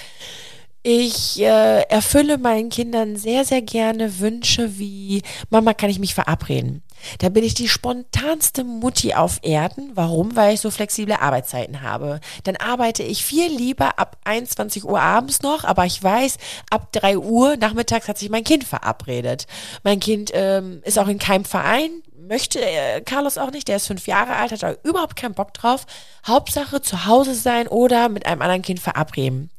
Ich 0.91 1.39
äh, 1.39 1.81
erfülle 1.83 2.39
meinen 2.39 2.69
Kindern 2.69 3.15
sehr, 3.15 3.45
sehr 3.45 3.61
gerne 3.61 4.17
Wünsche 4.17 4.79
wie, 4.79 5.21
Mama, 5.51 5.75
kann 5.75 5.91
ich 5.91 5.99
mich 5.99 6.15
verabreden? 6.15 6.81
Da 7.19 7.29
bin 7.29 7.43
ich 7.43 7.53
die 7.53 7.69
spontanste 7.69 8.63
Mutti 8.63 9.13
auf 9.13 9.37
Erden. 9.43 9.91
Warum? 9.93 10.35
Weil 10.35 10.55
ich 10.55 10.61
so 10.61 10.71
flexible 10.71 11.13
Arbeitszeiten 11.13 11.83
habe. 11.83 12.19
Dann 12.43 12.55
arbeite 12.55 13.03
ich 13.03 13.23
viel 13.23 13.55
lieber 13.55 13.99
ab 13.99 14.17
21 14.23 14.83
Uhr 14.83 14.99
abends 14.99 15.43
noch, 15.43 15.63
aber 15.63 15.85
ich 15.85 16.01
weiß, 16.01 16.37
ab 16.71 16.91
3 16.93 17.19
Uhr 17.19 17.55
nachmittags 17.57 18.07
hat 18.07 18.17
sich 18.17 18.31
mein 18.31 18.43
Kind 18.43 18.63
verabredet. 18.63 19.45
Mein 19.83 19.99
Kind 19.99 20.31
ähm, 20.33 20.81
ist 20.85 20.97
auch 20.97 21.07
in 21.07 21.19
keinem 21.19 21.45
Verein, 21.45 22.01
möchte 22.29 22.61
äh, 22.61 23.01
Carlos 23.01 23.37
auch 23.37 23.51
nicht, 23.51 23.67
der 23.67 23.75
ist 23.77 23.87
fünf 23.87 24.07
Jahre 24.07 24.35
alt, 24.37 24.51
hat 24.53 24.63
da 24.63 24.73
überhaupt 24.83 25.15
keinen 25.17 25.33
Bock 25.33 25.53
drauf. 25.53 25.85
Hauptsache 26.27 26.81
zu 26.81 27.05
Hause 27.07 27.33
sein 27.33 27.67
oder 27.67 28.07
mit 28.09 28.25
einem 28.25 28.41
anderen 28.41 28.61
Kind 28.61 28.79
verabreden. 28.79 29.49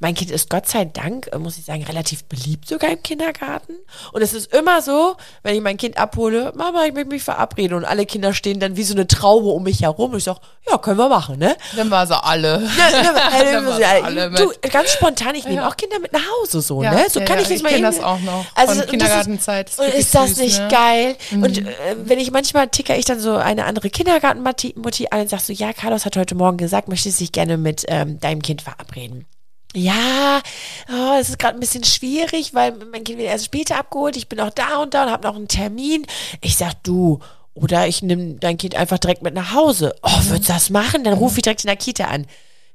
Mein 0.00 0.14
Kind 0.14 0.30
ist 0.30 0.50
Gott 0.50 0.66
sei 0.68 0.84
Dank, 0.86 1.28
äh, 1.32 1.38
muss 1.38 1.56
ich 1.56 1.64
sagen, 1.64 1.84
relativ 1.84 2.24
beliebt 2.24 2.68
sogar 2.68 2.90
im 2.90 3.02
Kindergarten. 3.02 3.74
Und 4.12 4.22
es 4.22 4.32
ist 4.34 4.52
immer 4.52 4.82
so, 4.82 5.16
wenn 5.42 5.54
ich 5.54 5.60
mein 5.62 5.76
Kind 5.76 5.96
abhole, 5.98 6.52
Mama, 6.56 6.84
ich 6.84 6.92
möchte 6.94 7.10
mich 7.10 7.22
verabreden 7.22 7.76
und 7.76 7.84
alle 7.84 8.06
Kinder 8.06 8.34
stehen 8.34 8.60
dann 8.60 8.76
wie 8.76 8.82
so 8.82 8.94
eine 8.94 9.06
Traube 9.06 9.48
um 9.48 9.62
mich 9.62 9.82
herum. 9.82 10.12
Und 10.12 10.18
ich 10.18 10.24
sag, 10.24 10.38
ja, 10.68 10.78
können 10.78 10.98
wir 10.98 11.08
machen, 11.08 11.38
ne? 11.38 11.56
Dann 11.76 11.90
war 11.90 12.06
sie 12.06 12.20
alle. 12.20 12.62
Ja, 12.76 13.02
Dann 13.42 13.72
sie 13.76 13.84
alle 13.84 14.30
du, 14.32 14.48
mit. 14.48 14.62
ganz 14.72 14.90
spontan, 14.92 15.34
ich 15.36 15.44
nehme 15.44 15.56
Ja. 15.62 15.68
auch 15.68 15.76
Kinder 15.76 15.98
mit 16.00 16.12
nach 16.12 16.24
Hause 16.40 16.60
so, 16.60 16.82
Ja, 16.82 16.92
ne? 16.92 17.06
So 17.08 17.20
ja, 17.20 17.26
kann 17.26 17.38
ich 17.38 17.48
jetzt 17.48 17.58
ich 17.58 17.62
mal 17.62 17.68
kenn 17.68 17.78
eben. 17.84 17.86
das 17.86 18.00
auch 18.02 18.18
noch 18.20 18.44
Also, 18.54 18.82
Kindergartenzeit. 18.82 19.68
Ist, 19.70 19.78
ist 19.78 20.14
das 20.14 20.30
süß, 20.30 20.38
nicht 20.38 20.58
ne? 20.60 20.68
geil? 20.68 21.16
Und 21.32 21.58
äh, 21.58 21.64
wenn 22.04 22.15
ich 22.16 22.30
manchmal 22.30 22.68
ticker 22.68 22.96
ich 22.96 23.04
dann 23.04 23.20
so 23.20 23.36
eine 23.36 23.64
andere 23.64 23.90
Kindergartenmutti 23.90 24.74
Mutti 24.76 25.08
an 25.10 25.22
und 25.22 25.30
sag 25.30 25.40
so, 25.40 25.52
ja, 25.52 25.72
Carlos 25.72 26.04
hat 26.04 26.16
heute 26.16 26.34
Morgen 26.34 26.56
gesagt, 26.56 26.88
möchte 26.88 27.10
sich 27.10 27.32
gerne 27.32 27.56
mit 27.56 27.84
ähm, 27.88 28.20
deinem 28.20 28.42
Kind 28.42 28.62
verabreden. 28.62 29.26
Ja, 29.74 30.40
oh, 30.88 31.18
es 31.20 31.28
ist 31.28 31.38
gerade 31.38 31.58
ein 31.58 31.60
bisschen 31.60 31.84
schwierig, 31.84 32.54
weil 32.54 32.72
mein 32.90 33.04
Kind 33.04 33.18
wird 33.18 33.28
erst 33.28 33.44
später 33.44 33.78
abgeholt. 33.78 34.16
Ich 34.16 34.28
bin 34.28 34.40
auch 34.40 34.50
da 34.50 34.78
und 34.78 34.94
da 34.94 35.04
und 35.04 35.10
habe 35.10 35.26
noch 35.26 35.36
einen 35.36 35.48
Termin. 35.48 36.06
Ich 36.40 36.56
sag, 36.56 36.82
du, 36.82 37.20
oder 37.52 37.86
ich 37.86 38.02
nehme 38.02 38.34
dein 38.34 38.56
Kind 38.56 38.74
einfach 38.74 38.98
direkt 38.98 39.22
mit 39.22 39.34
nach 39.34 39.52
Hause. 39.52 39.94
Oh, 40.02 40.18
würdest 40.28 40.48
du 40.48 40.52
das 40.54 40.70
machen? 40.70 41.04
Dann 41.04 41.14
rufe 41.14 41.38
ich 41.38 41.42
direkt 41.42 41.64
in 41.64 41.68
der 41.68 41.76
Kita 41.76 42.04
an. 42.04 42.26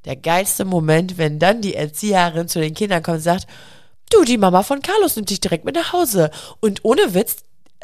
Der 0.06 0.16
geilste 0.16 0.66
Moment, 0.66 1.18
wenn 1.18 1.40
dann 1.40 1.62
die 1.62 1.76
Erzieherin 1.76 2.48
zu 2.48 2.60
den 2.60 2.74
Kindern 2.74 3.04
kommt 3.04 3.18
und 3.18 3.24
sagt, 3.24 3.48
du, 4.12 4.24
die 4.24 4.38
Mama 4.38 4.64
von 4.64 4.82
Carlos 4.82 5.16
nimmt 5.16 5.30
dich 5.30 5.40
direkt 5.40 5.66
mit 5.66 5.76
nach 5.76 5.94
Hause. 5.94 6.32
Und 6.60 6.84
ohne 6.84 7.14
Witz, 7.14 7.38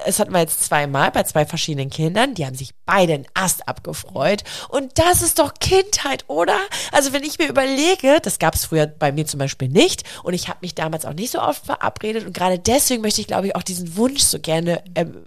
es 0.05 0.19
hatten 0.19 0.31
wir 0.31 0.39
jetzt 0.39 0.63
zweimal 0.63 1.11
bei 1.11 1.23
zwei 1.23 1.45
verschiedenen 1.45 1.89
Kindern, 1.89 2.33
die 2.35 2.45
haben 2.45 2.55
sich 2.55 2.71
beide 2.85 3.13
einen 3.13 3.27
Ast 3.33 3.67
abgefreut. 3.67 4.43
Und 4.69 4.97
das 4.99 5.21
ist 5.21 5.39
doch 5.39 5.53
Kindheit, 5.59 6.25
oder? 6.27 6.57
Also 6.91 7.13
wenn 7.13 7.23
ich 7.23 7.39
mir 7.39 7.47
überlege, 7.47 8.19
das 8.21 8.39
gab 8.39 8.55
es 8.55 8.65
früher 8.65 8.87
bei 8.87 9.11
mir 9.11 9.25
zum 9.25 9.39
Beispiel 9.39 9.69
nicht 9.69 10.03
und 10.23 10.33
ich 10.33 10.47
habe 10.47 10.59
mich 10.61 10.75
damals 10.75 11.05
auch 11.05 11.13
nicht 11.13 11.31
so 11.31 11.41
oft 11.41 11.65
verabredet 11.65 12.25
und 12.25 12.33
gerade 12.33 12.59
deswegen 12.59 13.01
möchte 13.01 13.21
ich, 13.21 13.27
glaube 13.27 13.47
ich, 13.47 13.55
auch 13.55 13.63
diesen 13.63 13.97
Wunsch 13.97 14.21
so 14.21 14.39
gerne, 14.39 14.83
ähm, 14.95 15.25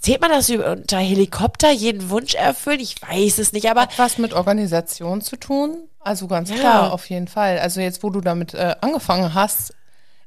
zählt 0.00 0.20
man 0.20 0.30
das 0.30 0.48
unter 0.48 0.98
Helikopter, 0.98 1.70
jeden 1.72 2.10
Wunsch 2.10 2.34
erfüllen? 2.34 2.80
Ich 2.80 3.00
weiß 3.02 3.38
es 3.38 3.52
nicht, 3.52 3.68
aber 3.70 3.82
Hat 3.82 3.98
was 3.98 4.18
mit 4.18 4.32
Organisation 4.32 5.20
zu 5.22 5.36
tun? 5.36 5.76
Also 6.00 6.28
ganz 6.28 6.50
Ja. 6.50 6.56
klar, 6.56 6.92
auf 6.92 7.10
jeden 7.10 7.28
Fall. 7.28 7.58
Also 7.58 7.80
jetzt, 7.80 8.02
wo 8.02 8.10
du 8.10 8.20
damit 8.20 8.54
äh, 8.54 8.76
angefangen 8.80 9.34
hast, 9.34 9.74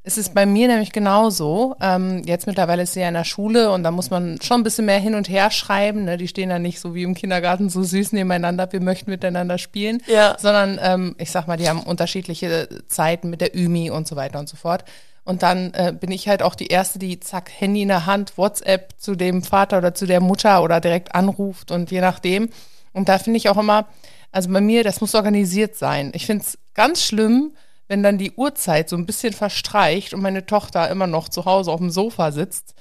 ist 0.03 0.17
es 0.17 0.29
bei 0.29 0.47
mir 0.47 0.67
nämlich 0.67 0.91
genauso. 0.91 1.75
Ähm, 1.79 2.23
jetzt 2.25 2.47
mittlerweile 2.47 2.83
ist 2.83 2.93
sie 2.93 3.01
ja 3.01 3.07
in 3.07 3.13
der 3.13 3.23
Schule 3.23 3.71
und 3.71 3.83
da 3.83 3.91
muss 3.91 4.09
man 4.09 4.41
schon 4.41 4.61
ein 4.61 4.63
bisschen 4.63 4.85
mehr 4.85 4.99
hin 4.99 5.13
und 5.13 5.29
her 5.29 5.51
schreiben. 5.51 6.05
Ne? 6.05 6.17
Die 6.17 6.27
stehen 6.27 6.49
da 6.49 6.57
nicht 6.57 6.79
so 6.79 6.95
wie 6.95 7.03
im 7.03 7.13
Kindergarten 7.13 7.69
so 7.69 7.83
süß 7.83 8.13
nebeneinander, 8.13 8.71
wir 8.71 8.81
möchten 8.81 9.11
miteinander 9.11 9.59
spielen. 9.59 10.01
Ja. 10.07 10.35
Sondern 10.39 10.79
ähm, 10.81 11.15
ich 11.19 11.29
sag 11.29 11.47
mal, 11.47 11.57
die 11.57 11.69
haben 11.69 11.83
unterschiedliche 11.83 12.67
Zeiten 12.87 13.29
mit 13.29 13.41
der 13.41 13.55
Ümi 13.55 13.91
und 13.91 14.07
so 14.07 14.15
weiter 14.15 14.39
und 14.39 14.49
so 14.49 14.57
fort. 14.57 14.85
Und 15.23 15.43
dann 15.43 15.71
äh, 15.75 15.93
bin 15.97 16.11
ich 16.11 16.27
halt 16.27 16.41
auch 16.41 16.55
die 16.55 16.67
Erste, 16.67 16.97
die 16.97 17.19
zack, 17.19 17.51
Handy 17.55 17.83
in 17.83 17.89
der 17.89 18.07
Hand, 18.07 18.39
WhatsApp 18.39 18.95
zu 18.97 19.15
dem 19.15 19.43
Vater 19.43 19.77
oder 19.77 19.93
zu 19.93 20.07
der 20.07 20.19
Mutter 20.19 20.63
oder 20.63 20.81
direkt 20.81 21.13
anruft 21.13 21.69
und 21.69 21.91
je 21.91 22.01
nachdem. 22.01 22.49
Und 22.91 23.07
da 23.07 23.19
finde 23.19 23.37
ich 23.37 23.49
auch 23.49 23.57
immer, 23.57 23.85
also 24.31 24.51
bei 24.51 24.61
mir, 24.61 24.83
das 24.83 24.99
muss 24.99 25.13
organisiert 25.13 25.75
sein. 25.75 26.11
Ich 26.15 26.25
finde 26.25 26.43
es 26.43 26.57
ganz 26.73 27.03
schlimm, 27.03 27.51
wenn 27.91 28.03
dann 28.03 28.17
die 28.17 28.31
Uhrzeit 28.31 28.87
so 28.87 28.95
ein 28.95 29.05
bisschen 29.05 29.33
verstreicht 29.33 30.13
und 30.13 30.21
meine 30.21 30.45
Tochter 30.45 30.89
immer 30.89 31.07
noch 31.07 31.27
zu 31.27 31.43
Hause 31.43 31.73
auf 31.73 31.81
dem 31.81 31.89
Sofa 31.89 32.31
sitzt 32.31 32.73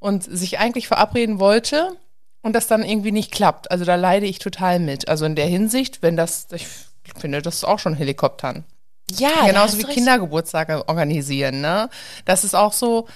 und 0.00 0.24
sich 0.24 0.58
eigentlich 0.58 0.88
verabreden 0.88 1.38
wollte 1.38 1.92
und 2.42 2.52
das 2.52 2.66
dann 2.66 2.82
irgendwie 2.82 3.12
nicht 3.12 3.30
klappt. 3.30 3.70
Also 3.70 3.84
da 3.84 3.94
leide 3.94 4.26
ich 4.26 4.40
total 4.40 4.80
mit. 4.80 5.08
Also 5.08 5.24
in 5.24 5.36
der 5.36 5.46
Hinsicht, 5.46 6.02
wenn 6.02 6.16
das, 6.16 6.48
ich 6.50 6.66
finde 7.16 7.42
das 7.42 7.54
ist 7.54 7.64
auch 7.64 7.78
schon 7.78 7.94
Helikoptern. 7.94 8.64
ja, 9.12 9.46
Genauso 9.46 9.78
wie 9.78 9.82
recht. 9.82 9.94
Kindergeburtstage 9.98 10.88
organisieren, 10.88 11.60
ne? 11.60 11.88
Das 12.24 12.42
ist 12.42 12.56
auch 12.56 12.72
so, 12.72 13.06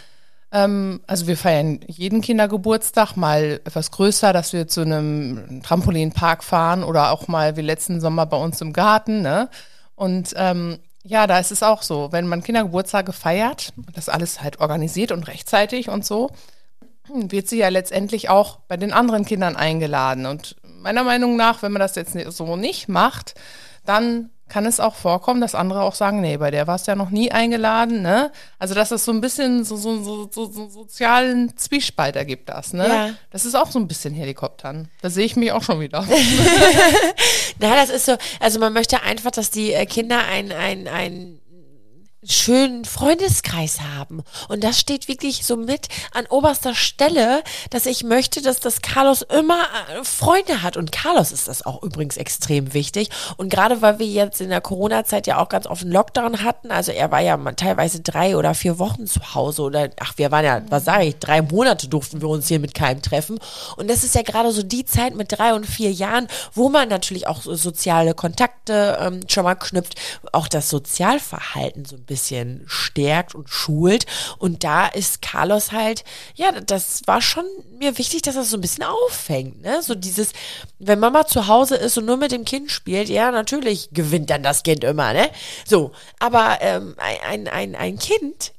ähm, 0.53 1.01
also 1.09 1.27
wir 1.27 1.37
feiern 1.37 1.81
jeden 1.89 2.21
Kindergeburtstag 2.21 3.17
mal 3.17 3.61
etwas 3.65 3.91
größer, 3.91 4.33
dass 4.33 4.53
wir 4.53 4.69
zu 4.69 4.83
einem 4.83 5.63
Trampolinpark 5.65 6.45
fahren 6.45 6.85
oder 6.85 7.11
auch 7.11 7.27
mal 7.27 7.57
wie 7.57 7.63
letzten 7.63 8.01
Sommer 8.01 8.27
bei 8.27 8.37
uns 8.37 8.61
im 8.61 8.73
Garten, 8.73 9.23
ne? 9.23 9.51
Und 9.97 10.33
ähm, 10.37 10.79
ja, 11.03 11.27
da 11.27 11.39
ist 11.39 11.51
es 11.51 11.63
auch 11.63 11.83
so, 11.83 12.13
wenn 12.13 12.27
man 12.27 12.43
Kindergeburtstage 12.43 13.13
feiert, 13.13 13.73
das 13.95 14.09
alles 14.09 14.43
halt 14.43 14.61
organisiert 14.61 15.13
und 15.13 15.27
rechtzeitig 15.29 15.89
und 15.89 16.05
so, 16.05 16.31
wird 17.13 17.49
sie 17.49 17.59
ja 17.59 17.69
letztendlich 17.69 18.29
auch 18.29 18.61
bei 18.69 18.77
den 18.77 18.93
anderen 18.93 19.25
Kindern 19.25 19.57
eingeladen. 19.57 20.27
Und 20.27 20.57
meiner 20.63 21.05
Meinung 21.05 21.37
nach, 21.37 21.63
wenn 21.63 21.73
man 21.73 21.81
das 21.81 21.95
jetzt 21.97 22.13
so 22.13 22.57
nicht 22.57 22.89
macht, 22.89 23.35
dann 23.85 24.31
kann 24.51 24.67
es 24.67 24.81
auch 24.81 24.95
vorkommen, 24.95 25.41
dass 25.41 25.55
andere 25.55 25.83
auch 25.83 25.95
sagen, 25.95 26.21
nee, 26.21 26.37
bei 26.37 26.51
der 26.51 26.67
warst 26.67 26.87
du 26.87 26.91
ja 26.91 26.97
noch 26.97 27.09
nie 27.09 27.31
eingeladen, 27.31 28.03
ne? 28.03 28.31
Also, 28.59 28.75
dass 28.75 28.91
es 28.91 29.05
so 29.05 29.13
ein 29.13 29.23
bisschen 29.23 29.65
so, 29.65 29.77
so, 29.77 30.03
so, 30.03 30.29
so, 30.31 30.51
so 30.51 30.69
sozialen 30.69 31.57
Zwiespalt 31.57 32.17
ergibt 32.17 32.51
das, 32.51 32.75
ne? 32.75 32.87
Ja. 32.87 33.11
Das 33.31 33.47
ist 33.47 33.55
auch 33.55 33.71
so 33.71 33.79
ein 33.79 33.89
bisschen 33.89 34.13
Helikoptern. 34.13 34.89
Da 35.01 35.09
sehe 35.09 35.25
ich 35.25 35.37
mich 35.37 35.53
auch 35.53 35.63
schon 35.63 35.81
wieder. 35.81 36.05
Na, 37.59 37.77
das 37.77 37.89
ist 37.89 38.07
so, 38.07 38.17
also 38.41 38.59
man 38.59 38.73
möchte 38.73 39.03
einfach, 39.03 39.31
dass 39.31 39.51
die 39.51 39.73
äh, 39.73 39.87
Kinder 39.87 40.21
ein, 40.31 40.53
ein, 40.53 40.89
ein 40.89 41.40
schönen 42.23 42.85
Freundeskreis 42.85 43.81
haben. 43.81 44.23
Und 44.49 44.63
das 44.63 44.79
steht 44.79 45.09
wirklich 45.09 45.47
so 45.47 45.57
mit 45.57 45.89
an 46.13 46.27
oberster 46.27 46.75
Stelle, 46.75 47.43
dass 47.71 47.87
ich 47.87 48.05
möchte, 48.05 48.43
dass 48.43 48.61
das 48.61 48.83
Carlos 48.83 49.23
immer 49.23 49.63
äh, 49.63 50.05
Freunde 50.05 50.63
hat. 50.63 50.77
Und 50.77 50.93
Carlos 50.93 51.33
ist 51.33 51.49
das 51.49 51.65
auch 51.65 51.83
übrigens 51.83 52.19
extrem 52.19 52.75
wichtig. 52.75 53.09
Und 53.39 53.49
gerade 53.49 53.81
weil 53.81 53.99
wir 53.99 54.07
jetzt 54.07 54.41
in 54.41 54.51
der 54.51 54.61
Corona-Zeit 54.61 55.27
ja 55.27 55.39
auch 55.39 55.49
ganz 55.49 55.67
oft 55.67 55.83
einen 55.83 55.93
Lockdown 55.93 56.43
hatten, 56.43 56.71
also 56.71 56.93
er 56.93 57.11
war 57.11 57.21
ja 57.21 57.39
teilweise 57.53 58.01
drei 58.01 58.37
oder 58.37 58.55
vier 58.55 58.79
Wochen 58.79 59.07
zu 59.07 59.35
Hause 59.35 59.63
oder, 59.63 59.89
ach, 60.01 60.15
wir 60.17 60.31
waren 60.31 60.45
ja, 60.45 60.63
was 60.69 60.85
sage 60.85 61.07
ich, 61.07 61.17
drei 61.17 61.41
Monate 61.41 61.89
durften 61.89 62.21
wir 62.21 62.29
uns 62.29 62.49
hier 62.49 62.61
mit 62.61 62.75
keinem 62.75 63.01
treffen. 63.01 63.39
Und 63.77 63.89
das 63.89 64.05
ist 64.05 64.15
ja 64.15 64.23
gerade 64.23 64.53
so 64.53 64.63
die 64.63 64.85
Zeit 64.85 65.15
mit 65.15 65.33
drei 65.33 65.55
und 65.55 65.65
vier 65.65 65.91
Jahren, 65.91 66.29
wo 66.53 66.69
man 66.69 66.89
natürlich 66.89 67.27
auch 67.27 67.41
so 67.41 67.55
soziale 67.55 68.13
Kontakte 68.13 68.99
ähm, 69.01 69.21
schon 69.27 69.45
mal 69.45 69.55
knüpft, 69.55 69.95
auch 70.33 70.49
das 70.49 70.69
Sozialverhalten 70.69 71.85
so 71.87 71.97
ein 71.97 72.10
bisschen 72.11 72.65
stärkt 72.67 73.35
und 73.37 73.49
schult. 73.49 74.05
Und 74.39 74.65
da 74.65 74.89
ist 74.89 75.23
Carlos 75.23 75.71
halt, 75.71 76.05
ja, 76.35 76.51
das 76.61 77.03
war 77.07 77.23
schon 77.23 77.45
mir 77.79 77.97
wichtig, 77.99 78.23
dass 78.23 78.35
das 78.35 78.51
so 78.51 78.57
ein 78.57 78.61
bisschen 78.61 78.85
auffängt, 78.85 79.63
ne? 79.63 79.81
So 79.81 79.95
dieses, 79.95 80.33
wenn 80.81 80.99
Mama 80.99 81.27
zu 81.27 81.47
Hause 81.47 81.77
ist 81.77 81.97
und 81.97 82.05
nur 82.05 82.17
mit 82.17 82.33
dem 82.33 82.45
Kind 82.45 82.71
spielt, 82.73 83.09
ja, 83.09 83.31
natürlich 83.31 83.91
gewinnt 83.93 84.29
dann 84.29 84.43
das 84.43 84.65
Kind 84.65 84.83
immer, 84.83 85.13
ne? 85.13 85.31
So, 85.65 85.93
aber 86.19 86.59
ähm, 86.61 86.97
ein, 86.99 87.47
ein, 87.47 87.77
ein 87.77 87.99
Kind 87.99 88.53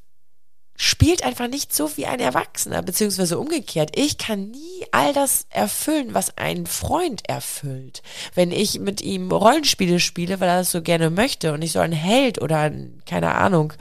spielt 0.84 1.24
einfach 1.24 1.48
nicht 1.48 1.76
so 1.76 1.96
wie 1.96 2.08
ein 2.08 2.20
Erwachsener, 2.20 2.82
beziehungsweise 2.82 3.38
umgekehrt. 3.38 3.91
Ich 3.94 4.17
kann 4.17 4.50
nie 4.50 4.84
all 4.91 5.13
das 5.13 5.46
erfüllen, 5.52 6.15
was 6.15 6.39
ein 6.39 6.65
Freund 6.65 7.30
erfüllt. 7.30 8.02
Wenn 8.34 8.52
ich 8.52 8.80
mit 8.80 9.00
ihm 9.00 9.32
Rollenspiele 9.32 10.00
spiele, 10.00 10.39
weil 10.39 10.50
er 10.50 10.58
das 10.58 10.72
so 10.72 10.82
gerne 10.82 11.12
möchte 11.12 11.54
und 11.54 11.62
ich 11.62 11.74
soll 11.74 11.84
ein 11.84 11.91
Held 11.91 12.41
oder 12.41 12.62
ein, 12.62 13.04
keine 13.06 13.36
Ahnung, 13.36 13.74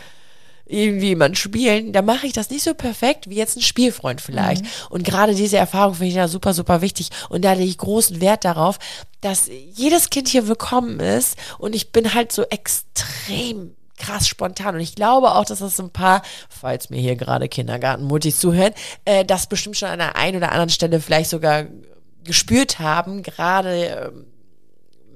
irgendwie 0.66 1.06
jemand 1.06 1.38
spielen, 1.38 1.94
dann 1.94 2.04
mache 2.04 2.26
ich 2.26 2.34
das 2.34 2.50
nicht 2.50 2.64
so 2.64 2.74
perfekt 2.74 3.30
wie 3.30 3.36
jetzt 3.36 3.56
ein 3.56 3.62
Spielfreund 3.62 4.20
vielleicht. 4.20 4.64
Mhm. 4.64 4.68
Und 4.90 5.04
gerade 5.04 5.34
diese 5.34 5.56
Erfahrung 5.56 5.94
finde 5.94 6.08
ich 6.08 6.16
ja 6.16 6.28
super, 6.28 6.52
super 6.52 6.82
wichtig. 6.82 7.08
Und 7.30 7.46
da 7.46 7.54
lege 7.54 7.70
ich 7.70 7.78
großen 7.78 8.20
Wert 8.20 8.44
darauf, 8.44 8.78
dass 9.22 9.48
jedes 9.72 10.10
Kind 10.10 10.28
hier 10.28 10.48
willkommen 10.48 11.00
ist. 11.00 11.38
Und 11.56 11.74
ich 11.74 11.92
bin 11.92 12.12
halt 12.12 12.30
so 12.30 12.42
extrem 12.42 13.74
krass 14.00 14.26
spontan. 14.26 14.74
Und 14.74 14.80
ich 14.80 14.94
glaube 14.94 15.32
auch, 15.32 15.44
dass 15.44 15.60
das 15.60 15.78
ein 15.78 15.90
paar, 15.90 16.22
falls 16.48 16.90
mir 16.90 17.00
hier 17.00 17.16
gerade 17.16 17.48
Kindergartenmutis 17.48 18.40
zuhören, 18.40 18.74
äh, 19.04 19.24
das 19.24 19.46
bestimmt 19.46 19.76
schon 19.76 19.88
an 19.88 19.98
der 19.98 20.16
einen 20.16 20.38
oder 20.38 20.50
anderen 20.50 20.70
Stelle 20.70 21.00
vielleicht 21.00 21.30
sogar 21.30 21.66
gespürt 22.24 22.78
haben, 22.78 23.22
gerade 23.22 23.88
äh, 23.88 24.10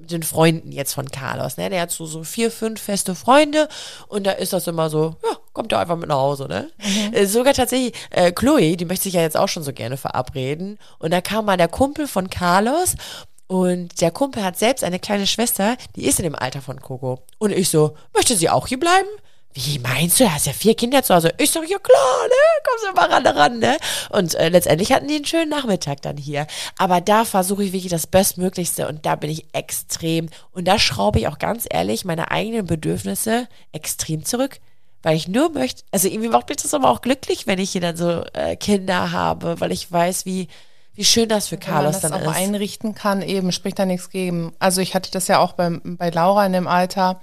den 0.06 0.22
Freunden 0.22 0.72
jetzt 0.72 0.94
von 0.94 1.10
Carlos, 1.10 1.56
ne? 1.56 1.70
Der 1.70 1.82
hat 1.82 1.90
so, 1.90 2.06
so 2.06 2.24
vier, 2.24 2.50
fünf 2.50 2.80
feste 2.80 3.14
Freunde 3.14 3.68
und 4.08 4.26
da 4.26 4.32
ist 4.32 4.52
das 4.52 4.66
immer 4.66 4.90
so, 4.90 5.16
ja, 5.22 5.36
kommt 5.52 5.72
er 5.72 5.80
einfach 5.80 5.96
mit 5.96 6.08
nach 6.08 6.16
Hause, 6.16 6.46
ne? 6.46 6.70
Mhm. 6.78 7.14
Äh, 7.14 7.26
sogar 7.26 7.54
tatsächlich, 7.54 7.94
äh, 8.10 8.32
Chloe, 8.32 8.76
die 8.76 8.84
möchte 8.84 9.04
sich 9.04 9.14
ja 9.14 9.22
jetzt 9.22 9.36
auch 9.36 9.48
schon 9.48 9.62
so 9.62 9.72
gerne 9.72 9.96
verabreden. 9.96 10.78
Und 10.98 11.12
da 11.12 11.20
kam 11.20 11.46
mal 11.46 11.56
der 11.56 11.68
Kumpel 11.68 12.06
von 12.06 12.28
Carlos 12.30 12.96
und 13.46 14.00
der 14.00 14.10
Kumpel 14.10 14.42
hat 14.42 14.58
selbst 14.58 14.84
eine 14.84 14.98
kleine 14.98 15.26
Schwester, 15.26 15.76
die 15.96 16.06
ist 16.06 16.18
in 16.18 16.24
dem 16.24 16.34
Alter 16.34 16.62
von 16.62 16.80
Coco. 16.80 17.22
Und 17.38 17.52
ich 17.52 17.68
so, 17.68 17.96
möchte 18.14 18.36
sie 18.36 18.48
auch 18.48 18.66
hier 18.66 18.80
bleiben? 18.80 19.08
Wie 19.56 19.78
meinst 19.78 20.18
du, 20.18 20.24
du 20.24 20.32
hast 20.32 20.46
ja 20.46 20.52
vier 20.52 20.74
Kinder 20.74 21.04
zu 21.04 21.14
Hause. 21.14 21.32
Ich 21.38 21.52
sag, 21.52 21.68
ja 21.68 21.78
klar, 21.78 22.26
ne? 22.26 22.34
Kommst 22.68 22.84
du 22.84 22.92
mal 22.92 23.08
ran, 23.08 23.26
ran, 23.26 23.58
ne? 23.60 23.76
Und 24.10 24.34
äh, 24.34 24.48
letztendlich 24.48 24.90
hatten 24.90 25.06
die 25.06 25.14
einen 25.14 25.26
schönen 25.26 25.50
Nachmittag 25.50 26.02
dann 26.02 26.16
hier. 26.16 26.48
Aber 26.76 27.00
da 27.00 27.24
versuche 27.24 27.62
ich 27.62 27.72
wirklich 27.72 27.90
das 27.90 28.08
Bestmöglichste 28.08 28.88
und 28.88 29.06
da 29.06 29.14
bin 29.14 29.30
ich 29.30 29.46
extrem. 29.54 30.28
Und 30.50 30.66
da 30.66 30.80
schraube 30.80 31.20
ich 31.20 31.28
auch 31.28 31.38
ganz 31.38 31.66
ehrlich 31.70 32.04
meine 32.04 32.32
eigenen 32.32 32.66
Bedürfnisse 32.66 33.46
extrem 33.70 34.24
zurück. 34.24 34.58
Weil 35.04 35.16
ich 35.16 35.28
nur 35.28 35.50
möchte, 35.50 35.84
also 35.92 36.08
irgendwie 36.08 36.30
macht 36.30 36.48
mich 36.48 36.56
das 36.56 36.74
aber 36.74 36.88
auch 36.90 37.02
glücklich, 37.02 37.46
wenn 37.46 37.60
ich 37.60 37.70
hier 37.70 37.82
dann 37.82 37.96
so 37.96 38.24
äh, 38.32 38.56
Kinder 38.56 39.12
habe, 39.12 39.60
weil 39.60 39.70
ich 39.70 39.92
weiß, 39.92 40.26
wie, 40.26 40.48
wie 40.94 41.04
schön 41.04 41.28
das 41.28 41.48
für 41.48 41.56
Carlos 41.56 42.02
Wenn 42.02 42.10
man 42.10 42.12
das 42.12 42.20
dann 42.20 42.28
auch 42.28 42.32
ist. 42.32 42.36
einrichten 42.36 42.94
kann, 42.94 43.22
eben 43.22 43.52
spricht 43.52 43.78
da 43.78 43.84
nichts 43.86 44.10
gegen. 44.10 44.52
Also 44.58 44.80
ich 44.80 44.94
hatte 44.94 45.10
das 45.10 45.28
ja 45.28 45.38
auch 45.38 45.52
bei, 45.52 45.70
bei 45.82 46.10
Laura 46.10 46.46
in 46.46 46.52
dem 46.52 46.66
Alter, 46.66 47.20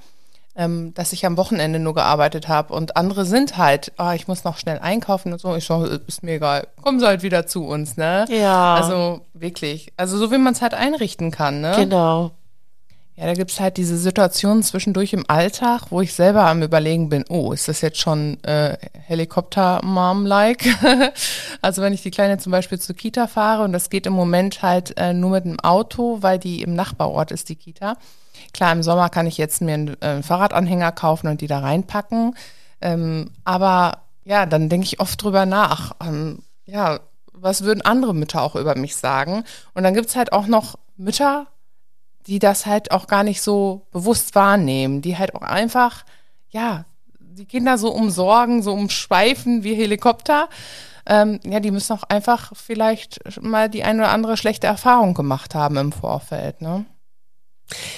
ähm, 0.56 0.94
dass 0.94 1.14
ich 1.14 1.26
am 1.26 1.38
Wochenende 1.38 1.80
nur 1.80 1.94
gearbeitet 1.94 2.50
habe 2.50 2.74
und 2.74 2.98
andere 2.98 3.26
sind 3.26 3.58
halt, 3.58 3.94
oh, 3.98 4.12
ich 4.14 4.28
muss 4.28 4.44
noch 4.44 4.58
schnell 4.58 4.80
einkaufen 4.80 5.32
und 5.32 5.40
so. 5.40 5.56
Ich 5.56 5.66
so, 5.66 5.86
ist 5.86 6.24
mir 6.24 6.34
egal, 6.34 6.68
kommen 6.82 7.00
sie 7.00 7.08
halt 7.08 7.24
wieder 7.24 7.48
zu 7.48 7.66
uns, 7.66 7.96
ne? 7.96 8.26
Ja. 8.30 8.76
Also 8.76 9.22
wirklich, 9.34 9.94
also 9.96 10.18
so 10.18 10.32
wie 10.32 10.38
man 10.38 10.54
es 10.54 10.62
halt 10.62 10.74
einrichten 10.74 11.32
kann, 11.32 11.62
ne? 11.62 11.74
Genau. 11.78 12.32
Ja, 13.16 13.26
da 13.26 13.34
gibt's 13.34 13.60
halt 13.60 13.78
diese 13.78 13.98
Situationen 13.98 14.64
zwischendurch 14.64 15.14
im 15.14 15.26
Alltag, 15.28 15.88
wo 15.90 16.02
ich 16.02 16.14
selber 16.14 16.48
am 16.48 16.64
Überlegen 16.64 17.10
bin, 17.10 17.26
oh, 17.30 17.52
ist 17.52 17.68
das 17.68 17.82
jetzt 17.82 18.00
schon 18.00 18.42
äh, 18.44 18.78
Helikopter-Mom-like? 18.94 20.66
also 21.62 21.82
wenn 21.82 21.94
ich 21.94 22.02
die 22.02 22.12
Kleine 22.12 22.38
zum 22.38 22.52
Beispiel 22.52 22.80
zur 22.80 22.96
Kita 22.96 23.28
fahre 23.28 23.64
und 23.64 23.74
das 23.74 23.90
geht 23.90 24.06
im 24.08 24.14
Moment 24.14 24.62
halt 24.62 24.98
äh, 24.98 25.14
nur 25.14 25.32
mit 25.32 25.46
dem 25.46 25.60
Auto, 25.60 26.20
weil 26.22 26.40
die 26.40 26.62
im 26.62 26.74
Nachbarort 26.74 27.32
ist, 27.32 27.50
die 27.50 27.58
Kita. 27.58 27.98
Klar, 28.54 28.72
im 28.72 28.82
Sommer 28.82 29.10
kann 29.10 29.28
ich 29.28 29.38
jetzt 29.38 29.62
mir 29.62 29.74
einen, 29.74 30.02
äh, 30.02 30.24
Fahrradanhänger 30.24 30.92
kaufen 30.92 31.28
und 31.28 31.42
die 31.42 31.48
da 31.48 31.60
reinpacken. 31.60 32.36
Ähm, 32.82 33.32
aber 33.44 34.04
ja, 34.24 34.46
dann 34.46 34.70
denke 34.70 34.86
ich 34.86 35.00
oft 35.00 35.22
drüber 35.22 35.46
nach. 35.46 35.96
Ähm, 36.02 36.40
ja, 36.66 37.00
was 37.34 37.64
würden 37.64 37.82
andere 37.82 38.14
Mütter 38.14 38.42
auch 38.42 38.56
über 38.56 38.76
mich 38.76 38.96
sagen? 38.96 39.44
Und 39.74 39.84
dann 39.84 39.94
gibt's 39.94 40.16
halt 40.16 40.32
auch 40.32 40.48
noch 40.48 40.78
Mütter, 40.98 41.48
die 42.28 42.40
das 42.40 42.66
halt 42.66 42.92
auch 42.92 43.08
gar 43.08 43.24
nicht 43.24 43.42
so 43.42 43.88
bewusst 43.92 44.36
wahrnehmen, 44.36 45.02
die 45.02 45.18
halt 45.18 45.36
auch 45.36 45.42
einfach, 45.42 46.04
ja, 46.50 46.86
die 47.20 47.46
Kinder 47.46 47.78
so 47.78 47.92
umsorgen, 47.92 48.62
so 48.62 48.74
umschweifen 48.74 49.64
wie 49.64 49.74
Helikopter. 49.74 50.50
Ähm, 51.06 51.40
ja, 51.44 51.60
die 51.60 51.72
müssen 51.72 51.94
auch 51.94 52.04
einfach 52.04 52.52
vielleicht 52.56 53.20
mal 53.42 53.70
die 53.70 53.84
eine 53.84 54.04
oder 54.04 54.12
andere 54.12 54.38
schlechte 54.38 54.68
Erfahrung 54.68 55.14
gemacht 55.14 55.56
haben 55.56 55.78
im 55.78 55.92
Vorfeld, 55.92 56.62
ne? 56.62 56.86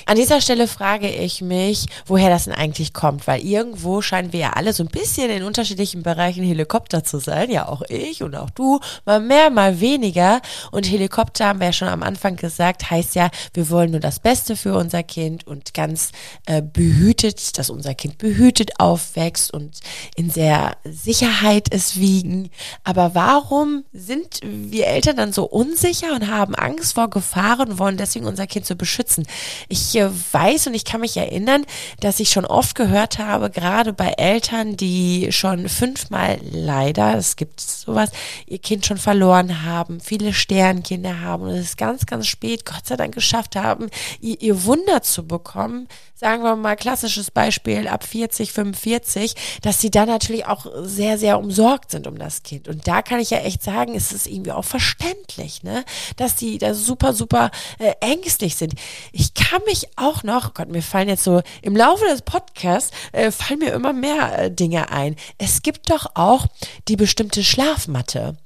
An 0.06 0.16
dieser 0.16 0.42
Stelle 0.42 0.68
frage 0.68 1.10
ich 1.10 1.42
mich, 1.42 1.88
woher 2.06 2.30
das 2.30 2.46
denn 2.46 2.54
eigentlich 2.54 2.94
kommt, 2.94 3.28
weil 3.28 3.42
irgendwo 3.42 4.02
scheinen 4.02 4.34
wir 4.34 4.40
ja 4.40 4.50
alle 4.54 4.74
so 4.74 4.84
ein 4.84 4.90
bisschen 4.90 5.30
in 5.30 5.44
unterschiedlichen 5.44 6.04
Bereichen 6.04 6.44
Helikopter 6.44 7.04
zu 7.04 7.20
sein, 7.20 7.50
ja 7.50 7.68
auch 7.68 7.82
ich 7.90 8.24
und 8.24 8.36
auch 8.36 8.50
du, 8.50 8.80
mal 9.06 9.20
mehr, 9.20 9.50
mal 9.50 9.80
weniger. 9.80 10.42
Und 10.72 10.90
Helikopter 10.90 11.48
haben 11.48 11.60
wir 11.60 11.68
ja 11.68 11.74
schon 11.74 11.88
am 11.88 12.04
Anfang 12.04 12.36
gesagt, 12.36 12.90
heißt 12.90 13.16
ja, 13.16 13.30
wir 13.54 13.70
wollen 13.70 13.92
nur 13.92 14.00
das 14.00 14.20
Beste 14.20 14.56
für 14.56 14.76
unser 14.76 15.04
Kind 15.04 15.48
und 15.48 15.74
ganz 15.74 16.12
äh, 16.46 16.62
behütet, 16.62 17.58
dass 17.58 17.70
unser 17.70 17.94
Kind 17.94 18.18
behütet 18.18 18.80
aufwächst 18.80 19.54
und 19.54 19.80
in 20.16 20.30
sehr 20.30 20.78
Sicherheit 20.84 21.68
es 21.72 21.98
wiegen. 21.98 22.50
Aber 22.84 23.16
warum 23.16 23.84
sind 23.94 24.40
wir 24.44 24.88
Eltern 24.88 25.18
dann 25.18 25.34
so 25.34 25.46
unsicher 25.46 26.14
und 26.14 26.28
haben 26.30 26.56
Angst 26.56 26.94
vor 26.94 27.10
Gefahren 27.10 27.72
und 27.72 27.80
wollen 27.80 27.98
deswegen 27.98 28.26
unser 28.26 28.48
Kind 28.48 28.66
so 28.66 28.76
beschützen? 28.76 29.26
Ich 29.68 29.96
äh, 29.96 30.10
weiß 30.32 30.68
und 30.68 30.74
ich 30.74 30.86
kann 30.86 31.02
mich 31.02 31.18
erinnern, 31.18 31.66
dass 32.00 32.20
ich 32.20 32.30
schon 32.30 32.46
oft 32.46 32.76
gehört 32.76 33.20
habe, 33.20 33.50
gerade 33.50 33.94
bei 33.94 34.14
Eltern, 34.18 34.78
die 34.78 35.32
schon 35.32 35.70
fünfmal 35.70 36.40
leider, 36.52 37.16
es 37.16 37.36
gibt 37.36 37.60
sowas, 37.60 38.12
ihr 38.46 38.60
Kind 38.60 38.86
schon 38.86 38.98
verloren 38.98 39.64
haben, 39.64 40.00
viele 40.00 40.34
Sternkinder 40.34 41.22
haben 41.22 41.44
und 41.44 41.52
es 41.52 41.78
ganz, 41.78 42.06
ganz 42.06 42.28
spät, 42.28 42.66
Gott 42.66 42.86
sei 42.86 42.96
Dank, 42.96 43.14
geschafft 43.14 43.56
haben, 43.56 43.90
ihr, 44.20 44.42
ihr 44.42 44.64
Wunder 44.66 45.02
zu 45.02 45.28
bekommen, 45.28 45.88
sagen 46.16 46.44
wir 46.44 46.56
mal 46.56 46.76
klassisches 46.76 47.32
Beispiel 47.32 47.88
ab 47.88 48.06
40, 48.06 48.54
45, 48.54 49.36
dass 49.62 49.82
sie 49.82 49.92
dann 49.92 50.08
natürlich 50.08 50.46
auch 50.46 50.66
sehr, 50.84 51.18
sehr 51.18 51.38
umsorgt 51.38 51.92
sind 51.92 52.08
um 52.08 52.18
das 52.18 52.44
Kind. 52.44 52.70
Und 52.70 52.88
da 52.88 53.02
kann 53.02 53.20
ich 53.20 53.32
ja 53.32 53.40
echt 53.40 53.62
sagen, 53.62 53.94
ist 53.94 54.14
es 54.14 54.26
irgendwie 54.26 54.54
auch 54.54 54.64
verständlich, 54.64 55.64
ne, 55.64 55.84
dass 56.16 56.36
die 56.38 56.58
da 56.60 56.74
super, 56.74 57.14
super 57.14 57.52
äh, 57.78 57.94
ängstlich 58.00 58.56
sind. 58.56 58.74
Ich 59.12 59.34
kann 59.34 59.53
mich 59.66 59.88
auch 59.96 60.24
noch, 60.24 60.54
Gott, 60.54 60.70
mir 60.70 60.82
fallen 60.82 61.10
jetzt 61.10 61.24
so 61.24 61.42
im 61.62 61.76
Laufe 61.76 62.06
des 62.06 62.22
Podcasts 62.22 62.92
äh, 63.12 63.32
fallen 63.32 63.60
mir 63.60 63.74
immer 63.74 63.94
mehr 63.94 64.38
äh, 64.38 64.52
Dinge 64.52 64.92
ein. 64.92 65.16
Es 65.38 65.62
gibt 65.62 65.90
doch 65.90 66.12
auch 66.16 66.48
die 66.88 66.96
bestimmte 66.96 67.44
Schlafmatte. 67.44 68.38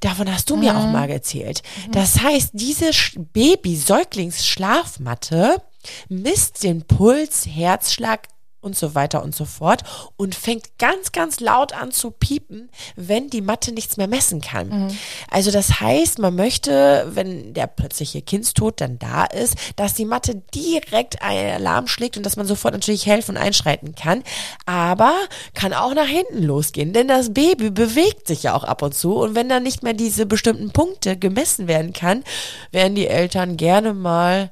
Davon 0.00 0.32
hast 0.32 0.48
du 0.50 0.56
mir 0.56 0.76
auch 0.76 0.86
mal 0.86 1.10
erzählt. 1.10 1.62
Das 1.90 2.20
heißt, 2.20 2.50
diese 2.52 2.90
Baby-Säuglings-Schlafmatte 3.32 5.60
misst 6.08 6.62
den 6.62 6.86
Puls, 6.86 7.44
Herzschlag 7.46 8.28
und 8.64 8.76
so 8.76 8.94
weiter 8.94 9.22
und 9.22 9.34
so 9.34 9.44
fort 9.44 9.82
und 10.16 10.34
fängt 10.34 10.78
ganz, 10.78 11.12
ganz 11.12 11.40
laut 11.40 11.72
an 11.72 11.92
zu 11.92 12.10
piepen, 12.10 12.70
wenn 12.96 13.28
die 13.28 13.42
Matte 13.42 13.72
nichts 13.72 13.96
mehr 13.96 14.08
messen 14.08 14.40
kann. 14.40 14.68
Mhm. 14.68 14.98
Also 15.30 15.50
das 15.50 15.80
heißt, 15.80 16.18
man 16.18 16.34
möchte, 16.34 17.08
wenn 17.10 17.54
der 17.54 17.66
plötzliche 17.66 18.22
Kindstod 18.22 18.80
dann 18.80 18.98
da 18.98 19.24
ist, 19.24 19.56
dass 19.76 19.94
die 19.94 20.04
Matte 20.04 20.42
direkt 20.54 21.22
einen 21.22 21.54
Alarm 21.54 21.86
schlägt 21.86 22.16
und 22.16 22.24
dass 22.24 22.36
man 22.36 22.46
sofort 22.46 22.74
natürlich 22.74 23.06
helfen 23.06 23.36
und 23.36 23.42
einschreiten 23.42 23.94
kann, 23.94 24.22
aber 24.66 25.12
kann 25.54 25.72
auch 25.72 25.94
nach 25.94 26.06
hinten 26.06 26.42
losgehen, 26.42 26.92
denn 26.92 27.08
das 27.08 27.34
Baby 27.34 27.70
bewegt 27.70 28.26
sich 28.26 28.44
ja 28.44 28.54
auch 28.54 28.64
ab 28.64 28.82
und 28.82 28.94
zu 28.94 29.16
und 29.16 29.34
wenn 29.34 29.48
dann 29.48 29.62
nicht 29.62 29.82
mehr 29.82 29.94
diese 29.94 30.26
bestimmten 30.26 30.70
Punkte 30.70 31.16
gemessen 31.16 31.68
werden 31.68 31.92
kann, 31.92 32.24
werden 32.72 32.94
die 32.94 33.06
Eltern 33.06 33.56
gerne 33.56 33.92
mal 33.92 34.50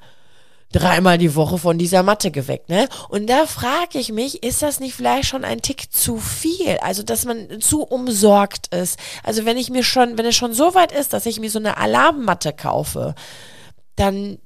dreimal 0.72 1.18
die 1.18 1.34
Woche 1.34 1.58
von 1.58 1.78
dieser 1.78 2.02
Matte 2.02 2.30
geweckt, 2.30 2.68
ne? 2.68 2.88
Und 3.08 3.28
da 3.28 3.46
frage 3.46 3.98
ich 3.98 4.12
mich, 4.12 4.42
ist 4.42 4.62
das 4.62 4.80
nicht 4.80 4.94
vielleicht 4.94 5.28
schon 5.28 5.44
ein 5.44 5.62
Tick 5.62 5.92
zu 5.92 6.18
viel? 6.18 6.78
Also, 6.80 7.02
dass 7.02 7.24
man 7.24 7.60
zu 7.60 7.82
umsorgt 7.82 8.74
ist. 8.74 8.98
Also, 9.22 9.44
wenn 9.44 9.56
ich 9.56 9.70
mir 9.70 9.84
schon, 9.84 10.18
wenn 10.18 10.26
es 10.26 10.36
schon 10.36 10.54
so 10.54 10.74
weit 10.74 10.92
ist, 10.92 11.12
dass 11.12 11.26
ich 11.26 11.40
mir 11.40 11.50
so 11.50 11.58
eine 11.58 11.76
Alarmmatte 11.76 12.52
kaufe, 12.52 13.14
dann 13.96 14.38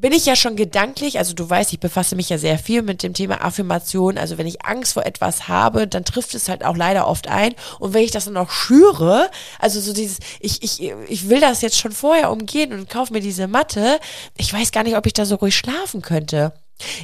bin 0.00 0.12
ich 0.12 0.26
ja 0.26 0.36
schon 0.36 0.56
gedanklich, 0.56 1.18
also 1.18 1.34
du 1.34 1.48
weißt, 1.48 1.72
ich 1.72 1.80
befasse 1.80 2.16
mich 2.16 2.28
ja 2.28 2.38
sehr 2.38 2.58
viel 2.58 2.82
mit 2.82 3.02
dem 3.02 3.14
Thema 3.14 3.42
Affirmation. 3.42 4.18
Also 4.18 4.38
wenn 4.38 4.46
ich 4.46 4.64
Angst 4.64 4.92
vor 4.92 5.06
etwas 5.06 5.48
habe, 5.48 5.88
dann 5.88 6.04
trifft 6.04 6.34
es 6.34 6.48
halt 6.48 6.64
auch 6.64 6.76
leider 6.76 7.08
oft 7.08 7.28
ein. 7.28 7.54
Und 7.78 7.94
wenn 7.94 8.04
ich 8.04 8.10
das 8.10 8.26
dann 8.26 8.34
noch 8.34 8.50
schüre, 8.50 9.30
also 9.58 9.80
so 9.80 9.92
dieses, 9.92 10.18
ich, 10.40 10.62
ich, 10.62 10.92
ich 11.08 11.28
will 11.28 11.40
das 11.40 11.62
jetzt 11.62 11.78
schon 11.78 11.92
vorher 11.92 12.30
umgehen 12.30 12.72
und 12.72 12.90
kaufe 12.90 13.12
mir 13.12 13.20
diese 13.20 13.48
Matte, 13.48 13.98
ich 14.36 14.52
weiß 14.52 14.70
gar 14.72 14.82
nicht, 14.82 14.96
ob 14.96 15.06
ich 15.06 15.14
da 15.14 15.24
so 15.24 15.36
ruhig 15.36 15.56
schlafen 15.56 16.02
könnte. 16.02 16.52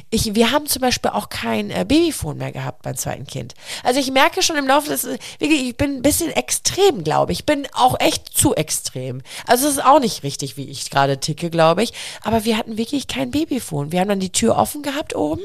Ich, 0.09 0.35
wir 0.35 0.51
haben 0.51 0.67
zum 0.67 0.81
Beispiel 0.81 1.11
auch 1.11 1.29
kein 1.29 1.71
äh, 1.71 1.85
Babyphone 1.87 2.37
mehr 2.37 2.51
gehabt 2.51 2.83
beim 2.83 2.95
zweiten 2.95 3.25
Kind. 3.25 3.55
Also 3.83 3.99
ich 3.99 4.11
merke 4.11 4.43
schon 4.43 4.55
im 4.55 4.67
Laufe 4.67 4.89
des, 4.89 5.03
wirklich, 5.03 5.67
ich 5.67 5.77
bin 5.77 5.97
ein 5.97 6.01
bisschen 6.01 6.29
extrem, 6.31 7.03
glaube 7.03 7.31
ich. 7.31 7.39
Ich 7.39 7.45
bin 7.45 7.67
auch 7.73 7.99
echt 7.99 8.37
zu 8.37 8.55
extrem. 8.55 9.21
Also 9.47 9.67
es 9.67 9.73
ist 9.73 9.85
auch 9.85 9.99
nicht 9.99 10.23
richtig, 10.23 10.57
wie 10.57 10.69
ich 10.69 10.89
gerade 10.89 11.19
ticke, 11.19 11.49
glaube 11.49 11.83
ich. 11.83 11.93
Aber 12.21 12.45
wir 12.45 12.57
hatten 12.57 12.77
wirklich 12.77 13.07
kein 13.07 13.31
Babyphone. 13.31 13.91
Wir 13.91 13.99
haben 13.99 14.09
dann 14.09 14.19
die 14.19 14.31
Tür 14.31 14.57
offen 14.57 14.83
gehabt 14.83 15.15
oben 15.15 15.41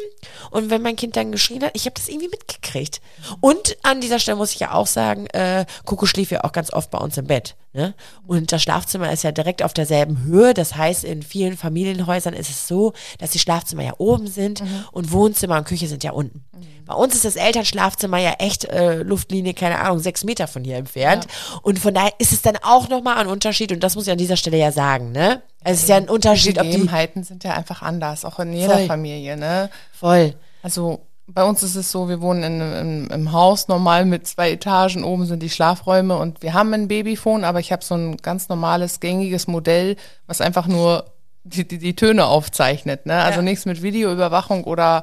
und 0.50 0.70
wenn 0.70 0.82
mein 0.82 0.96
Kind 0.96 1.16
dann 1.16 1.32
geschrien 1.32 1.64
hat, 1.64 1.72
ich 1.74 1.86
habe 1.86 1.94
das 1.94 2.08
irgendwie 2.08 2.28
mitgekriegt. 2.28 3.00
Und 3.40 3.76
an 3.82 4.00
dieser 4.00 4.18
Stelle 4.18 4.36
muss 4.36 4.52
ich 4.52 4.60
ja 4.60 4.74
auch 4.74 4.86
sagen, 4.86 5.26
äh, 5.28 5.64
Coco 5.84 6.06
schlief 6.06 6.30
ja 6.30 6.44
auch 6.44 6.52
ganz 6.52 6.72
oft 6.72 6.90
bei 6.90 6.98
uns 6.98 7.16
im 7.16 7.26
Bett. 7.26 7.56
Ne? 7.74 7.94
Und 8.26 8.50
das 8.50 8.62
Schlafzimmer 8.62 9.12
ist 9.12 9.24
ja 9.24 9.32
direkt 9.32 9.62
auf 9.62 9.74
derselben 9.74 10.24
Höhe. 10.24 10.54
Das 10.54 10.76
heißt, 10.76 11.04
in 11.04 11.22
vielen 11.22 11.56
Familienhäusern 11.56 12.32
ist 12.32 12.48
es 12.48 12.66
so, 12.66 12.94
dass 13.18 13.30
die 13.30 13.38
Schlafzimmer 13.38 13.84
ja 13.84 13.92
oben 13.98 14.26
sind 14.26 14.62
mhm. 14.62 14.84
und 14.90 15.12
Wohnzimmer 15.12 15.58
und 15.58 15.64
Küche 15.64 15.86
sind 15.86 16.02
ja 16.02 16.12
unten. 16.12 16.44
Mhm. 16.52 16.84
Bei 16.86 16.94
uns 16.94 17.14
ist 17.14 17.26
das 17.26 17.36
Elternschlafzimmer 17.36 18.16
ja 18.16 18.32
echt 18.38 18.64
äh, 18.64 19.02
Luftlinie, 19.02 19.52
keine 19.52 19.80
Ahnung, 19.80 19.98
sechs 19.98 20.24
Meter 20.24 20.48
von 20.48 20.64
hier 20.64 20.76
entfernt. 20.76 21.26
Ja. 21.26 21.58
Und 21.62 21.78
von 21.78 21.92
daher 21.92 22.12
ist 22.18 22.32
es 22.32 22.40
dann 22.40 22.56
auch 22.62 22.88
nochmal 22.88 23.18
ein 23.18 23.26
Unterschied. 23.26 23.70
Und 23.72 23.84
das 23.84 23.94
muss 23.94 24.06
ich 24.06 24.12
an 24.12 24.18
dieser 24.18 24.36
Stelle 24.36 24.56
ja 24.56 24.72
sagen, 24.72 25.12
ne? 25.12 25.42
Es 25.62 25.82
ist 25.82 25.88
ja 25.90 25.96
ein 25.96 26.08
Unterschied, 26.08 26.56
die 26.56 26.64
Gegebenheiten 26.64 27.24
sind 27.24 27.44
ja 27.44 27.52
einfach 27.52 27.82
anders, 27.82 28.24
auch 28.24 28.38
in 28.38 28.54
jeder 28.54 28.78
Voll. 28.78 28.86
Familie, 28.86 29.36
ne? 29.36 29.68
Voll. 29.92 30.34
Also 30.62 31.00
bei 31.30 31.44
uns 31.44 31.62
ist 31.62 31.76
es 31.76 31.92
so, 31.92 32.08
wir 32.08 32.20
wohnen 32.20 32.42
in, 32.42 32.60
in, 32.60 33.06
im 33.08 33.32
Haus 33.32 33.68
normal 33.68 34.06
mit 34.06 34.26
zwei 34.26 34.52
Etagen, 34.52 35.04
oben 35.04 35.26
sind 35.26 35.42
die 35.42 35.50
Schlafräume 35.50 36.16
und 36.16 36.42
wir 36.42 36.54
haben 36.54 36.72
ein 36.72 36.88
Babyphone, 36.88 37.44
aber 37.44 37.60
ich 37.60 37.70
habe 37.70 37.84
so 37.84 37.94
ein 37.94 38.16
ganz 38.16 38.48
normales, 38.48 39.00
gängiges 39.00 39.46
Modell, 39.46 39.96
was 40.26 40.40
einfach 40.40 40.66
nur 40.66 41.04
die, 41.44 41.68
die, 41.68 41.78
die 41.78 41.94
Töne 41.94 42.26
aufzeichnet. 42.26 43.06
Ne? 43.06 43.14
Also 43.14 43.40
ja. 43.40 43.42
nichts 43.42 43.66
mit 43.66 43.82
Videoüberwachung 43.82 44.64
oder 44.64 45.02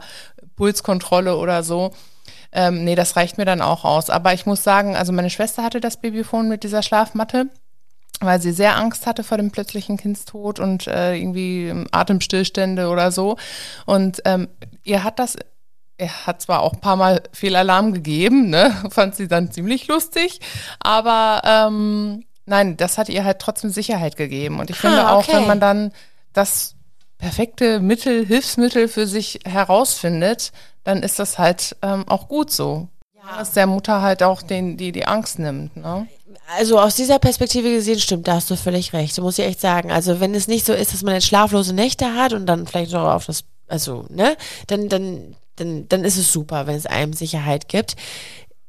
Pulskontrolle 0.55 1.37
oder 1.37 1.63
so. 1.63 1.91
Ähm, 2.51 2.83
nee, 2.83 2.95
das 2.95 3.15
reicht 3.15 3.37
mir 3.37 3.45
dann 3.45 3.61
auch 3.61 3.85
aus. 3.85 4.09
Aber 4.09 4.33
ich 4.33 4.45
muss 4.45 4.63
sagen, 4.63 4.95
also 4.95 5.11
meine 5.11 5.29
Schwester 5.29 5.63
hatte 5.63 5.79
das 5.79 5.97
Babyphone 5.97 6.49
mit 6.49 6.63
dieser 6.63 6.83
Schlafmatte 6.83 7.47
weil 8.21 8.41
sie 8.41 8.53
sehr 8.53 8.77
Angst 8.77 9.07
hatte 9.07 9.23
vor 9.23 9.37
dem 9.37 9.51
plötzlichen 9.51 9.97
Kindstod 9.97 10.61
und 10.61 10.87
äh, 10.87 11.15
irgendwie 11.15 11.85
Atemstillstände 11.91 12.87
oder 12.87 13.11
so. 13.11 13.35
Und 13.85 14.21
ähm, 14.23 14.47
ihr 14.83 15.03
hat 15.03 15.19
das 15.19 15.35
er 15.97 16.27
hat 16.27 16.41
zwar 16.41 16.61
auch 16.61 16.73
ein 16.73 16.81
paar 16.81 16.95
Mal 16.95 17.23
Fehlalarm 17.31 17.93
gegeben, 17.93 18.49
ne? 18.49 18.75
fand 18.89 19.15
sie 19.15 19.27
dann 19.27 19.51
ziemlich 19.51 19.87
lustig, 19.87 20.39
aber 20.79 21.41
ähm, 21.45 22.25
nein, 22.45 22.77
das 22.77 22.97
hat 22.97 23.09
ihr 23.09 23.23
halt 23.23 23.39
trotzdem 23.39 23.69
Sicherheit 23.69 24.17
gegeben. 24.17 24.59
Und 24.59 24.69
ich 24.69 24.77
finde 24.77 25.05
ah, 25.05 25.17
okay. 25.17 25.31
auch, 25.31 25.35
wenn 25.35 25.47
man 25.47 25.59
dann 25.59 25.91
das 26.33 26.75
perfekte 27.17 27.79
Mittel, 27.79 28.25
Hilfsmittel 28.25 28.87
für 28.87 29.07
sich 29.07 29.39
herausfindet, 29.45 30.51
dann 30.83 31.01
ist 31.01 31.17
das 31.19 31.39
halt 31.39 31.75
ähm, 31.81 32.07
auch 32.07 32.27
gut 32.27 32.51
so. 32.51 32.89
Ja. 33.15 33.39
Dass 33.39 33.53
der 33.53 33.67
Mutter 33.67 34.01
halt 34.01 34.21
auch 34.21 34.41
den, 34.41 34.77
die, 34.77 34.91
die 34.91 35.07
Angst 35.07 35.39
nimmt. 35.39 35.75
Ne? 35.77 36.07
Also 36.57 36.79
aus 36.79 36.95
dieser 36.95 37.17
Perspektive 37.17 37.71
gesehen 37.71 37.99
stimmt, 37.99 38.27
da 38.27 38.35
hast 38.35 38.51
du 38.51 38.55
völlig 38.55 38.93
recht. 38.93 39.19
muss 39.19 39.39
ich 39.39 39.45
echt 39.45 39.61
sagen. 39.61 39.91
Also 39.91 40.19
wenn 40.19 40.35
es 40.35 40.47
nicht 40.47 40.65
so 40.65 40.73
ist, 40.73 40.93
dass 40.93 41.01
man 41.01 41.15
jetzt 41.15 41.25
schlaflose 41.25 41.73
Nächte 41.73 42.13
hat 42.13 42.33
und 42.33 42.45
dann 42.45 42.67
vielleicht 42.67 42.91
noch 42.91 43.07
auf 43.07 43.25
das 43.25 43.45
also, 43.67 44.05
ne, 44.09 44.37
dann, 44.67 44.89
dann 44.89 45.35
dann, 45.55 45.87
dann 45.87 46.03
ist 46.03 46.17
es 46.17 46.31
super, 46.31 46.67
wenn 46.67 46.75
es 46.75 46.85
einem 46.85 47.13
Sicherheit 47.13 47.67
gibt. 47.67 47.95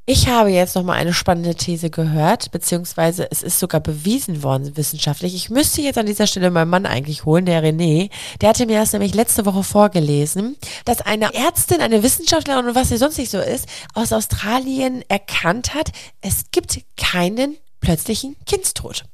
Ich 0.08 0.28
habe 0.28 0.50
jetzt 0.50 0.76
noch 0.76 0.84
mal 0.84 0.92
eine 0.92 1.12
spannende 1.12 1.56
These 1.56 1.90
gehört, 1.90 2.52
beziehungsweise 2.52 3.28
es 3.28 3.42
ist 3.42 3.58
sogar 3.58 3.80
bewiesen 3.80 4.44
worden 4.44 4.76
wissenschaftlich. 4.76 5.34
Ich 5.34 5.50
müsste 5.50 5.82
jetzt 5.82 5.98
an 5.98 6.06
dieser 6.06 6.28
Stelle 6.28 6.52
meinen 6.52 6.70
Mann 6.70 6.86
eigentlich 6.86 7.24
holen, 7.24 7.44
der 7.44 7.60
René. 7.60 8.10
Der 8.40 8.50
hatte 8.50 8.66
mir 8.66 8.78
das 8.78 8.92
nämlich 8.92 9.16
letzte 9.16 9.44
Woche 9.46 9.64
vorgelesen, 9.64 10.56
dass 10.84 11.00
eine 11.00 11.34
Ärztin, 11.34 11.80
eine 11.80 12.04
Wissenschaftlerin 12.04 12.68
und 12.68 12.76
was 12.76 12.90
sie 12.90 12.98
sonst 12.98 13.18
nicht 13.18 13.32
so 13.32 13.40
ist, 13.40 13.66
aus 13.94 14.12
Australien 14.12 15.02
erkannt 15.08 15.74
hat, 15.74 15.90
es 16.20 16.52
gibt 16.52 16.78
keinen 16.96 17.56
plötzlichen 17.80 18.36
Kindstod. 18.46 19.06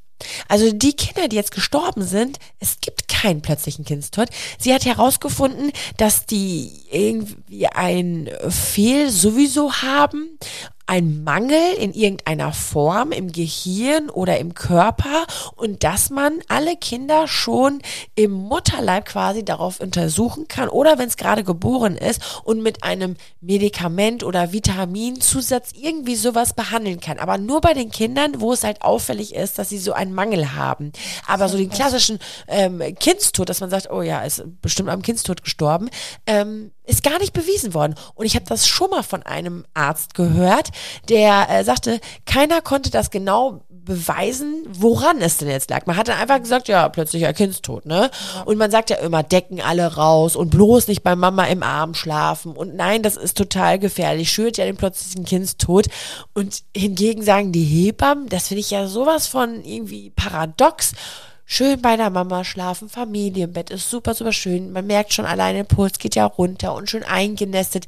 Also 0.48 0.72
die 0.72 0.94
Kinder, 0.94 1.28
die 1.28 1.36
jetzt 1.36 1.52
gestorben 1.52 2.02
sind, 2.04 2.38
es 2.58 2.80
gibt 2.80 3.08
keinen 3.08 3.42
plötzlichen 3.42 3.84
Kindstod. 3.84 4.28
Sie 4.58 4.74
hat 4.74 4.84
herausgefunden, 4.84 5.72
dass 5.96 6.26
die 6.26 6.70
irgendwie 6.90 7.68
ein 7.68 8.30
Fehl 8.48 9.10
sowieso 9.10 9.72
haben 9.74 10.38
ein 10.86 11.24
Mangel 11.24 11.74
in 11.78 11.92
irgendeiner 11.92 12.52
Form 12.52 13.12
im 13.12 13.32
Gehirn 13.32 14.10
oder 14.10 14.38
im 14.38 14.54
Körper 14.54 15.26
und 15.56 15.84
dass 15.84 16.10
man 16.10 16.40
alle 16.48 16.76
Kinder 16.76 17.28
schon 17.28 17.80
im 18.14 18.32
Mutterleib 18.32 19.06
quasi 19.06 19.44
darauf 19.44 19.80
untersuchen 19.80 20.48
kann 20.48 20.68
oder 20.68 20.98
wenn 20.98 21.08
es 21.08 21.16
gerade 21.16 21.44
geboren 21.44 21.96
ist 21.96 22.42
und 22.44 22.62
mit 22.62 22.82
einem 22.82 23.16
Medikament 23.40 24.24
oder 24.24 24.52
Vitaminzusatz 24.52 25.70
irgendwie 25.74 26.16
sowas 26.16 26.54
behandeln 26.54 27.00
kann. 27.00 27.18
Aber 27.18 27.38
nur 27.38 27.60
bei 27.60 27.74
den 27.74 27.90
Kindern, 27.90 28.40
wo 28.40 28.52
es 28.52 28.64
halt 28.64 28.82
auffällig 28.82 29.34
ist, 29.34 29.58
dass 29.58 29.68
sie 29.68 29.78
so 29.78 29.92
einen 29.92 30.14
Mangel 30.14 30.54
haben. 30.54 30.92
Aber 31.26 31.48
so 31.48 31.56
den 31.56 31.70
klassischen 31.70 32.18
ähm, 32.48 32.80
Kindstod, 32.98 33.48
dass 33.48 33.60
man 33.60 33.70
sagt, 33.70 33.90
oh 33.90 34.02
ja, 34.02 34.22
ist 34.22 34.42
bestimmt 34.60 34.88
am 34.88 35.02
Kindstod 35.02 35.42
gestorben, 35.42 35.90
ähm, 36.26 36.72
ist 36.84 37.02
gar 37.02 37.18
nicht 37.18 37.32
bewiesen 37.32 37.74
worden. 37.74 37.94
Und 38.14 38.26
ich 38.26 38.34
habe 38.34 38.44
das 38.46 38.66
schon 38.66 38.90
mal 38.90 39.02
von 39.02 39.22
einem 39.22 39.64
Arzt 39.74 40.14
gehört, 40.14 40.70
der 41.08 41.48
äh, 41.48 41.64
sagte, 41.64 42.00
keiner 42.26 42.60
konnte 42.60 42.90
das 42.90 43.10
genau 43.10 43.62
beweisen, 43.84 44.64
woran 44.68 45.20
es 45.20 45.38
denn 45.38 45.48
jetzt 45.48 45.70
lag. 45.70 45.86
Man 45.86 45.96
hat 45.96 46.08
dann 46.08 46.18
einfach 46.18 46.40
gesagt, 46.40 46.68
ja, 46.68 46.88
plötzlich 46.88 47.22
Kindstod, 47.34 47.84
ne? 47.84 48.10
Und 48.44 48.56
man 48.56 48.70
sagt 48.70 48.90
ja 48.90 48.96
immer, 48.96 49.22
decken 49.22 49.60
alle 49.60 49.94
raus 49.96 50.36
und 50.36 50.50
bloß 50.50 50.88
nicht 50.88 51.02
bei 51.02 51.16
Mama 51.16 51.44
im 51.46 51.62
Arm 51.62 51.94
schlafen. 51.94 52.52
Und 52.52 52.76
nein, 52.76 53.02
das 53.02 53.16
ist 53.16 53.36
total 53.36 53.78
gefährlich, 53.78 54.30
schürt 54.30 54.56
ja 54.56 54.64
den 54.64 54.76
plötzlichen 54.76 55.24
Kindstod. 55.24 55.88
Und 56.32 56.62
hingegen 56.76 57.22
sagen 57.22 57.52
die 57.52 57.64
Hebammen, 57.64 58.28
das 58.28 58.48
finde 58.48 58.60
ich 58.60 58.70
ja 58.70 58.86
sowas 58.86 59.26
von 59.26 59.64
irgendwie 59.64 60.10
paradox 60.10 60.92
schön 61.44 61.82
bei 61.82 61.96
der 61.96 62.10
Mama 62.10 62.44
schlafen, 62.44 62.88
Familienbett 62.88 63.70
ist 63.70 63.90
super, 63.90 64.14
super 64.14 64.32
schön. 64.32 64.72
Man 64.72 64.86
merkt 64.86 65.12
schon 65.12 65.26
alleine, 65.26 65.58
der 65.58 65.74
Puls 65.74 65.98
geht 65.98 66.14
ja 66.14 66.26
runter 66.26 66.74
und 66.74 66.88
schön 66.88 67.04
eingenestet. 67.04 67.86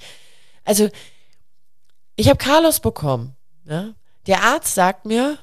Also, 0.65 0.89
ich 2.17 2.29
habe 2.29 2.39
Carlos 2.39 2.81
bekommen. 2.81 3.37
Ne? 3.65 3.95
Der 4.27 4.43
Arzt 4.43 4.75
sagt 4.75 5.07
mir, 5.07 5.39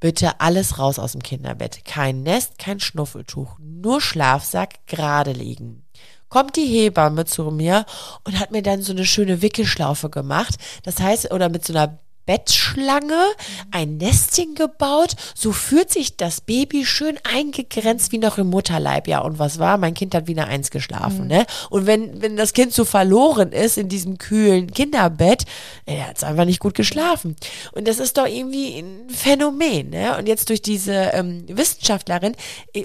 bitte 0.00 0.40
alles 0.40 0.78
raus 0.78 0.98
aus 0.98 1.12
dem 1.12 1.22
Kinderbett. 1.22 1.84
Kein 1.84 2.22
Nest, 2.22 2.58
kein 2.58 2.80
Schnuffeltuch, 2.80 3.58
nur 3.58 4.00
Schlafsack 4.00 4.86
gerade 4.86 5.32
liegen. 5.32 5.84
Kommt 6.28 6.56
die 6.56 6.66
Hebamme 6.66 7.24
zu 7.24 7.44
mir 7.50 7.86
und 8.24 8.38
hat 8.38 8.50
mir 8.50 8.62
dann 8.62 8.82
so 8.82 8.92
eine 8.92 9.06
schöne 9.06 9.42
Wickelschlaufe 9.42 10.10
gemacht. 10.10 10.56
Das 10.82 10.98
heißt, 10.98 11.32
oder 11.32 11.48
mit 11.48 11.64
so 11.64 11.72
einer 11.72 11.98
Bettschlange 12.26 13.22
ein 13.70 13.96
Nestchen 13.96 14.54
gebaut. 14.54 15.14
So 15.34 15.52
fühlt 15.52 15.92
sich 15.92 16.16
das 16.16 16.40
Baby 16.40 16.84
schön 16.84 17.18
eingegrenzt 17.22 18.12
wie 18.12 18.18
noch 18.18 18.38
im 18.38 18.48
Mutterleib. 18.48 19.08
Ja, 19.08 19.20
und 19.20 19.38
was 19.38 19.58
war? 19.58 19.78
Mein 19.78 19.94
Kind 19.94 20.14
hat 20.14 20.26
wie 20.26 20.32
eine 20.32 20.46
Eins 20.46 20.70
geschlafen, 20.70 21.22
mhm. 21.22 21.28
ne? 21.28 21.46
Und 21.70 21.86
wenn, 21.86 22.20
wenn 22.20 22.36
das 22.36 22.52
Kind 22.52 22.72
so 22.72 22.84
verloren 22.84 23.52
ist 23.52 23.78
in 23.78 23.88
diesem 23.88 24.18
kühlen 24.18 24.72
Kinderbett, 24.72 25.44
er 25.86 26.08
hat 26.08 26.16
es 26.18 26.24
einfach 26.24 26.44
nicht 26.44 26.60
gut 26.60 26.74
geschlafen. 26.74 27.36
Und 27.72 27.88
das 27.88 27.98
ist 27.98 28.18
doch 28.18 28.26
irgendwie 28.26 28.78
ein 28.78 29.08
Phänomen, 29.08 29.90
ne? 29.90 30.18
Und 30.18 30.26
jetzt 30.26 30.48
durch 30.48 30.62
diese 30.62 30.92
ähm, 30.92 31.44
Wissenschaftlerin, 31.48 32.34
äh, 32.74 32.84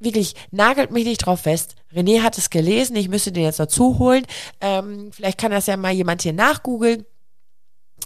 wirklich 0.00 0.34
nagelt 0.50 0.90
mich 0.90 1.04
nicht 1.04 1.24
drauf 1.24 1.40
fest. 1.40 1.76
René 1.94 2.22
hat 2.22 2.38
es 2.38 2.50
gelesen, 2.50 2.96
ich 2.96 3.08
müsste 3.08 3.32
den 3.32 3.44
jetzt 3.44 3.60
dazu 3.60 3.98
holen. 3.98 4.24
Ähm, 4.60 5.10
vielleicht 5.12 5.38
kann 5.38 5.50
das 5.50 5.66
ja 5.66 5.76
mal 5.76 5.92
jemand 5.92 6.22
hier 6.22 6.32
nachgoogeln. 6.32 7.04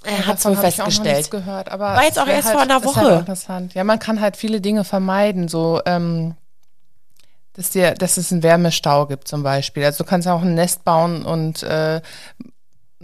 Er 0.05 0.26
hat 0.26 0.38
es 0.38 0.44
wohl 0.44 0.57
festgestellt. 0.57 1.30
gehört, 1.30 1.70
aber 1.70 1.84
War 1.84 2.05
jetzt 2.05 2.18
auch 2.18 2.26
erst 2.26 2.49
halt, 2.49 2.55
vor 2.55 2.62
einer 2.62 2.84
Woche. 2.84 3.01
Halt 3.01 3.20
interessant. 3.20 3.74
Ja, 3.74 3.84
man 3.84 3.99
kann 3.99 4.20
halt 4.20 4.36
viele 4.36 4.61
Dinge 4.61 4.84
vermeiden, 4.84 5.49
so 5.49 5.80
ähm, 5.86 6.34
dass 7.55 7.70
dir, 7.70 7.94
dass 7.94 8.16
es 8.16 8.32
einen 8.32 8.42
Wärmestau 8.42 9.07
gibt 9.07 9.28
zum 9.28 9.42
Beispiel. 9.42 9.84
Also 9.84 10.05
du 10.05 10.09
kannst 10.09 10.26
ja 10.26 10.34
auch 10.34 10.42
ein 10.42 10.55
Nest 10.55 10.84
bauen 10.84 11.24
und 11.24 11.62
äh, 11.62 12.01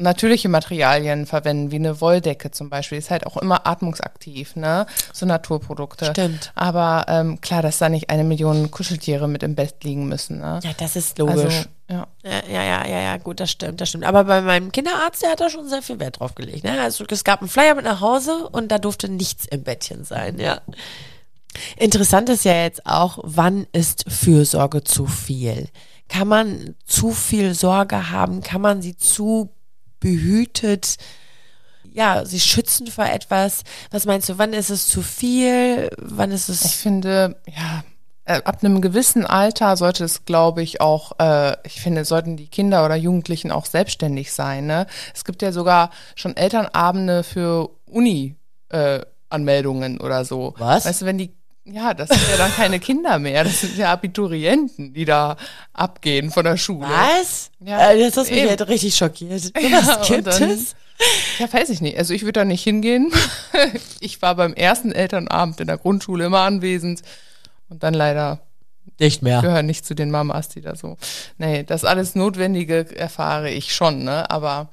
natürliche 0.03 0.49
Materialien 0.49 1.27
verwenden, 1.27 1.71
wie 1.71 1.77
eine 1.77 2.01
Wolldecke 2.01 2.51
zum 2.51 2.69
Beispiel. 2.71 2.99
Ist 2.99 3.11
halt 3.11 3.27
auch 3.27 3.37
immer 3.37 3.67
atmungsaktiv, 3.67 4.57
ne? 4.57 4.87
So 5.13 5.27
Naturprodukte. 5.27 6.07
Stimmt. 6.07 6.53
Aber 6.55 7.07
ähm, 7.09 7.41
klar, 7.41 7.63
dass 7.63 7.79
da 7.79 7.89
nicht 7.89 8.11
eine 8.11 8.25
Million 8.25 8.71
Kuscheltiere 8.71 9.29
mit 9.29 9.43
im 9.43 9.55
Bett 9.55 9.83
liegen 9.85 10.09
müssen, 10.09 10.39
ne? 10.39 10.61
Ja, 10.63 10.71
das 10.77 10.97
ist 10.97 11.19
logisch. 11.19 11.45
Also, 11.45 11.69
ja. 11.89 12.07
Ja, 12.23 12.43
ja, 12.51 12.87
ja, 12.87 13.01
ja, 13.01 13.17
gut, 13.19 13.41
das 13.41 13.51
stimmt, 13.51 13.81
das 13.81 13.91
stimmt. 13.91 14.05
Aber 14.05 14.25
bei 14.25 14.41
meinem 14.41 14.73
Kinderarzt, 14.73 15.23
der 15.23 15.31
hat 15.31 15.41
da 15.41 15.51
schon 15.51 15.69
sehr 15.69 15.83
viel 15.83 16.01
Wert 16.01 16.21
drauf 16.21 16.35
gelegt. 16.35 16.65
Ne? 16.65 16.81
Also 16.81 17.05
es 17.09 17.25
gab 17.25 17.41
einen 17.41 17.49
Flyer 17.49 17.75
mit 17.75 17.85
nach 17.85 18.01
Hause 18.01 18.49
und 18.49 18.73
da 18.73 18.79
durfte 18.79 19.09
nichts 19.09 19.47
im 19.47 19.63
Bettchen 19.63 20.05
sein, 20.05 20.39
ja. 20.39 20.61
Interessant 21.77 22.31
ist 22.31 22.45
ja 22.45 22.55
jetzt 22.55 22.87
auch, 22.87 23.19
wann 23.23 23.67
ist 23.73 24.05
Fürsorge 24.09 24.85
zu 24.85 25.07
viel? 25.07 25.69
Kann 26.09 26.29
man 26.29 26.75
zu 26.87 27.11
viel 27.11 27.55
Sorge 27.55 28.11
haben? 28.11 28.43
Kann 28.43 28.61
man 28.61 28.81
sie 28.81 28.97
zu 28.97 29.51
behütet, 30.03 30.99
ja, 31.93 32.25
sie 32.25 32.41
schützen 32.41 32.87
vor 32.87 33.07
etwas? 33.07 33.65
Was 33.91 34.07
meinst 34.07 34.29
du, 34.29 34.39
wann 34.39 34.53
ist 34.53 34.71
es 34.71 34.87
zu 34.87 35.03
viel? 35.03 35.91
Wann 35.99 36.31
ist 36.31 36.49
es? 36.49 36.65
Ich 36.65 36.77
finde, 36.77 37.37
ja, 37.47 37.83
äh, 38.25 38.41
ab 38.45 38.59
einem 38.63 38.81
gewissen 38.81 39.27
Alter 39.27 39.77
sollte 39.77 40.05
es, 40.05 40.25
glaube 40.25 40.63
ich, 40.63 40.81
auch, 40.81 41.19
äh, 41.19 41.57
ich 41.65 41.81
finde, 41.81 42.05
sollten 42.05 42.37
die 42.37 42.47
Kinder 42.47 42.85
oder 42.85 42.95
Jugendlichen 42.95 43.51
auch 43.51 43.67
selbstständig 43.67 44.33
sein. 44.33 44.67
Ne? 44.67 44.87
Es 45.15 45.25
gibt 45.25 45.43
ja 45.43 45.51
sogar 45.53 45.91
schon 46.15 46.37
Elternabende 46.37 47.25
für 47.25 47.71
Uni-Anmeldungen 47.87 49.99
äh, 49.99 50.03
oder 50.03 50.25
so. 50.25 50.55
Was? 50.59 50.87
Weißt 50.87 51.03
du, 51.03 51.07
wenn 51.07 51.19
die 51.19 51.35
ja, 51.65 51.95
das 51.95 52.09
sind 52.09 52.21
ja 52.31 52.37
dann 52.39 52.53
keine 52.53 52.81
Kinder 52.81 53.19
mehr. 53.19 53.45
Das 53.45 53.61
sind 53.61 53.77
ja 53.77 53.93
Abiturienten, 53.93 54.93
die 54.95 55.05
da 55.05 55.37
abgehen 55.73 56.31
von 56.31 56.45
der 56.45 56.57
Schule. 56.57 56.89
Was? 56.89 57.51
Ja, 57.61 57.93
äh, 57.93 58.01
das 58.01 58.17
hat 58.17 58.31
mich 58.31 58.39
eben. 58.41 58.49
jetzt 58.51 58.69
richtig 58.69 58.95
schockiert. 58.97 59.53
Ja, 59.61 59.87
Was 59.87 60.09
gibt 60.09 60.27
dann- 60.27 60.51
es? 60.51 60.75
Ja, 61.39 61.53
weiß 61.53 61.71
ich 61.71 61.81
nicht. 61.81 61.97
Also 61.99 62.15
ich 62.15 62.23
würde 62.23 62.41
da 62.41 62.45
nicht 62.45 62.63
hingehen. 62.63 63.13
Ich 64.01 64.21
war 64.23 64.35
beim 64.35 64.53
ersten 64.55 64.93
Elternabend 64.93 65.61
in 65.61 65.67
der 65.69 65.79
Grundschule 65.79 66.25
immer 66.27 66.41
anwesend 66.41 67.03
und 67.69 67.83
dann 67.85 67.95
leider 67.95 68.41
Nicht 68.99 69.23
mehr. 69.23 69.41
gehören 69.41 69.67
nicht 69.67 69.87
zu 69.87 69.95
den 69.95 70.11
Mamas, 70.11 70.49
die 70.49 70.61
da 70.61 70.75
so. 70.75 70.97
Nee, 71.39 71.63
das 71.63 71.85
alles 71.85 72.15
Notwendige 72.17 72.97
erfahre 72.97 73.51
ich 73.51 73.73
schon, 73.75 74.03
ne? 74.05 74.29
Aber 74.31 74.69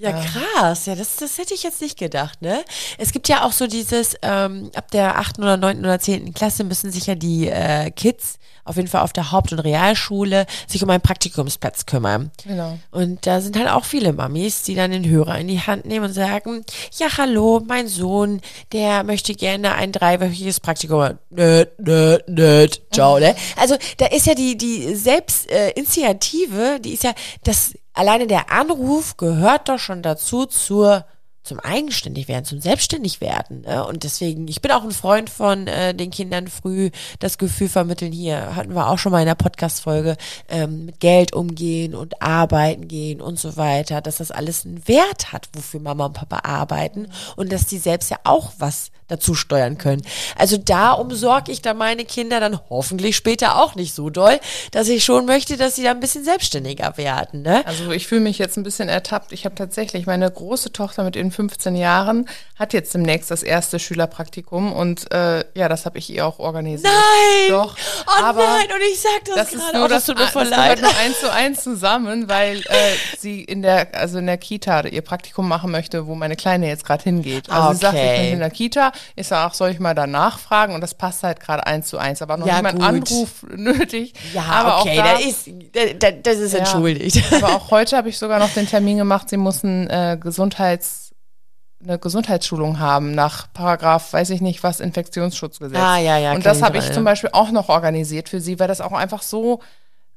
Ja, 0.00 0.12
krass. 0.12 0.86
Ja, 0.86 0.94
das, 0.94 1.16
das 1.16 1.36
hätte 1.36 1.52
ich 1.52 1.62
jetzt 1.62 1.82
nicht 1.82 1.98
gedacht, 1.98 2.40
ne? 2.40 2.64
Es 2.96 3.12
gibt 3.12 3.28
ja 3.28 3.44
auch 3.44 3.52
so 3.52 3.66
dieses, 3.66 4.16
ähm, 4.22 4.70
ab 4.74 4.90
der 4.90 5.18
achten 5.18 5.42
oder 5.42 5.56
neunten 5.58 5.84
oder 5.84 6.00
zehnten 6.00 6.32
Klasse 6.32 6.64
müssen 6.64 6.90
sich 6.90 7.06
ja 7.06 7.14
die 7.14 7.48
äh, 7.48 7.90
Kids 7.90 8.38
auf 8.64 8.76
jeden 8.76 8.88
Fall 8.88 9.02
auf 9.02 9.12
der 9.12 9.32
Haupt- 9.32 9.52
und 9.52 9.58
Realschule 9.58 10.46
sich 10.66 10.82
um 10.82 10.90
einen 10.90 11.02
Praktikumsplatz 11.02 11.86
kümmern. 11.86 12.30
Genau. 12.46 12.78
Und 12.90 13.26
da 13.26 13.40
sind 13.40 13.58
halt 13.58 13.68
auch 13.68 13.84
viele 13.84 14.12
Mamis, 14.12 14.62
die 14.62 14.74
dann 14.74 14.90
den 14.90 15.08
Hörer 15.08 15.38
in 15.38 15.48
die 15.48 15.60
Hand 15.60 15.86
nehmen 15.86 16.06
und 16.06 16.12
sagen, 16.12 16.64
ja, 16.98 17.08
hallo, 17.16 17.62
mein 17.66 17.88
Sohn, 17.88 18.40
der 18.72 19.02
möchte 19.02 19.34
gerne 19.34 19.74
ein 19.74 19.92
dreiwöchiges 19.92 20.60
Praktikum. 20.60 21.18
Nöt, 21.30 21.78
nöt, 21.78 22.28
nöt, 22.28 22.82
ciao, 22.92 23.18
ne? 23.18 23.34
Also 23.56 23.76
da 23.96 24.06
ist 24.06 24.26
ja 24.26 24.34
die, 24.34 24.56
die 24.56 24.94
Selbstinitiative, 24.94 26.76
äh, 26.76 26.80
die 26.80 26.92
ist 26.92 27.04
ja, 27.04 27.12
das, 27.44 27.72
alleine 27.92 28.26
der 28.26 28.50
Anruf 28.50 29.16
gehört 29.16 29.68
doch 29.68 29.78
schon 29.78 30.02
dazu 30.02 30.46
zur 30.46 31.04
zum 31.42 31.58
Eigenständigwerden, 31.58 32.44
zum 32.44 32.60
Selbstständigwerden. 32.60 33.62
Ne? 33.62 33.84
Und 33.86 34.04
deswegen, 34.04 34.46
ich 34.46 34.60
bin 34.60 34.70
auch 34.72 34.84
ein 34.84 34.90
Freund 34.90 35.30
von 35.30 35.66
äh, 35.66 35.94
den 35.94 36.10
Kindern 36.10 36.48
früh 36.48 36.90
das 37.18 37.38
Gefühl 37.38 37.68
vermitteln. 37.68 38.12
Hier 38.12 38.54
hatten 38.54 38.74
wir 38.74 38.88
auch 38.88 38.98
schon 38.98 39.10
mal 39.10 39.20
in 39.20 39.26
der 39.26 39.34
Podcast-Folge 39.34 40.16
ähm, 40.48 40.86
mit 40.86 41.00
Geld 41.00 41.32
umgehen 41.32 41.94
und 41.94 42.20
arbeiten 42.20 42.88
gehen 42.88 43.20
und 43.22 43.38
so 43.38 43.56
weiter, 43.56 44.02
dass 44.02 44.18
das 44.18 44.30
alles 44.30 44.66
einen 44.66 44.86
Wert 44.86 45.32
hat, 45.32 45.48
wofür 45.54 45.80
Mama 45.80 46.06
und 46.06 46.12
Papa 46.12 46.40
arbeiten 46.48 47.08
und 47.36 47.50
dass 47.50 47.66
die 47.66 47.78
selbst 47.78 48.10
ja 48.10 48.18
auch 48.24 48.52
was 48.58 48.90
dazu 49.10 49.34
steuern 49.34 49.76
können. 49.78 50.02
Also 50.36 50.56
da 50.56 50.92
umsorge 50.92 51.52
ich 51.52 51.62
dann 51.62 51.76
meine 51.76 52.04
Kinder 52.04 52.40
dann 52.40 52.58
hoffentlich 52.70 53.16
später 53.16 53.56
auch 53.56 53.74
nicht 53.74 53.94
so 53.94 54.10
doll, 54.10 54.38
dass 54.70 54.88
ich 54.88 55.04
schon 55.04 55.26
möchte, 55.26 55.56
dass 55.56 55.76
sie 55.76 55.82
da 55.82 55.90
ein 55.90 56.00
bisschen 56.00 56.24
selbstständiger 56.24 56.96
werden. 56.96 57.42
Ne? 57.42 57.66
Also 57.66 57.90
ich 57.90 58.06
fühle 58.06 58.20
mich 58.22 58.38
jetzt 58.38 58.56
ein 58.56 58.62
bisschen 58.62 58.88
ertappt. 58.88 59.32
Ich 59.32 59.44
habe 59.44 59.54
tatsächlich 59.54 60.06
meine 60.06 60.30
große 60.30 60.72
Tochter 60.72 61.04
mit 61.04 61.16
ihren 61.16 61.30
15 61.30 61.76
Jahren 61.76 62.28
hat 62.58 62.72
jetzt 62.72 62.94
demnächst 62.94 63.30
das 63.30 63.42
erste 63.42 63.78
Schülerpraktikum 63.78 64.72
und 64.72 65.10
äh, 65.12 65.44
ja, 65.54 65.68
das 65.68 65.86
habe 65.86 65.98
ich 65.98 66.10
ihr 66.10 66.26
auch 66.26 66.38
organisiert. 66.38 66.92
Nein! 66.92 67.50
Doch. 67.50 67.76
Oh 68.06 68.22
aber 68.24 68.42
nein, 68.44 68.66
und 68.74 68.82
ich 68.92 69.00
sag 69.00 69.24
das, 69.26 69.34
das 69.34 69.52
ist 69.54 69.60
gerade, 69.60 69.76
nur 69.78 69.86
oh, 69.86 69.88
das, 69.88 70.04
das 70.04 70.06
tut 70.06 70.18
mir 70.18 70.30
voll 70.30 70.44
das 70.48 70.56
leid. 70.56 70.80
nur 70.80 70.90
eins 70.96 71.20
zu 71.20 71.32
eins 71.32 71.62
zusammen, 71.62 72.28
weil 72.28 72.58
äh, 72.60 72.94
sie 73.18 73.42
in 73.42 73.62
der 73.62 73.94
also 73.94 74.18
in 74.18 74.26
der 74.26 74.38
Kita 74.38 74.82
ihr 74.86 75.02
Praktikum 75.02 75.48
machen 75.48 75.70
möchte, 75.70 76.06
wo 76.06 76.14
meine 76.14 76.36
Kleine 76.36 76.68
jetzt 76.68 76.84
gerade 76.84 77.02
hingeht. 77.04 77.48
Also 77.50 77.72
sie 77.74 77.78
sagt, 77.80 77.94
ich 77.94 78.00
Okay. 78.00 78.22
bin 78.24 78.32
in 78.34 78.38
der 78.40 78.50
Kita. 78.50 78.92
Ich 79.16 79.28
sage, 79.28 79.46
ach, 79.48 79.54
soll 79.54 79.70
ich 79.70 79.80
mal 79.80 79.94
da 79.94 80.06
nachfragen? 80.06 80.74
Und 80.74 80.80
das 80.80 80.94
passt 80.94 81.22
halt 81.22 81.40
gerade 81.40 81.66
eins 81.66 81.88
zu 81.88 81.98
eins. 81.98 82.22
Aber 82.22 82.36
noch 82.36 82.46
Ja, 82.46 82.56
niemand. 82.56 82.82
Anruf 82.82 83.44
nötig. 83.48 84.14
Ja, 84.32 84.42
aber 84.42 84.80
okay, 84.80 85.00
auch 85.00 85.04
da, 85.04 85.12
ist, 85.18 85.48
da, 85.72 85.80
da, 85.98 86.10
das 86.10 86.38
ist 86.38 86.52
Ja. 86.52 86.60
entschuldigt. 86.60 87.22
aber 87.42 87.54
auch 87.56 87.70
heute 87.70 87.96
habe 87.96 88.08
ich 88.08 88.18
sogar 88.18 88.38
noch 88.38 88.52
den 88.54 88.66
Termin 88.66 88.98
gemacht, 88.98 89.28
sie 89.28 89.36
mussten 89.36 89.88
äh, 89.90 90.18
Gesundheits 90.20 91.10
eine 91.82 91.98
Gesundheitsschulung 91.98 92.78
haben 92.78 93.14
nach 93.14 93.50
Paragraph, 93.54 94.12
weiß 94.12 94.28
ich 94.30 94.42
nicht 94.42 94.62
was, 94.62 94.80
Infektionsschutzgesetz. 94.80 95.78
Ah, 95.78 95.96
ja, 95.96 96.18
ja, 96.18 96.32
Und 96.34 96.44
das 96.44 96.60
habe 96.60 96.76
ich 96.76 96.92
zum 96.92 97.04
Beispiel 97.04 97.30
auch 97.32 97.50
noch 97.52 97.70
organisiert 97.70 98.28
für 98.28 98.40
sie, 98.40 98.58
weil 98.60 98.68
das 98.68 98.82
auch 98.82 98.92
einfach 98.92 99.22
so, 99.22 99.60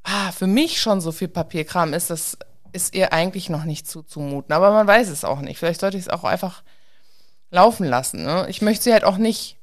ah, 0.04 0.32
für 0.34 0.46
mich 0.48 0.82
schon 0.82 1.00
so 1.00 1.14
viel 1.14 1.30
Papierkram 1.30 1.94
ist, 1.94 2.10
das 2.10 2.38
ist 2.74 2.94
ihr 2.96 3.14
eigentlich 3.14 3.50
noch 3.50 3.64
nicht 3.64 3.88
zuzumuten. 3.88 4.54
Aber 4.54 4.72
man 4.72 4.88
weiß 4.88 5.08
es 5.08 5.24
auch 5.24 5.40
nicht. 5.40 5.58
Vielleicht 5.58 5.80
sollte 5.80 5.96
ich 5.96 6.04
es 6.04 6.10
auch 6.10 6.26
einfach 6.26 6.64
laufen 7.54 7.86
lassen. 7.86 8.24
Ne? 8.24 8.46
Ich 8.50 8.62
möchte 8.62 8.84
sie 8.84 8.94
halt 8.94 9.04
auch 9.04 9.18
nicht 9.18 9.58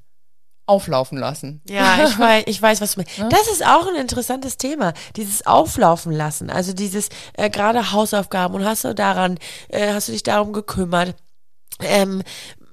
auflaufen 0.66 1.18
lassen. 1.18 1.60
Ja, 1.68 2.04
ich 2.06 2.18
weiß, 2.18 2.44
ich 2.46 2.62
weiß, 2.62 2.80
was 2.80 2.94
du 2.94 3.00
meinst. 3.00 3.32
Das 3.32 3.48
ist 3.48 3.66
auch 3.66 3.86
ein 3.88 3.96
interessantes 3.96 4.56
Thema, 4.56 4.94
dieses 5.16 5.46
Auflaufen 5.46 6.12
lassen, 6.12 6.48
also 6.48 6.72
dieses 6.72 7.08
äh, 7.34 7.50
gerade 7.50 7.92
Hausaufgaben 7.92 8.54
und 8.54 8.64
hast 8.64 8.84
du 8.84 8.94
daran, 8.94 9.38
äh, 9.68 9.92
hast 9.92 10.08
du 10.08 10.12
dich 10.12 10.22
darum 10.22 10.52
gekümmert. 10.52 11.16
Ähm, 11.80 12.22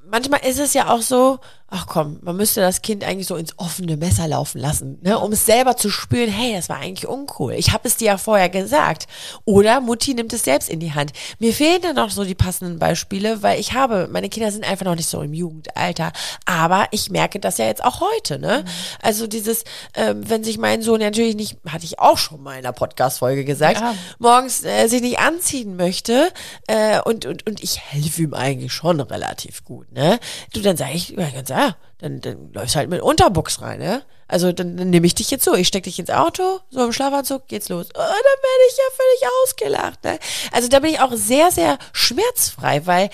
manchmal 0.06 0.46
ist 0.46 0.60
es 0.60 0.74
ja 0.74 0.90
auch 0.90 1.02
so, 1.02 1.40
ach 1.70 1.86
komm, 1.88 2.20
man 2.22 2.38
müsste 2.38 2.62
das 2.62 2.82
Kind 2.82 3.04
eigentlich 3.04 3.28
so 3.28 3.36
ins 3.36 3.58
offene 3.58 3.98
Messer 3.98 4.28
laufen 4.28 4.60
lassen, 4.60 5.00
ne, 5.02 5.20
um 5.20 5.32
es 5.34 5.46
selber 5.46 5.76
zu 5.76 5.90
spüren, 5.90 6.30
hey, 6.30 6.54
das 6.56 6.70
war 6.70 6.78
eigentlich 6.78 7.08
uncool. 7.08 7.54
Ich 7.54 7.74
habe 7.74 7.88
es 7.88 7.98
dir 7.98 8.06
ja 8.06 8.18
vorher 8.18 8.48
gesagt. 8.50 9.08
Oder 9.44 9.82
Mutti 9.82 10.14
nimmt 10.14 10.32
es 10.32 10.44
selbst 10.44 10.70
in 10.70 10.80
die 10.80 10.94
Hand. 10.94 11.12
Mir 11.40 11.54
fehlen 11.54 11.82
dann 11.82 11.96
noch 11.98 12.10
so 12.10 12.24
die 12.24 12.36
passenden 12.36 12.80
Beispiele, 12.80 13.44
weil 13.44 13.60
ich 13.60 13.74
habe, 13.74 14.08
meine 14.12 14.30
Kinder 14.30 14.52
sind 14.52 14.64
einfach 14.70 14.86
noch 14.86 14.96
nicht 14.96 15.10
so 15.10 15.22
im 15.22 15.34
Jugendalter, 15.34 16.14
aber 16.46 16.88
ich 16.92 17.10
merke 17.10 17.40
das 17.40 17.58
ja 17.58 17.66
jetzt 17.66 17.84
auch 17.84 18.00
heute, 18.02 18.40
ne? 18.40 18.64
Also 19.02 19.28
dieses, 19.28 19.64
ähm, 19.94 20.30
wenn 20.30 20.44
sich 20.44 20.58
mein 20.58 20.82
Sohn 20.82 21.00
natürlich 21.02 21.36
nicht, 21.36 21.58
hatte 21.68 21.84
ich 21.86 22.00
auch 22.00 22.18
schon 22.18 22.42
mal 22.44 22.54
in 22.54 22.60
einer 22.60 22.72
Podcast-Folge 22.74 23.44
gesagt, 23.44 23.82
Ja. 23.82 23.94
morgens 24.20 24.64
äh, 24.64 24.88
sich 24.88 25.02
nicht 25.02 25.20
anziehen 25.20 25.76
möchte 25.76 26.32
äh, 26.68 27.02
und, 27.02 27.26
und, 27.26 27.46
und 27.46 27.62
ich 27.62 27.80
helfe 27.82 28.22
ihm 28.24 28.34
eigentlich 28.34 28.72
schon 28.72 29.02
relativ 29.02 29.66
gut, 29.66 29.92
ne? 29.92 30.20
Du, 30.54 30.62
dann 30.62 30.78
sage 30.78 30.94
ich, 30.94 31.16
ganz 31.16 31.50
ja, 31.58 31.76
dann, 31.98 32.22
dann 32.22 32.54
läufst 32.54 32.76
halt 32.76 32.90
mit 32.90 33.02
Unterbuchs 33.02 33.62
rein, 33.62 33.80
ne? 33.80 34.04
Also 34.28 34.52
dann, 34.52 34.78
dann 34.78 34.90
nehme 34.90 35.08
ich 35.08 35.16
dich 35.16 35.32
jetzt 35.32 35.46
so, 35.46 35.56
ich 35.56 35.68
steck 35.68 35.84
dich 35.84 36.00
ins 36.00 36.10
Auto, 36.10 36.60
so 36.70 36.84
im 36.84 36.92
Schlafanzug, 36.92 37.48
geht's 37.48 37.70
los. 37.70 37.88
Oh, 37.94 37.98
dann 37.98 38.06
werde 38.06 38.64
ich 38.70 38.78
ja 38.78 38.84
völlig 38.96 39.34
ausgelacht, 39.44 40.04
ne? 40.04 40.20
Also 40.52 40.68
da 40.68 40.80
bin 40.80 40.92
ich 40.92 41.00
auch 41.00 41.14
sehr, 41.14 41.52
sehr 41.52 41.78
schmerzfrei, 41.94 42.86
weil 42.86 43.10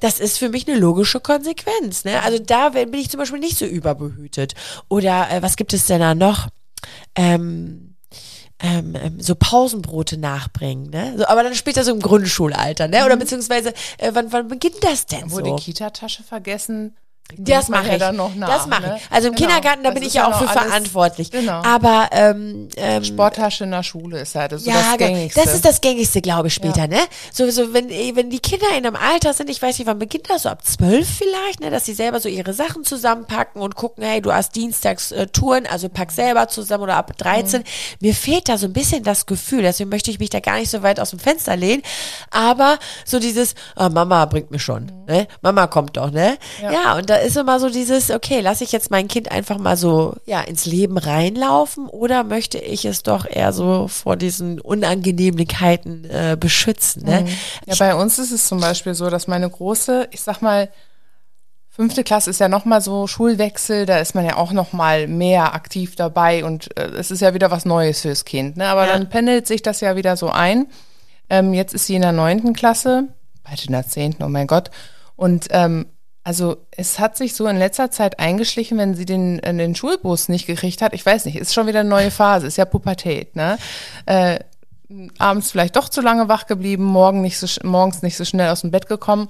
das 0.00 0.20
ist 0.20 0.38
für 0.38 0.50
mich 0.50 0.68
eine 0.68 0.78
logische 0.78 1.20
Konsequenz. 1.20 2.04
Ne? 2.04 2.20
Also 2.22 2.38
da 2.38 2.70
bin 2.70 2.92
ich 2.94 3.08
zum 3.08 3.18
Beispiel 3.18 3.38
nicht 3.38 3.56
so 3.56 3.64
überbehütet. 3.64 4.54
Oder 4.88 5.30
äh, 5.30 5.42
was 5.42 5.56
gibt 5.56 5.72
es 5.72 5.86
denn 5.86 6.00
da 6.00 6.14
noch? 6.14 6.48
Ähm, 7.14 7.94
ähm, 8.60 8.94
ähm, 9.00 9.20
so 9.20 9.34
Pausenbrote 9.34 10.16
nachbringen, 10.16 10.90
ne? 10.90 11.14
So, 11.18 11.26
aber 11.26 11.42
dann 11.42 11.54
später 11.54 11.84
so 11.84 11.92
im 11.92 12.00
Grundschulalter, 12.00 12.86
ne? 12.86 13.04
Oder 13.04 13.16
beziehungsweise, 13.16 13.70
äh, 13.98 14.10
wann, 14.12 14.32
wann 14.32 14.48
beginnt 14.48 14.82
das 14.82 15.06
denn 15.06 15.30
Wo 15.30 15.36
so? 15.36 15.42
die 15.42 15.62
Kita-Tasche 15.62 16.22
vergessen. 16.22 16.96
Das 17.36 17.68
mache 17.68 17.88
ja 17.88 17.92
ich. 17.94 17.98
dann 17.98 18.14
noch 18.16 18.34
nach, 18.36 18.48
das 18.48 18.66
mache 18.68 18.82
ne? 18.82 18.96
ich. 18.96 19.10
Also 19.10 19.28
im 19.28 19.34
Genau. 19.34 19.48
Kindergarten, 19.48 19.82
da 19.82 19.90
Das 19.90 19.98
bin 19.98 20.06
ich 20.06 20.14
ja 20.14 20.28
auch 20.28 20.38
für 20.38 20.46
verantwortlich. 20.46 21.32
Genau. 21.32 21.62
Aber 21.64 22.08
ähm, 22.12 22.68
ähm, 22.76 23.02
Sporttasche 23.02 23.64
in 23.64 23.72
der 23.72 23.82
Schule 23.82 24.20
ist 24.20 24.36
halt 24.36 24.52
so 24.52 24.58
ja, 24.70 24.74
das. 24.90 24.98
Gängigste. 24.98 25.40
das 25.42 25.54
ist 25.54 25.64
das 25.64 25.80
Gängigste, 25.80 26.20
glaube 26.20 26.46
ich, 26.48 26.54
später, 26.54 26.86
ne? 26.86 26.98
So, 27.32 27.50
so 27.50 27.72
wenn, 27.72 27.88
wenn 27.88 28.30
die 28.30 28.38
Kinder 28.38 28.66
in 28.78 28.86
einem 28.86 28.94
Alter 28.94 29.32
sind, 29.32 29.50
ich 29.50 29.60
weiß 29.60 29.78
nicht, 29.78 29.86
wann 29.88 29.98
beginnt 29.98 30.30
das, 30.30 30.42
so 30.42 30.48
ab 30.48 30.64
zwölf 30.64 31.08
vielleicht, 31.08 31.58
ne, 31.60 31.70
dass 31.70 31.86
sie 31.86 31.94
selber 31.94 32.20
so 32.20 32.28
ihre 32.28 32.52
Sachen 32.52 32.84
zusammenpacken 32.84 33.60
und 33.60 33.74
gucken, 33.74 34.04
hey, 34.04 34.20
du 34.20 34.32
hast 34.32 34.54
dienstags 34.54 35.10
äh, 35.10 35.26
Touren, 35.26 35.66
also 35.66 35.88
pack 35.88 36.12
selber 36.12 36.46
zusammen 36.46 36.84
oder 36.84 36.96
ab 36.96 37.16
13. 37.16 37.62
Mhm. 37.62 37.64
Mir 38.00 38.14
fehlt 38.14 38.48
da 38.48 38.58
so 38.58 38.66
ein 38.66 38.72
bisschen 38.72 39.02
das 39.02 39.26
Gefühl, 39.26 39.62
deswegen 39.62 39.90
möchte 39.90 40.10
ich 40.12 40.20
mich 40.20 40.30
da 40.30 40.38
gar 40.38 40.58
nicht 40.58 40.70
so 40.70 40.82
weit 40.84 41.00
aus 41.00 41.10
dem 41.10 41.18
Fenster 41.18 41.56
lehnen, 41.56 41.82
aber 42.30 42.78
so 43.04 43.18
dieses, 43.18 43.54
oh, 43.76 43.88
Mama 43.88 44.24
bringt 44.26 44.50
mich 44.52 44.62
schon, 44.62 44.92
ne? 45.08 45.26
Mama 45.42 45.66
kommt 45.66 45.96
doch, 45.96 46.12
ne? 46.12 46.38
Ja, 46.62 46.68
Mhm. 46.68 46.74
Ja. 46.74 46.94
und 46.96 47.10
da 47.14 47.20
ist 47.20 47.36
immer 47.36 47.60
so 47.60 47.68
dieses, 47.70 48.10
okay, 48.10 48.40
lasse 48.40 48.64
ich 48.64 48.72
jetzt 48.72 48.90
mein 48.90 49.08
Kind 49.08 49.30
einfach 49.30 49.58
mal 49.58 49.76
so 49.76 50.16
ja 50.26 50.40
ins 50.40 50.66
Leben 50.66 50.98
reinlaufen 50.98 51.86
oder 51.86 52.24
möchte 52.24 52.58
ich 52.58 52.84
es 52.84 53.02
doch 53.02 53.24
eher 53.24 53.52
so 53.52 53.88
vor 53.88 54.16
diesen 54.16 54.60
Unangenehmlichkeiten 54.60 56.04
äh, 56.10 56.36
beschützen? 56.38 57.04
Ne? 57.04 57.20
Mhm. 57.22 57.28
Ja, 57.66 57.74
bei 57.78 57.94
uns 57.94 58.18
ist 58.18 58.32
es 58.32 58.48
zum 58.48 58.60
Beispiel 58.60 58.94
so, 58.94 59.10
dass 59.10 59.26
meine 59.28 59.48
große, 59.48 60.08
ich 60.10 60.22
sag 60.22 60.42
mal, 60.42 60.68
Fünfte 61.68 62.04
Klasse 62.04 62.30
ist 62.30 62.38
ja 62.38 62.48
nochmal 62.48 62.80
so 62.80 63.08
Schulwechsel, 63.08 63.84
da 63.84 63.98
ist 63.98 64.14
man 64.14 64.24
ja 64.24 64.36
auch 64.36 64.52
nochmal 64.52 65.08
mehr 65.08 65.54
aktiv 65.54 65.96
dabei 65.96 66.44
und 66.44 66.76
äh, 66.78 66.84
es 66.90 67.10
ist 67.10 67.20
ja 67.20 67.34
wieder 67.34 67.50
was 67.50 67.64
Neues 67.64 68.02
fürs 68.02 68.24
Kind. 68.24 68.56
Ne? 68.56 68.66
Aber 68.68 68.86
Ja. 68.86 68.92
dann 68.92 69.08
pendelt 69.08 69.48
sich 69.48 69.60
das 69.60 69.80
ja 69.80 69.96
wieder 69.96 70.16
so 70.16 70.30
ein. 70.30 70.68
Ähm, 71.28 71.52
jetzt 71.52 71.74
ist 71.74 71.86
sie 71.86 71.96
in 71.96 72.02
der 72.02 72.12
neunten 72.12 72.52
Klasse, 72.52 73.08
bald 73.42 73.64
in 73.64 73.72
der 73.72 73.88
zehnten, 73.88 74.22
oh 74.22 74.28
mein 74.28 74.46
Gott. 74.46 74.70
Und 75.16 75.48
ähm, 75.50 75.86
also 76.24 76.56
es 76.70 76.98
hat 76.98 77.16
sich 77.16 77.34
so 77.34 77.46
in 77.46 77.58
letzter 77.58 77.90
Zeit 77.90 78.18
eingeschlichen, 78.18 78.78
wenn 78.78 78.94
sie 78.94 79.04
den, 79.04 79.38
äh, 79.40 79.54
den 79.54 79.74
Schulbus 79.74 80.28
nicht 80.28 80.46
gekriegt 80.46 80.80
hat. 80.80 80.94
Ich 80.94 81.04
weiß 81.04 81.26
nicht, 81.26 81.36
ist 81.36 81.52
schon 81.52 81.66
wieder 81.66 81.80
eine 81.80 81.88
neue 81.88 82.10
Phase, 82.10 82.46
ist 82.46 82.56
ja 82.56 82.64
Pubertät, 82.64 83.36
ne? 83.36 83.58
Äh, 84.06 84.38
abends 85.18 85.50
vielleicht 85.50 85.76
doch 85.76 85.88
zu 85.88 86.00
lange 86.00 86.28
wach 86.28 86.46
geblieben, 86.46 86.84
morgen 86.84 87.20
nicht 87.20 87.38
so, 87.38 87.46
morgens 87.66 88.02
nicht 88.02 88.16
so 88.16 88.24
schnell 88.24 88.48
aus 88.48 88.62
dem 88.62 88.70
Bett 88.70 88.88
gekommen. 88.88 89.28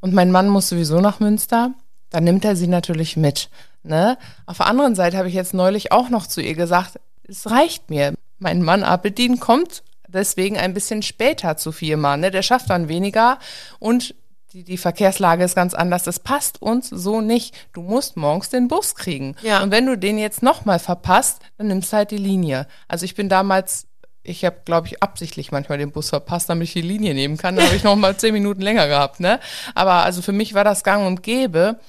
Und 0.00 0.14
mein 0.14 0.30
Mann 0.30 0.48
muss 0.48 0.68
sowieso 0.68 1.00
nach 1.00 1.20
Münster. 1.20 1.72
Dann 2.10 2.24
nimmt 2.24 2.44
er 2.44 2.56
sie 2.56 2.68
natürlich 2.68 3.16
mit. 3.16 3.48
Ne? 3.82 4.18
Auf 4.46 4.58
der 4.58 4.66
anderen 4.66 4.94
Seite 4.94 5.16
habe 5.16 5.28
ich 5.28 5.34
jetzt 5.34 5.54
neulich 5.54 5.92
auch 5.92 6.10
noch 6.10 6.26
zu 6.26 6.40
ihr 6.40 6.54
gesagt, 6.54 7.00
es 7.26 7.50
reicht 7.50 7.90
mir. 7.90 8.14
Mein 8.38 8.62
Mann 8.62 8.82
Abedin 8.82 9.40
kommt 9.40 9.82
deswegen 10.06 10.58
ein 10.58 10.74
bisschen 10.74 11.02
später 11.02 11.56
zu 11.56 11.72
Firma. 11.72 12.16
Ne? 12.16 12.30
Der 12.30 12.42
schafft 12.42 12.70
dann 12.70 12.88
weniger 12.88 13.38
und 13.78 14.14
die, 14.54 14.62
die 14.62 14.78
Verkehrslage 14.78 15.42
ist 15.42 15.56
ganz 15.56 15.74
anders. 15.74 16.04
Das 16.04 16.20
passt 16.20 16.62
uns 16.62 16.88
so 16.88 17.20
nicht. 17.20 17.56
Du 17.72 17.82
musst 17.82 18.16
morgens 18.16 18.50
den 18.50 18.68
Bus 18.68 18.94
kriegen. 18.94 19.34
Ja. 19.42 19.60
Und 19.62 19.72
wenn 19.72 19.84
du 19.84 19.98
den 19.98 20.16
jetzt 20.16 20.44
nochmal 20.44 20.78
verpasst, 20.78 21.40
dann 21.58 21.66
nimmst 21.66 21.92
du 21.92 21.96
halt 21.96 22.12
die 22.12 22.18
Linie. 22.18 22.68
Also 22.86 23.04
ich 23.04 23.16
bin 23.16 23.28
damals, 23.28 23.88
ich 24.22 24.44
habe, 24.44 24.58
glaube 24.64 24.86
ich, 24.86 25.02
absichtlich 25.02 25.50
manchmal 25.50 25.78
den 25.78 25.90
Bus 25.90 26.10
verpasst, 26.10 26.48
damit 26.48 26.68
ich 26.68 26.72
die 26.72 26.82
Linie 26.82 27.14
nehmen 27.14 27.36
kann. 27.36 27.56
Dann 27.56 27.66
habe 27.66 27.74
ich 27.74 27.82
noch 27.82 27.96
mal 27.96 28.16
zehn 28.16 28.32
Minuten 28.32 28.60
länger 28.60 28.86
gehabt. 28.86 29.18
Ne? 29.18 29.40
Aber 29.74 30.04
also 30.04 30.22
für 30.22 30.32
mich 30.32 30.54
war 30.54 30.62
das 30.62 30.84
gang 30.84 31.04
und 31.04 31.24
gäbe. 31.24 31.80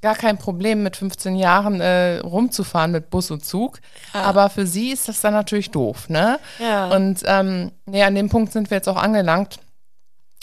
Gar 0.00 0.16
kein 0.16 0.38
Problem, 0.38 0.82
mit 0.82 0.96
15 0.96 1.36
Jahren 1.36 1.80
äh, 1.80 2.18
rumzufahren 2.18 2.90
mit 2.90 3.10
Bus 3.10 3.30
und 3.30 3.44
Zug. 3.44 3.80
Aber 4.12 4.50
für 4.50 4.66
sie 4.66 4.90
ist 4.90 5.08
das 5.08 5.20
dann 5.20 5.34
natürlich 5.34 5.70
doof. 5.70 6.08
Ne? 6.08 6.40
Ja. 6.58 6.88
Und 6.88 7.22
ähm, 7.26 7.70
nee, 7.86 8.02
an 8.02 8.16
dem 8.16 8.28
Punkt 8.28 8.52
sind 8.52 8.70
wir 8.70 8.76
jetzt 8.76 8.88
auch 8.88 8.96
angelangt 8.96 9.60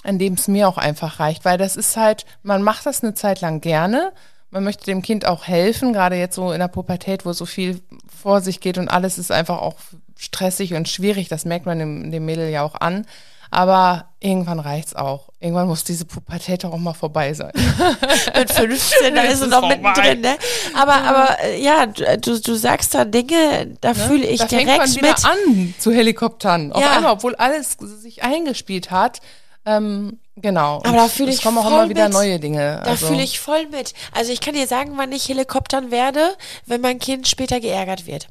an 0.05 0.19
dem 0.19 0.33
es 0.33 0.47
mir 0.47 0.67
auch 0.67 0.77
einfach 0.77 1.19
reicht, 1.19 1.45
weil 1.45 1.57
das 1.57 1.75
ist 1.75 1.97
halt, 1.97 2.25
man 2.43 2.61
macht 2.61 2.85
das 2.85 3.03
eine 3.03 3.13
Zeit 3.13 3.41
lang 3.41 3.61
gerne, 3.61 4.11
man 4.51 4.63
möchte 4.63 4.85
dem 4.85 5.01
Kind 5.01 5.25
auch 5.25 5.45
helfen, 5.47 5.91
gerade 5.93 6.15
jetzt 6.15 6.35
so 6.35 6.51
in 6.51 6.59
der 6.59 6.67
Pubertät, 6.67 7.25
wo 7.25 7.33
so 7.33 7.45
viel 7.45 7.81
vor 8.21 8.41
sich 8.41 8.59
geht 8.61 8.77
und 8.77 8.87
alles 8.87 9.17
ist 9.17 9.31
einfach 9.31 9.59
auch 9.61 9.75
stressig 10.17 10.73
und 10.73 10.87
schwierig, 10.87 11.27
das 11.27 11.45
merkt 11.45 11.65
man 11.65 11.79
dem, 11.79 12.11
dem 12.11 12.25
Mädel 12.25 12.49
ja 12.49 12.63
auch 12.63 12.75
an. 12.75 13.05
Aber 13.51 14.09
irgendwann 14.19 14.59
reicht's 14.59 14.95
auch. 14.95 15.29
Irgendwann 15.39 15.67
muss 15.67 15.83
diese 15.83 16.03
Pubertät 16.03 16.65
auch 16.65 16.75
mal 16.77 16.93
vorbei 16.93 17.33
sein. 17.33 17.51
mit 18.35 18.51
15, 18.51 19.15
da 19.15 19.21
ist 19.21 19.37
sie 19.37 19.43
ist 19.45 19.51
noch 19.51 19.59
vorbei. 19.61 19.77
mittendrin, 19.77 20.21
ne? 20.21 20.35
Aber, 20.73 20.95
aber 20.95 21.37
äh, 21.43 21.61
ja, 21.61 21.85
du, 21.85 22.41
du 22.41 22.55
sagst 22.55 22.95
da 22.95 23.05
Dinge, 23.05 23.77
da 23.81 23.93
fühle 23.93 24.25
ich 24.25 24.39
da 24.39 24.47
fängt 24.47 24.65
man 24.67 24.91
direkt 24.91 24.95
wieder 24.95 25.07
mit. 25.09 25.25
an 25.25 25.73
zu 25.79 25.91
Helikoptern. 25.91 26.73
Auf 26.73 26.81
Ja. 26.81 26.97
einmal, 26.97 27.13
obwohl 27.13 27.35
alles 27.35 27.77
sich 27.79 28.23
eingespielt 28.23 28.91
hat. 28.91 29.21
Ähm, 29.65 30.19
genau. 30.35 30.77
Aber 30.77 30.89
Und 30.89 30.95
da 30.95 31.07
fühle 31.07 31.31
ich 31.31 31.41
kommen 31.41 31.57
auch 31.57 31.63
voll 31.63 31.73
immer 31.73 31.89
wieder 31.89 32.05
mit. 32.05 32.13
neue 32.13 32.39
Dinge. 32.39 32.81
Da 32.83 32.91
also. 32.91 33.07
fühle 33.07 33.23
ich 33.23 33.39
voll 33.39 33.67
mit. 33.67 33.93
Also 34.11 34.31
ich 34.31 34.41
kann 34.41 34.53
dir 34.53 34.67
sagen, 34.67 34.93
wann 34.95 35.11
ich 35.11 35.27
Helikoptern 35.27 35.91
werde, 35.91 36.35
wenn 36.65 36.81
mein 36.81 36.99
Kind 36.99 37.27
später 37.27 37.59
geärgert 37.59 38.05
wird. 38.05 38.27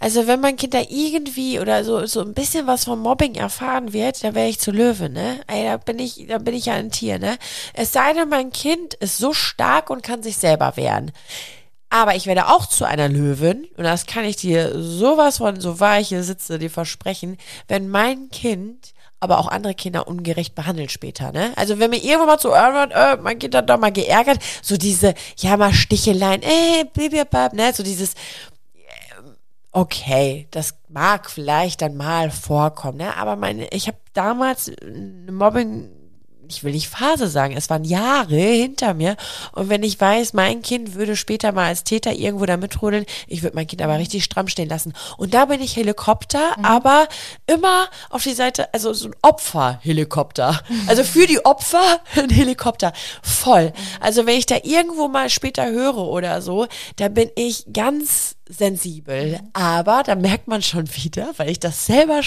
Also 0.00 0.28
wenn 0.28 0.40
mein 0.40 0.56
Kind 0.56 0.74
da 0.74 0.80
irgendwie 0.88 1.58
oder 1.58 1.82
so, 1.82 2.06
so 2.06 2.20
ein 2.20 2.32
bisschen 2.32 2.68
was 2.68 2.84
vom 2.84 3.00
Mobbing 3.00 3.34
erfahren 3.34 3.92
wird, 3.92 4.22
dann 4.22 4.34
wäre 4.36 4.48
ich 4.48 4.60
zu 4.60 4.70
Löwe, 4.70 5.08
ne? 5.08 5.40
Ey, 5.48 5.64
da 5.64 5.76
bin 5.76 5.98
ich, 5.98 6.26
da 6.28 6.38
bin 6.38 6.54
ich 6.54 6.66
ja 6.66 6.74
ein 6.74 6.92
Tier, 6.92 7.18
ne? 7.18 7.36
Es 7.74 7.92
sei 7.92 8.12
denn, 8.12 8.28
mein 8.28 8.52
Kind 8.52 8.94
ist 8.94 9.18
so 9.18 9.32
stark 9.32 9.90
und 9.90 10.04
kann 10.04 10.22
sich 10.22 10.36
selber 10.36 10.76
wehren. 10.76 11.10
Aber 11.90 12.14
ich 12.14 12.26
werde 12.26 12.48
auch 12.48 12.66
zu 12.66 12.84
einer 12.84 13.08
Löwin, 13.08 13.66
und 13.76 13.84
das 13.84 14.06
kann 14.06 14.24
ich 14.24 14.36
dir 14.36 14.80
sowas 14.80 15.38
von, 15.38 15.60
so 15.60 15.80
wahr 15.80 15.98
ich 15.98 16.08
hier 16.08 16.22
sitze, 16.22 16.60
dir 16.60 16.70
versprechen, 16.70 17.36
wenn 17.66 17.88
mein 17.88 18.28
Kind 18.28 18.92
aber 19.20 19.38
auch 19.38 19.48
andere 19.48 19.74
Kinder 19.74 20.06
ungerecht 20.06 20.54
behandelt 20.54 20.92
später, 20.92 21.32
ne? 21.32 21.52
Also 21.56 21.78
wenn 21.78 21.90
mir 21.90 22.02
irgendwann 22.02 22.26
mal 22.28 22.38
zu 22.38 22.50
hören 22.50 22.74
wird, 22.74 22.92
äh, 22.92 23.20
mein 23.20 23.38
Kind 23.38 23.54
hat 23.54 23.68
doch 23.68 23.78
mal 23.78 23.92
geärgert, 23.92 24.38
so 24.62 24.76
diese, 24.76 25.14
ja 25.38 25.56
mal 25.56 25.72
Sticheleien, 25.72 26.42
äh, 26.42 26.84
bibibab, 26.92 27.52
ne? 27.52 27.72
So 27.74 27.82
dieses, 27.82 28.14
ähm, 29.18 29.34
okay, 29.72 30.46
das 30.50 30.74
mag 30.88 31.30
vielleicht 31.30 31.82
dann 31.82 31.96
mal 31.96 32.30
vorkommen, 32.30 32.98
ne? 32.98 33.16
Aber 33.16 33.36
meine, 33.36 33.68
ich 33.68 33.88
habe 33.88 33.98
damals 34.12 34.70
eine 34.80 35.32
Mobbing, 35.32 35.90
ich 36.48 36.64
will 36.64 36.72
nicht 36.72 36.88
Phase 36.88 37.28
sagen, 37.28 37.56
es 37.56 37.70
waren 37.70 37.84
Jahre 37.84 38.36
hinter 38.36 38.94
mir. 38.94 39.16
Und 39.52 39.68
wenn 39.68 39.82
ich 39.82 40.00
weiß, 40.00 40.32
mein 40.32 40.62
Kind 40.62 40.94
würde 40.94 41.16
später 41.16 41.52
mal 41.52 41.66
als 41.66 41.84
Täter 41.84 42.12
irgendwo 42.12 42.46
da 42.46 42.56
mitrudeln, 42.56 43.06
ich 43.26 43.42
würde 43.42 43.56
mein 43.56 43.66
Kind 43.66 43.82
aber 43.82 43.98
richtig 43.98 44.24
stramm 44.24 44.48
stehen 44.48 44.68
lassen. 44.68 44.92
Und 45.16 45.34
da 45.34 45.46
bin 45.46 45.60
ich 45.60 45.76
Helikopter, 45.76 46.56
aber 46.62 47.08
immer 47.46 47.88
auf 48.10 48.22
die 48.22 48.34
Seite, 48.34 48.72
also 48.72 48.92
so 48.92 49.08
ein 49.08 49.14
Opferhelikopter. 49.22 50.60
Also 50.86 51.04
für 51.04 51.26
die 51.26 51.44
Opfer 51.44 52.00
ein 52.16 52.30
Helikopter. 52.30 52.92
Voll. 53.22 53.72
Also 54.00 54.26
wenn 54.26 54.38
ich 54.38 54.46
da 54.46 54.56
irgendwo 54.62 55.08
mal 55.08 55.30
später 55.30 55.66
höre 55.70 55.98
oder 55.98 56.42
so, 56.42 56.66
da 56.96 57.08
bin 57.08 57.30
ich 57.36 57.66
ganz 57.72 58.36
sensibel. 58.48 59.40
Aber 59.52 60.02
da 60.04 60.14
merkt 60.14 60.48
man 60.48 60.62
schon 60.62 60.88
wieder, 60.94 61.28
weil 61.36 61.50
ich 61.50 61.60
das 61.60 61.86
selber 61.86 62.22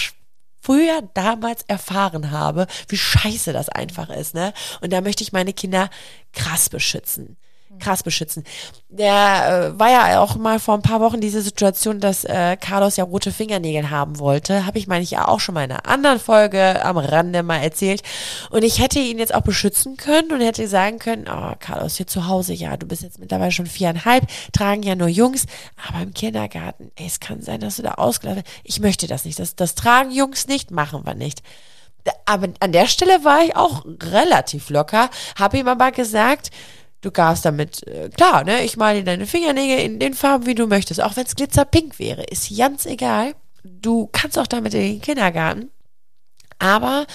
früher 0.62 1.02
damals 1.14 1.62
erfahren 1.66 2.30
habe, 2.30 2.66
wie 2.88 2.96
scheiße 2.96 3.52
das 3.52 3.68
einfach 3.68 4.08
ist, 4.08 4.34
ne? 4.34 4.54
Und 4.80 4.92
da 4.92 5.00
möchte 5.00 5.24
ich 5.24 5.32
meine 5.32 5.52
Kinder 5.52 5.90
krass 6.32 6.68
beschützen. 6.68 7.36
Krass 7.78 8.02
beschützen. 8.02 8.44
Der 8.88 9.72
äh, 9.74 9.78
war 9.78 9.90
ja 9.90 10.20
auch 10.20 10.36
mal 10.36 10.58
vor 10.58 10.74
ein 10.74 10.82
paar 10.82 11.00
Wochen 11.00 11.20
diese 11.20 11.42
Situation, 11.42 12.00
dass 12.00 12.24
äh, 12.24 12.56
Carlos 12.56 12.96
ja 12.96 13.04
rote 13.04 13.32
Fingernägel 13.32 13.90
haben 13.90 14.18
wollte. 14.18 14.66
Habe 14.66 14.78
ich, 14.78 14.86
meine 14.86 15.02
ich, 15.02 15.12
ja 15.12 15.28
auch 15.28 15.40
schon 15.40 15.54
mal 15.54 15.64
in 15.64 15.72
einer 15.72 15.86
anderen 15.86 16.20
Folge 16.20 16.84
am 16.84 16.98
Rande 16.98 17.42
mal 17.42 17.58
erzählt. 17.58 18.02
Und 18.50 18.62
ich 18.62 18.80
hätte 18.80 18.98
ihn 18.98 19.18
jetzt 19.18 19.34
auch 19.34 19.42
beschützen 19.42 19.96
können 19.96 20.32
und 20.32 20.40
hätte 20.40 20.68
sagen 20.68 20.98
können, 20.98 21.26
oh, 21.28 21.54
Carlos, 21.58 21.96
hier 21.96 22.06
zu 22.06 22.26
Hause, 22.26 22.52
ja, 22.52 22.76
du 22.76 22.86
bist 22.86 23.02
jetzt 23.02 23.18
mittlerweile 23.18 23.52
schon 23.52 23.66
viereinhalb, 23.66 24.26
tragen 24.52 24.82
ja 24.82 24.94
nur 24.94 25.08
Jungs, 25.08 25.46
aber 25.88 26.02
im 26.02 26.14
Kindergarten, 26.14 26.92
ey, 26.96 27.06
es 27.06 27.20
kann 27.20 27.42
sein, 27.42 27.60
dass 27.60 27.76
du 27.76 27.82
da 27.82 27.94
ausgelaufen 27.94 28.42
Ich 28.64 28.80
möchte 28.80 29.06
das 29.06 29.24
nicht. 29.24 29.38
Das, 29.38 29.56
das 29.56 29.74
tragen 29.74 30.10
Jungs 30.10 30.46
nicht, 30.46 30.70
machen 30.70 31.04
wir 31.04 31.14
nicht. 31.14 31.42
Aber 32.26 32.48
an 32.60 32.72
der 32.72 32.86
Stelle 32.86 33.24
war 33.24 33.44
ich 33.44 33.56
auch 33.56 33.84
relativ 34.02 34.70
locker, 34.70 35.10
habe 35.38 35.58
ihm 35.58 35.68
aber 35.68 35.92
gesagt, 35.92 36.50
du 37.02 37.10
darfst 37.10 37.44
damit, 37.44 37.86
äh, 37.86 38.08
klar, 38.08 38.44
ne, 38.44 38.64
ich 38.64 38.76
male 38.76 39.00
dir 39.00 39.04
deine 39.04 39.26
Fingernägel 39.26 39.84
in 39.84 39.98
den 39.98 40.14
Farben, 40.14 40.46
wie 40.46 40.54
du 40.54 40.66
möchtest, 40.66 41.02
auch 41.02 41.16
wenn 41.16 41.26
es 41.26 41.36
glitzerpink 41.36 41.98
wäre, 41.98 42.22
ist 42.22 42.56
ganz 42.56 42.86
egal. 42.86 43.34
Du 43.64 44.08
kannst 44.10 44.38
auch 44.38 44.46
damit 44.46 44.72
in 44.74 44.80
den 44.80 45.00
Kindergarten, 45.00 45.70
aber 46.58 47.06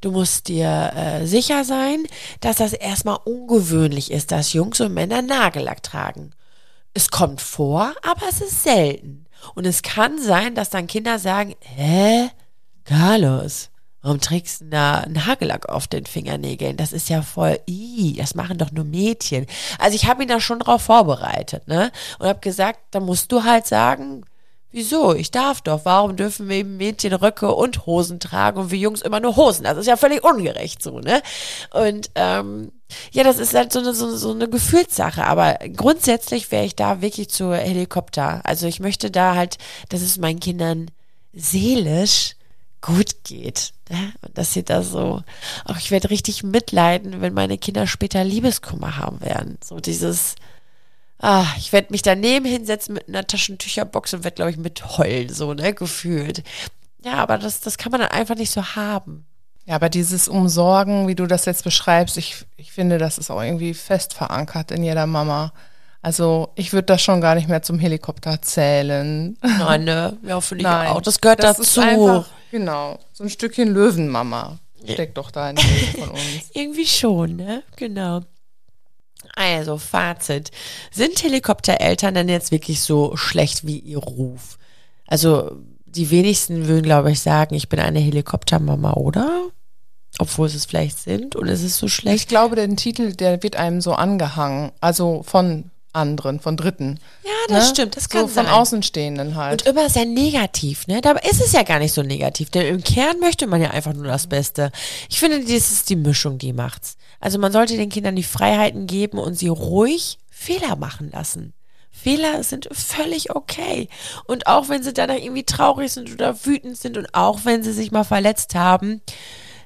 du 0.00 0.12
musst 0.12 0.48
dir 0.48 0.92
äh, 0.94 1.26
sicher 1.26 1.64
sein, 1.64 2.04
dass 2.40 2.56
das 2.56 2.72
erstmal 2.72 3.18
ungewöhnlich 3.24 4.10
ist, 4.10 4.30
dass 4.30 4.52
Jungs 4.52 4.80
und 4.80 4.94
Männer 4.94 5.22
Nagellack 5.22 5.82
tragen. 5.82 6.30
Es 6.94 7.10
kommt 7.10 7.40
vor, 7.40 7.92
aber 8.02 8.28
es 8.28 8.40
ist 8.40 8.62
selten. 8.62 9.26
Und 9.54 9.66
es 9.66 9.82
kann 9.82 10.20
sein, 10.20 10.54
dass 10.54 10.70
dann 10.70 10.86
Kinder 10.86 11.18
sagen, 11.18 11.54
hä, 11.60 12.30
Carlos, 12.84 13.70
warum 14.02 14.20
trägst 14.20 14.62
du 14.62 14.64
da 14.66 14.98
einen 14.98 15.26
Hagellack 15.26 15.68
auf 15.68 15.86
den 15.86 16.06
Fingernägeln? 16.06 16.76
Das 16.76 16.92
ist 16.92 17.08
ja 17.08 17.22
voll, 17.22 17.58
ii, 17.68 18.16
das 18.16 18.34
machen 18.34 18.58
doch 18.58 18.72
nur 18.72 18.84
Mädchen. 18.84 19.46
Also 19.78 19.94
ich 19.96 20.06
habe 20.06 20.22
ihn 20.22 20.28
da 20.28 20.40
schon 20.40 20.60
drauf 20.60 20.82
vorbereitet, 20.82 21.68
ne? 21.68 21.92
Und 22.18 22.28
habe 22.28 22.40
gesagt, 22.40 22.80
da 22.90 23.00
musst 23.00 23.32
du 23.32 23.44
halt 23.44 23.66
sagen, 23.66 24.24
Wieso? 24.72 25.14
Ich 25.14 25.32
darf 25.32 25.62
doch. 25.62 25.84
Warum 25.84 26.14
dürfen 26.14 26.48
wir 26.48 26.58
eben 26.58 26.76
Mädchen 26.76 27.12
Röcke 27.12 27.52
und 27.52 27.86
Hosen 27.86 28.20
tragen 28.20 28.60
und 28.60 28.70
wir 28.70 28.78
Jungs 28.78 29.02
immer 29.02 29.18
nur 29.18 29.34
Hosen? 29.34 29.64
Das 29.64 29.76
ist 29.76 29.86
ja 29.86 29.96
völlig 29.96 30.22
ungerecht 30.22 30.80
so, 30.80 31.00
ne? 31.00 31.22
Und 31.72 32.10
ähm, 32.14 32.70
ja, 33.10 33.24
das 33.24 33.38
ist 33.40 33.52
halt 33.52 33.72
so 33.72 33.80
eine, 33.80 33.94
so, 33.94 34.16
so 34.16 34.30
eine 34.30 34.48
Gefühlssache. 34.48 35.24
Aber 35.24 35.58
grundsätzlich 35.74 36.52
wäre 36.52 36.64
ich 36.64 36.76
da 36.76 37.02
wirklich 37.02 37.30
zu 37.30 37.52
Helikopter. 37.52 38.42
Also 38.44 38.68
ich 38.68 38.78
möchte 38.78 39.10
da 39.10 39.34
halt, 39.34 39.58
dass 39.88 40.02
es 40.02 40.18
meinen 40.18 40.38
Kindern 40.38 40.92
seelisch 41.32 42.36
gut 42.80 43.24
geht. 43.24 43.72
Ne? 43.88 44.12
Und 44.22 44.36
dass 44.36 44.52
sie 44.52 44.64
da 44.64 44.82
so, 44.82 45.22
auch 45.64 45.76
ich 45.76 45.90
werde 45.90 46.10
richtig 46.10 46.42
mitleiden, 46.42 47.20
wenn 47.20 47.34
meine 47.34 47.58
Kinder 47.58 47.86
später 47.86 48.24
Liebeskummer 48.24 48.96
haben 48.96 49.20
werden. 49.20 49.58
So 49.62 49.80
dieses, 49.80 50.36
Ah, 51.22 51.44
ich 51.58 51.72
werde 51.72 51.88
mich 51.90 52.00
daneben 52.00 52.46
hinsetzen 52.46 52.94
mit 52.94 53.06
einer 53.06 53.26
Taschentücherbox 53.26 54.14
und 54.14 54.24
werde, 54.24 54.36
glaube 54.36 54.52
ich, 54.52 54.56
mit 54.56 54.96
heulen, 54.96 55.28
so, 55.28 55.52
ne, 55.52 55.74
gefühlt. 55.74 56.42
Ja, 57.04 57.14
aber 57.14 57.36
das, 57.36 57.60
das 57.60 57.76
kann 57.76 57.92
man 57.92 58.00
dann 58.00 58.10
einfach 58.10 58.36
nicht 58.36 58.50
so 58.50 58.64
haben. 58.74 59.26
Ja, 59.66 59.74
aber 59.74 59.90
dieses 59.90 60.28
Umsorgen, 60.28 61.08
wie 61.08 61.14
du 61.14 61.26
das 61.26 61.44
jetzt 61.44 61.64
beschreibst, 61.64 62.16
ich, 62.16 62.46
ich 62.56 62.72
finde, 62.72 62.96
das 62.96 63.18
ist 63.18 63.30
auch 63.30 63.42
irgendwie 63.42 63.74
fest 63.74 64.14
verankert 64.14 64.70
in 64.70 64.82
jeder 64.82 65.06
Mama. 65.06 65.52
Also 66.02 66.50
ich 66.54 66.72
würde 66.72 66.86
das 66.86 67.02
schon 67.02 67.20
gar 67.20 67.34
nicht 67.34 67.48
mehr 67.48 67.62
zum 67.62 67.78
Helikopter 67.78 68.40
zählen. 68.40 69.36
Nein, 69.42 69.84
ne? 69.84 70.16
Ja, 70.26 70.40
finde 70.40 70.62
ich 70.62 70.66
Nein, 70.68 70.88
auch. 70.88 71.02
Das 71.02 71.20
gehört 71.20 71.42
das 71.42 71.58
dazu. 71.58 71.80
einfach, 71.80 72.26
genau, 72.50 72.98
so 73.12 73.24
ein 73.24 73.30
Stückchen 73.30 73.68
Löwenmama 73.74 74.58
steckt 74.84 75.18
doch 75.18 75.30
da 75.30 75.50
in 75.50 75.56
jedem 75.58 76.00
von 76.00 76.10
uns. 76.10 76.22
Irgendwie 76.54 76.86
schon, 76.86 77.36
ne? 77.36 77.62
Genau. 77.76 78.22
Also, 79.36 79.76
Fazit. 79.76 80.50
Sind 80.90 81.22
Helikoptereltern 81.22 82.14
denn 82.14 82.28
jetzt 82.30 82.50
wirklich 82.50 82.80
so 82.80 83.16
schlecht 83.16 83.66
wie 83.66 83.78
ihr 83.78 83.98
Ruf? 83.98 84.58
Also, 85.06 85.52
die 85.84 86.10
wenigsten 86.10 86.66
würden, 86.66 86.82
glaube 86.84 87.12
ich, 87.12 87.20
sagen, 87.20 87.54
ich 87.54 87.68
bin 87.68 87.78
eine 87.78 87.98
Helikoptermama, 88.00 88.94
oder? 88.94 89.48
Obwohl 90.18 90.48
sie 90.48 90.56
es 90.56 90.64
vielleicht 90.66 90.98
sind 90.98 91.36
und 91.36 91.46
es 91.48 91.62
ist 91.62 91.76
so 91.76 91.86
Ich 91.86 91.94
schlecht. 91.94 92.28
glaube, 92.28 92.56
den 92.56 92.76
Titel, 92.76 93.12
der 93.14 93.42
wird 93.42 93.56
einem 93.56 93.80
so 93.80 93.92
angehangen, 93.92 94.72
also 94.80 95.22
von 95.22 95.70
anderen, 95.92 96.40
von 96.40 96.56
Dritten. 96.56 96.98
Ja, 97.24 97.30
das 97.48 97.68
ne? 97.68 97.74
stimmt, 97.74 97.96
das 97.96 98.08
kann 98.08 98.22
so 98.22 98.34
von 98.34 98.46
sein. 98.46 98.54
Außenstehenden 98.54 99.34
halt. 99.34 99.62
Und 99.62 99.68
immer 99.68 99.88
sehr 99.88 100.04
negativ, 100.04 100.86
ne? 100.86 101.00
Dabei 101.00 101.20
ist 101.28 101.40
es 101.40 101.52
ja 101.52 101.62
gar 101.62 101.78
nicht 101.78 101.92
so 101.92 102.02
negativ, 102.02 102.50
denn 102.50 102.66
im 102.66 102.82
Kern 102.82 103.18
möchte 103.20 103.46
man 103.46 103.60
ja 103.60 103.70
einfach 103.70 103.92
nur 103.92 104.06
das 104.06 104.26
Beste. 104.26 104.70
Ich 105.08 105.18
finde, 105.18 105.40
das 105.40 105.72
ist 105.72 105.90
die 105.90 105.96
Mischung, 105.96 106.38
die 106.38 106.52
macht's. 106.52 106.96
Also 107.20 107.38
man 107.38 107.52
sollte 107.52 107.76
den 107.76 107.90
Kindern 107.90 108.16
die 108.16 108.22
Freiheiten 108.22 108.86
geben 108.86 109.18
und 109.18 109.34
sie 109.34 109.48
ruhig 109.48 110.18
Fehler 110.30 110.76
machen 110.76 111.10
lassen. 111.10 111.52
Fehler 111.90 112.42
sind 112.42 112.68
völlig 112.72 113.34
okay. 113.34 113.88
Und 114.24 114.46
auch 114.46 114.68
wenn 114.68 114.82
sie 114.82 114.94
danach 114.94 115.16
irgendwie 115.16 115.44
traurig 115.44 115.92
sind 115.92 116.10
oder 116.10 116.46
wütend 116.46 116.78
sind 116.78 116.96
und 116.96 117.14
auch 117.14 117.40
wenn 117.44 117.62
sie 117.62 117.72
sich 117.72 117.90
mal 117.90 118.04
verletzt 118.04 118.54
haben, 118.54 119.02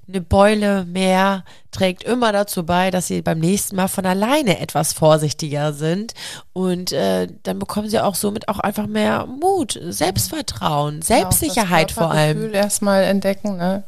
eine 0.09 0.20
Beule 0.20 0.84
mehr 0.84 1.44
trägt 1.70 2.05
immer 2.05 2.32
dazu 2.32 2.64
bei, 2.64 2.90
dass 2.90 3.09
sie 3.09 3.22
beim 3.22 3.38
nächsten 3.38 3.76
Mal 3.76 3.88
von 3.88 4.07
alleine 4.07 4.61
etwas 4.61 4.92
vorsichtiger 4.92 5.72
sind. 5.72 6.14
Und 6.52 6.92
äh, 6.92 7.28
dann 7.42 7.59
bekommen 7.59 7.88
sie 7.88 8.00
auch 8.00 8.14
somit 8.14 8.48
auch 8.48 8.59
einfach 8.59 8.86
mehr 8.86 9.26
Mut, 9.26 9.78
Selbstvertrauen, 9.82 11.02
Selbstsicherheit 11.02 11.88
Genau, 11.88 12.09
vor 12.09 12.11
allem. 12.12 12.38
Gefühl 12.38 12.55
erstmal 12.55 13.05
entdecken, 13.05 13.57
ne? 13.57 13.84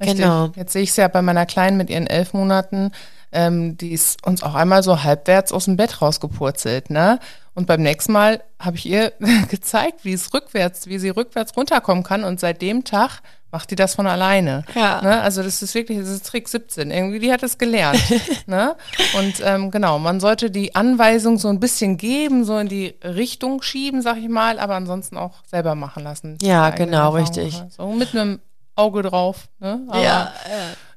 Richtig. 0.00 0.18
Genau. 0.18 0.50
Jetzt 0.56 0.72
sehe 0.72 0.82
ich 0.82 0.90
es 0.90 0.96
ja 0.96 1.08
bei 1.08 1.22
meiner 1.22 1.46
Kleinen 1.46 1.76
mit 1.76 1.90
ihren 1.90 2.06
elf 2.06 2.32
Monaten. 2.34 2.92
Ähm, 3.32 3.78
die 3.78 3.92
ist 3.92 4.26
uns 4.26 4.42
auch 4.42 4.54
einmal 4.54 4.82
so 4.82 5.02
halbwärts 5.02 5.52
aus 5.52 5.64
dem 5.64 5.76
Bett 5.76 6.02
rausgepurzelt, 6.02 6.90
ne? 6.90 7.18
Und 7.54 7.66
beim 7.66 7.82
nächsten 7.82 8.12
Mal 8.12 8.42
habe 8.58 8.76
ich 8.76 8.86
ihr 8.86 9.12
gezeigt, 9.48 10.04
wie 10.04 10.12
es 10.12 10.32
rückwärts, 10.34 10.86
wie 10.86 10.98
sie 10.98 11.10
rückwärts 11.10 11.56
runterkommen 11.56 12.02
kann. 12.02 12.24
Und 12.24 12.40
seit 12.40 12.62
dem 12.62 12.84
Tag 12.84 13.20
macht 13.52 13.70
die 13.70 13.76
das 13.76 13.94
von 13.94 14.06
alleine. 14.06 14.64
Ja. 14.74 15.00
Ne? 15.02 15.20
Also 15.20 15.42
das 15.42 15.62
ist 15.62 15.74
wirklich, 15.74 15.98
das 15.98 16.08
ist 16.08 16.26
Trick 16.26 16.48
17. 16.48 16.90
Irgendwie, 16.90 17.18
die 17.20 17.30
hat 17.30 17.42
es 17.42 17.58
gelernt. 17.58 18.02
ne? 18.46 18.74
Und 19.18 19.34
ähm, 19.44 19.70
genau, 19.70 19.98
man 19.98 20.18
sollte 20.18 20.50
die 20.50 20.74
Anweisung 20.74 21.38
so 21.38 21.48
ein 21.48 21.60
bisschen 21.60 21.98
geben, 21.98 22.44
so 22.44 22.58
in 22.58 22.68
die 22.68 22.96
Richtung 23.04 23.62
schieben, 23.62 24.02
sag 24.02 24.16
ich 24.16 24.28
mal, 24.28 24.58
aber 24.58 24.74
ansonsten 24.74 25.16
auch 25.18 25.44
selber 25.46 25.74
machen 25.74 26.02
lassen. 26.02 26.38
Ja, 26.42 26.70
genau, 26.70 27.14
Erfahrung, 27.14 27.16
richtig. 27.20 27.60
ne? 27.60 27.68
So 27.76 27.86
mit 27.92 28.14
einem 28.16 28.40
Auge 28.74 29.02
drauf. 29.02 29.48
Ne? 29.60 29.80
Aber, 29.88 30.02
Ja, 30.02 30.32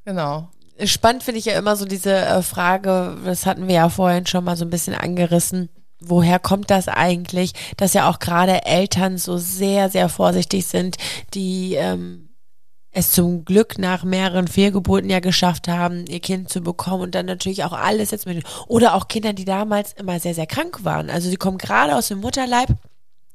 Genau. 0.06 0.48
spannend 0.86 1.24
finde 1.24 1.40
ich 1.40 1.46
ja 1.46 1.58
immer 1.58 1.76
so 1.76 1.86
diese 1.86 2.16
äh, 2.16 2.42
Frage, 2.42 3.18
das 3.26 3.46
hatten 3.46 3.68
wir 3.68 3.76
ja 3.76 3.90
vorhin 3.90 4.26
schon 4.28 4.44
mal 4.46 4.56
so 4.56 4.64
ein 4.64 4.70
bisschen 4.70 4.96
angerissen. 4.96 5.70
Woher 6.00 6.40
kommt 6.40 6.70
das 6.72 6.88
eigentlich, 6.88 7.54
dass 7.78 7.94
ja 7.94 8.10
auch 8.10 8.20
gerade 8.20 8.66
Eltern 8.66 9.18
so 9.18 9.38
sehr, 9.38 9.90
sehr 9.90 10.08
vorsichtig 10.10 10.68
sind, 10.68 10.98
die 11.34 11.74
ähm, 11.76 12.25
es 12.96 13.12
zum 13.12 13.44
Glück 13.44 13.78
nach 13.78 14.06
mehreren 14.06 14.48
Fehlgeburten 14.48 15.10
ja 15.10 15.20
geschafft 15.20 15.68
haben, 15.68 16.06
ihr 16.08 16.22
Kind 16.22 16.50
zu 16.50 16.62
bekommen 16.62 17.04
und 17.04 17.14
dann 17.14 17.26
natürlich 17.26 17.66
auch 17.66 17.74
alles 17.74 18.12
jetzt 18.12 18.26
mit, 18.26 18.44
oder 18.68 18.96
auch 18.96 19.10
Kinder, 19.10 19.34
die 19.34 19.44
damals 19.44 19.92
immer 19.94 20.18
sehr, 20.22 20.34
sehr 20.34 20.48
krank 20.48 20.86
waren. 20.86 21.10
Also 21.10 21.30
die 21.30 21.36
kommen 21.36 21.58
gerade 21.58 21.94
aus 21.94 22.08
dem 22.08 22.20
Mutterleib 22.20 22.70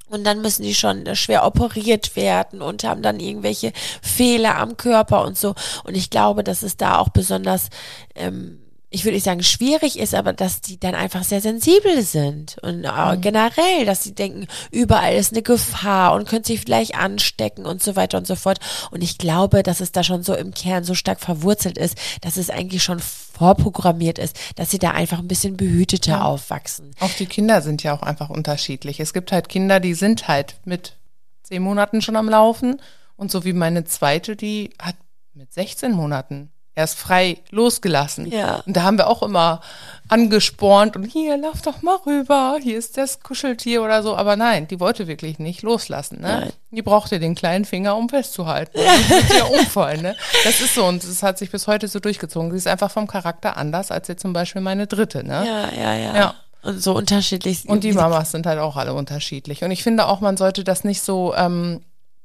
und 0.09 0.23
dann 0.23 0.41
müssen 0.41 0.63
die 0.63 0.73
schon 0.73 1.15
schwer 1.15 1.45
operiert 1.45 2.15
werden 2.15 2.63
und 2.63 2.83
haben 2.83 3.03
dann 3.03 3.19
irgendwelche 3.19 3.71
Fehler 4.01 4.57
am 4.57 4.77
Körper 4.77 5.23
und 5.23 5.37
so. 5.37 5.53
Und 5.83 5.95
ich 5.95 6.09
glaube, 6.09 6.43
dass 6.43 6.63
es 6.63 6.75
da 6.75 6.97
auch 6.97 7.09
besonders, 7.09 7.69
ähm, 8.15 8.59
ich 8.93 9.05
würde 9.05 9.15
nicht 9.15 9.23
sagen 9.23 9.41
schwierig 9.41 9.97
ist, 9.97 10.13
aber 10.13 10.33
dass 10.33 10.59
die 10.59 10.77
dann 10.77 10.95
einfach 10.95 11.23
sehr 11.23 11.39
sensibel 11.39 12.01
sind. 12.01 12.57
Und 12.61 12.83
äh, 12.83 13.17
generell, 13.17 13.85
dass 13.85 14.03
sie 14.03 14.13
denken, 14.13 14.47
überall 14.69 15.15
ist 15.15 15.31
eine 15.31 15.41
Gefahr 15.41 16.13
und 16.13 16.27
können 16.27 16.43
sich 16.43 16.59
vielleicht 16.59 16.95
anstecken 16.95 17.65
und 17.65 17.81
so 17.81 17.95
weiter 17.95 18.17
und 18.17 18.27
so 18.27 18.35
fort. 18.35 18.59
Und 18.91 19.01
ich 19.01 19.17
glaube, 19.17 19.63
dass 19.63 19.79
es 19.79 19.93
da 19.93 20.03
schon 20.03 20.23
so 20.23 20.35
im 20.35 20.53
Kern 20.53 20.83
so 20.83 20.93
stark 20.93 21.21
verwurzelt 21.21 21.77
ist, 21.77 21.97
dass 22.19 22.35
es 22.35 22.49
eigentlich 22.49 22.83
schon 22.83 22.99
vorprogrammiert 22.99 24.19
ist, 24.19 24.37
dass 24.57 24.69
sie 24.69 24.79
da 24.79 24.91
einfach 24.91 25.19
ein 25.19 25.27
bisschen 25.29 25.55
behüteter 25.55 26.25
aufwachsen. 26.25 26.91
Auch 26.99 27.13
die 27.13 27.27
Kinder 27.27 27.61
sind 27.61 27.83
ja 27.83 27.93
auch 27.93 28.03
einfach 28.03 28.29
unterschiedlich. 28.29 28.99
Es 28.99 29.13
gibt 29.13 29.31
halt 29.31 29.47
Kinder, 29.47 29.79
die 29.79 29.93
sind 29.93 30.27
halt 30.27 30.55
mit 30.65 30.97
zehn 31.43 31.63
Monaten 31.63 32.01
schon 32.01 32.17
am 32.17 32.27
Laufen. 32.27 32.81
Und 33.15 33.31
so 33.31 33.45
wie 33.45 33.53
meine 33.53 33.85
zweite, 33.85 34.35
die 34.35 34.71
hat 34.77 34.95
mit 35.33 35.53
16 35.53 35.93
Monaten 35.93 36.51
erst 36.75 36.97
frei 36.97 37.37
losgelassen. 37.49 38.31
Ja. 38.31 38.63
Und 38.65 38.75
da 38.77 38.83
haben 38.83 38.97
wir 38.97 39.07
auch 39.07 39.23
immer 39.23 39.61
angespornt 40.07 40.95
und 40.95 41.05
hier, 41.05 41.37
lauf 41.37 41.61
doch 41.61 41.81
mal 41.81 41.97
rüber, 42.05 42.57
hier 42.61 42.77
ist 42.77 42.97
das 42.97 43.21
Kuscheltier 43.21 43.81
oder 43.81 44.03
so. 44.03 44.15
Aber 44.15 44.35
nein, 44.35 44.67
die 44.67 44.79
wollte 44.79 45.07
wirklich 45.07 45.39
nicht 45.39 45.61
loslassen. 45.61 46.19
Ne? 46.21 46.27
Nein. 46.27 46.53
Die 46.71 46.81
brauchte 46.81 47.19
den 47.19 47.35
kleinen 47.35 47.65
Finger, 47.65 47.95
um 47.95 48.09
festzuhalten. 48.09 48.77
Das 48.81 49.09
wird 49.09 49.39
ja 49.39 49.45
umfallen. 49.45 50.01
Ne? 50.01 50.15
Das 50.43 50.61
ist 50.61 50.75
so 50.75 50.85
und 50.85 51.03
es 51.03 51.23
hat 51.23 51.37
sich 51.37 51.51
bis 51.51 51.67
heute 51.67 51.87
so 51.87 51.99
durchgezogen. 51.99 52.51
Sie 52.51 52.57
ist 52.57 52.67
einfach 52.67 52.91
vom 52.91 53.07
Charakter 53.07 53.57
anders 53.57 53.91
als 53.91 54.07
jetzt 54.07 54.21
zum 54.21 54.33
Beispiel 54.33 54.61
meine 54.61 54.87
dritte. 54.87 55.25
Ne? 55.25 55.45
Ja, 55.45 55.81
ja, 55.81 55.95
ja. 55.95 56.15
Ja. 56.15 56.35
Und 56.63 56.81
so 56.81 56.95
unterschiedlich. 56.95 57.67
Und 57.67 57.83
die 57.83 57.93
Mamas 57.93 58.31
sind 58.31 58.45
halt 58.45 58.59
auch 58.59 58.77
alle 58.77 58.93
unterschiedlich. 58.93 59.63
Und 59.63 59.71
ich 59.71 59.81
finde 59.81 60.05
auch, 60.05 60.19
man 60.21 60.37
sollte 60.37 60.63
das 60.63 60.83
nicht 60.83 61.01
so 61.01 61.33
ähm, 61.35 61.81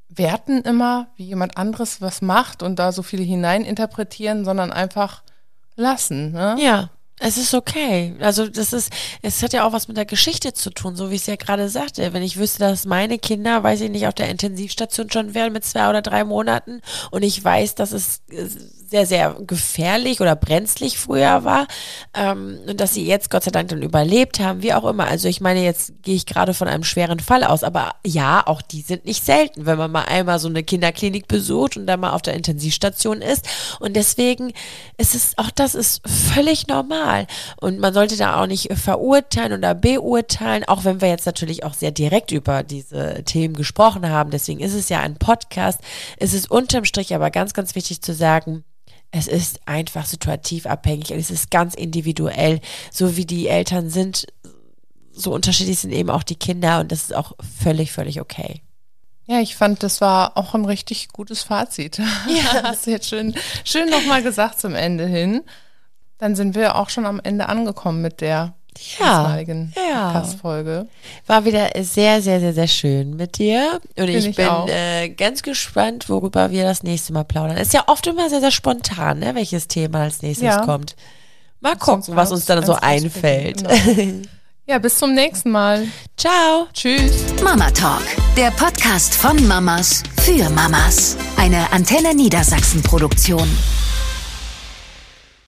werten 0.09 0.61
immer, 0.61 1.07
wie 1.15 1.25
jemand 1.25 1.57
anderes 1.57 2.01
was 2.01 2.21
macht 2.21 2.63
und 2.63 2.77
da 2.79 2.91
so 2.91 3.03
viele 3.03 3.23
hineininterpretieren, 3.23 4.45
sondern 4.45 4.71
einfach 4.71 5.23
lassen. 5.75 6.31
Ne? 6.31 6.55
Ja, 6.59 6.89
es 7.19 7.37
ist 7.37 7.53
okay. 7.53 8.15
Also 8.19 8.47
das 8.47 8.73
ist, 8.73 8.91
es 9.21 9.41
hat 9.41 9.53
ja 9.53 9.65
auch 9.65 9.73
was 9.73 9.87
mit 9.87 9.97
der 9.97 10.05
Geschichte 10.05 10.53
zu 10.53 10.69
tun, 10.69 10.95
so 10.95 11.09
wie 11.09 11.15
ich 11.15 11.21
es 11.21 11.27
ja 11.27 11.35
gerade 11.35 11.67
sagte. 11.67 12.13
Wenn 12.13 12.21
ich 12.21 12.37
wüsste, 12.37 12.59
dass 12.59 12.85
meine 12.85 13.17
Kinder, 13.17 13.63
weiß 13.63 13.81
ich 13.81 13.89
nicht, 13.89 14.07
auf 14.07 14.13
der 14.13 14.29
Intensivstation 14.29 15.09
schon 15.09 15.33
wären 15.33 15.53
mit 15.53 15.65
zwei 15.65 15.89
oder 15.89 16.01
drei 16.01 16.23
Monaten 16.23 16.81
und 17.09 17.23
ich 17.23 17.43
weiß, 17.43 17.75
dass 17.75 17.91
es 17.91 18.21
sehr, 18.89 19.05
sehr 19.05 19.35
gefährlich 19.45 20.21
oder 20.21 20.35
brenzlig 20.35 20.97
früher 20.97 21.43
war 21.43 21.67
ähm, 22.13 22.59
und 22.67 22.79
dass 22.79 22.93
sie 22.93 23.05
jetzt 23.05 23.29
Gott 23.29 23.43
sei 23.43 23.51
Dank 23.51 23.69
dann 23.69 23.81
überlebt 23.81 24.39
haben, 24.39 24.61
wie 24.61 24.73
auch 24.73 24.85
immer. 24.85 25.07
Also 25.07 25.27
ich 25.27 25.41
meine, 25.41 25.63
jetzt 25.63 25.93
gehe 26.03 26.15
ich 26.15 26.25
gerade 26.25 26.53
von 26.53 26.67
einem 26.67 26.83
schweren 26.83 27.19
Fall 27.19 27.43
aus, 27.43 27.63
aber 27.63 27.95
ja, 28.05 28.45
auch 28.45 28.61
die 28.61 28.81
sind 28.81 29.05
nicht 29.05 29.25
selten, 29.25 29.65
wenn 29.65 29.77
man 29.77 29.91
mal 29.91 30.05
einmal 30.05 30.39
so 30.39 30.47
eine 30.47 30.63
Kinderklinik 30.63 31.27
besucht 31.27 31.75
und 31.75 31.85
dann 31.85 31.99
mal 31.99 32.11
auf 32.11 32.21
der 32.21 32.33
Intensivstation 32.33 33.21
ist. 33.21 33.47
Und 33.79 33.95
deswegen 33.95 34.53
ist 34.97 35.15
es, 35.15 35.37
auch 35.37 35.51
das 35.51 35.75
ist 35.75 36.01
völlig 36.07 36.67
normal. 36.67 37.27
Und 37.59 37.79
man 37.79 37.93
sollte 37.93 38.15
da 38.15 38.41
auch 38.41 38.47
nicht 38.47 38.71
verurteilen 38.73 39.53
oder 39.53 39.75
beurteilen, 39.75 40.63
auch 40.65 40.85
wenn 40.85 41.01
wir 41.01 41.09
jetzt 41.09 41.25
natürlich 41.25 41.63
auch 41.63 41.73
sehr 41.73 41.91
direkt 41.91 42.31
über 42.31 42.63
diese 42.63 43.23
Themen 43.25 43.53
gesprochen 43.53 44.09
haben. 44.09 44.31
Deswegen 44.31 44.61
ist 44.61 44.73
es 44.73 44.89
ja 44.89 45.01
ein 45.01 45.17
Podcast. 45.17 45.81
Es 46.17 46.33
ist 46.33 46.49
unterm 46.49 46.85
Strich 46.85 47.13
aber 47.13 47.31
ganz, 47.31 47.53
ganz 47.53 47.75
wichtig 47.75 48.01
zu 48.01 48.13
sagen, 48.13 48.63
es 49.17 49.27
ist 49.27 49.59
einfach 49.65 50.05
situativ 50.05 50.65
abhängig 50.65 51.11
und 51.11 51.19
es 51.19 51.31
ist 51.31 51.51
ganz 51.51 51.73
individuell. 51.73 52.61
So 52.91 53.17
wie 53.17 53.25
die 53.25 53.47
Eltern 53.47 53.89
sind, 53.89 54.27
so 55.11 55.33
unterschiedlich 55.33 55.79
sind 55.79 55.91
eben 55.91 56.09
auch 56.09 56.23
die 56.23 56.35
Kinder 56.35 56.79
und 56.79 56.91
das 56.91 57.03
ist 57.03 57.15
auch 57.15 57.33
völlig, 57.61 57.91
völlig 57.91 58.21
okay. 58.21 58.61
Ja, 59.25 59.41
ich 59.41 59.55
fand, 59.55 59.83
das 59.83 59.99
war 59.99 60.37
auch 60.37 60.53
ein 60.55 60.63
richtig 60.63 61.09
gutes 61.09 61.43
Fazit. 61.43 61.97
Ja. 61.97 62.05
Hast 62.63 62.85
du 62.87 62.91
jetzt 62.91 63.09
schön, 63.09 63.35
schön 63.63 63.89
nochmal 63.89 64.23
gesagt 64.23 64.59
zum 64.59 64.75
Ende 64.75 65.05
hin. 65.05 65.43
Dann 66.17 66.35
sind 66.35 66.55
wir 66.55 66.75
auch 66.75 66.89
schon 66.89 67.05
am 67.05 67.19
Ende 67.19 67.49
angekommen 67.49 68.01
mit 68.01 68.21
der 68.21 68.56
Ja, 68.99 69.23
diesmaligen 69.23 69.73
ja. 69.75 70.11
Podcast-Folge. 70.11 70.87
War 71.25 71.45
wieder 71.45 71.69
sehr, 71.81 72.21
sehr, 72.21 72.39
sehr, 72.39 72.53
sehr 72.53 72.67
schön 72.67 73.15
mit 73.15 73.37
dir. 73.37 73.79
Und 73.97 74.07
ich, 74.07 74.27
ich 74.27 74.35
bin 74.35 74.47
äh, 74.67 75.09
ganz 75.09 75.41
gespannt, 75.43 76.09
worüber 76.09 76.51
wir 76.51 76.63
das 76.63 76.83
nächste 76.83 77.13
Mal 77.13 77.23
plaudern. 77.23 77.57
Ist 77.57 77.73
ja 77.73 77.83
oft 77.87 78.05
immer 78.07 78.29
sehr, 78.29 78.39
sehr 78.41 78.51
spontan, 78.51 79.19
ne, 79.19 79.35
welches 79.35 79.67
Thema 79.67 80.01
als 80.03 80.21
nächstes 80.21 80.47
Ja. 80.47 80.65
kommt. 80.65 80.95
Mal 81.59 81.75
gucken, 81.75 82.15
was 82.15 82.31
uns 82.31 82.45
dann 82.45 82.65
so 82.65 82.73
einfällt. 82.73 83.57
Genau. 83.67 84.21
Ja, 84.69 84.79
bis 84.79 84.97
zum 84.97 85.13
nächsten 85.13 85.49
Mal. 85.49 85.87
Ciao. 86.17 86.67
Tschüss. 86.73 87.23
Mama 87.41 87.71
Talk, 87.71 88.03
der 88.35 88.51
Podcast 88.51 89.15
von 89.15 89.47
Mamas 89.47 90.03
für 90.19 90.49
Mamas. 90.49 91.15
Eine 91.37 91.71
Antenne 91.71 92.13
Niedersachsen 92.13 92.83
Produktion. 92.83 93.47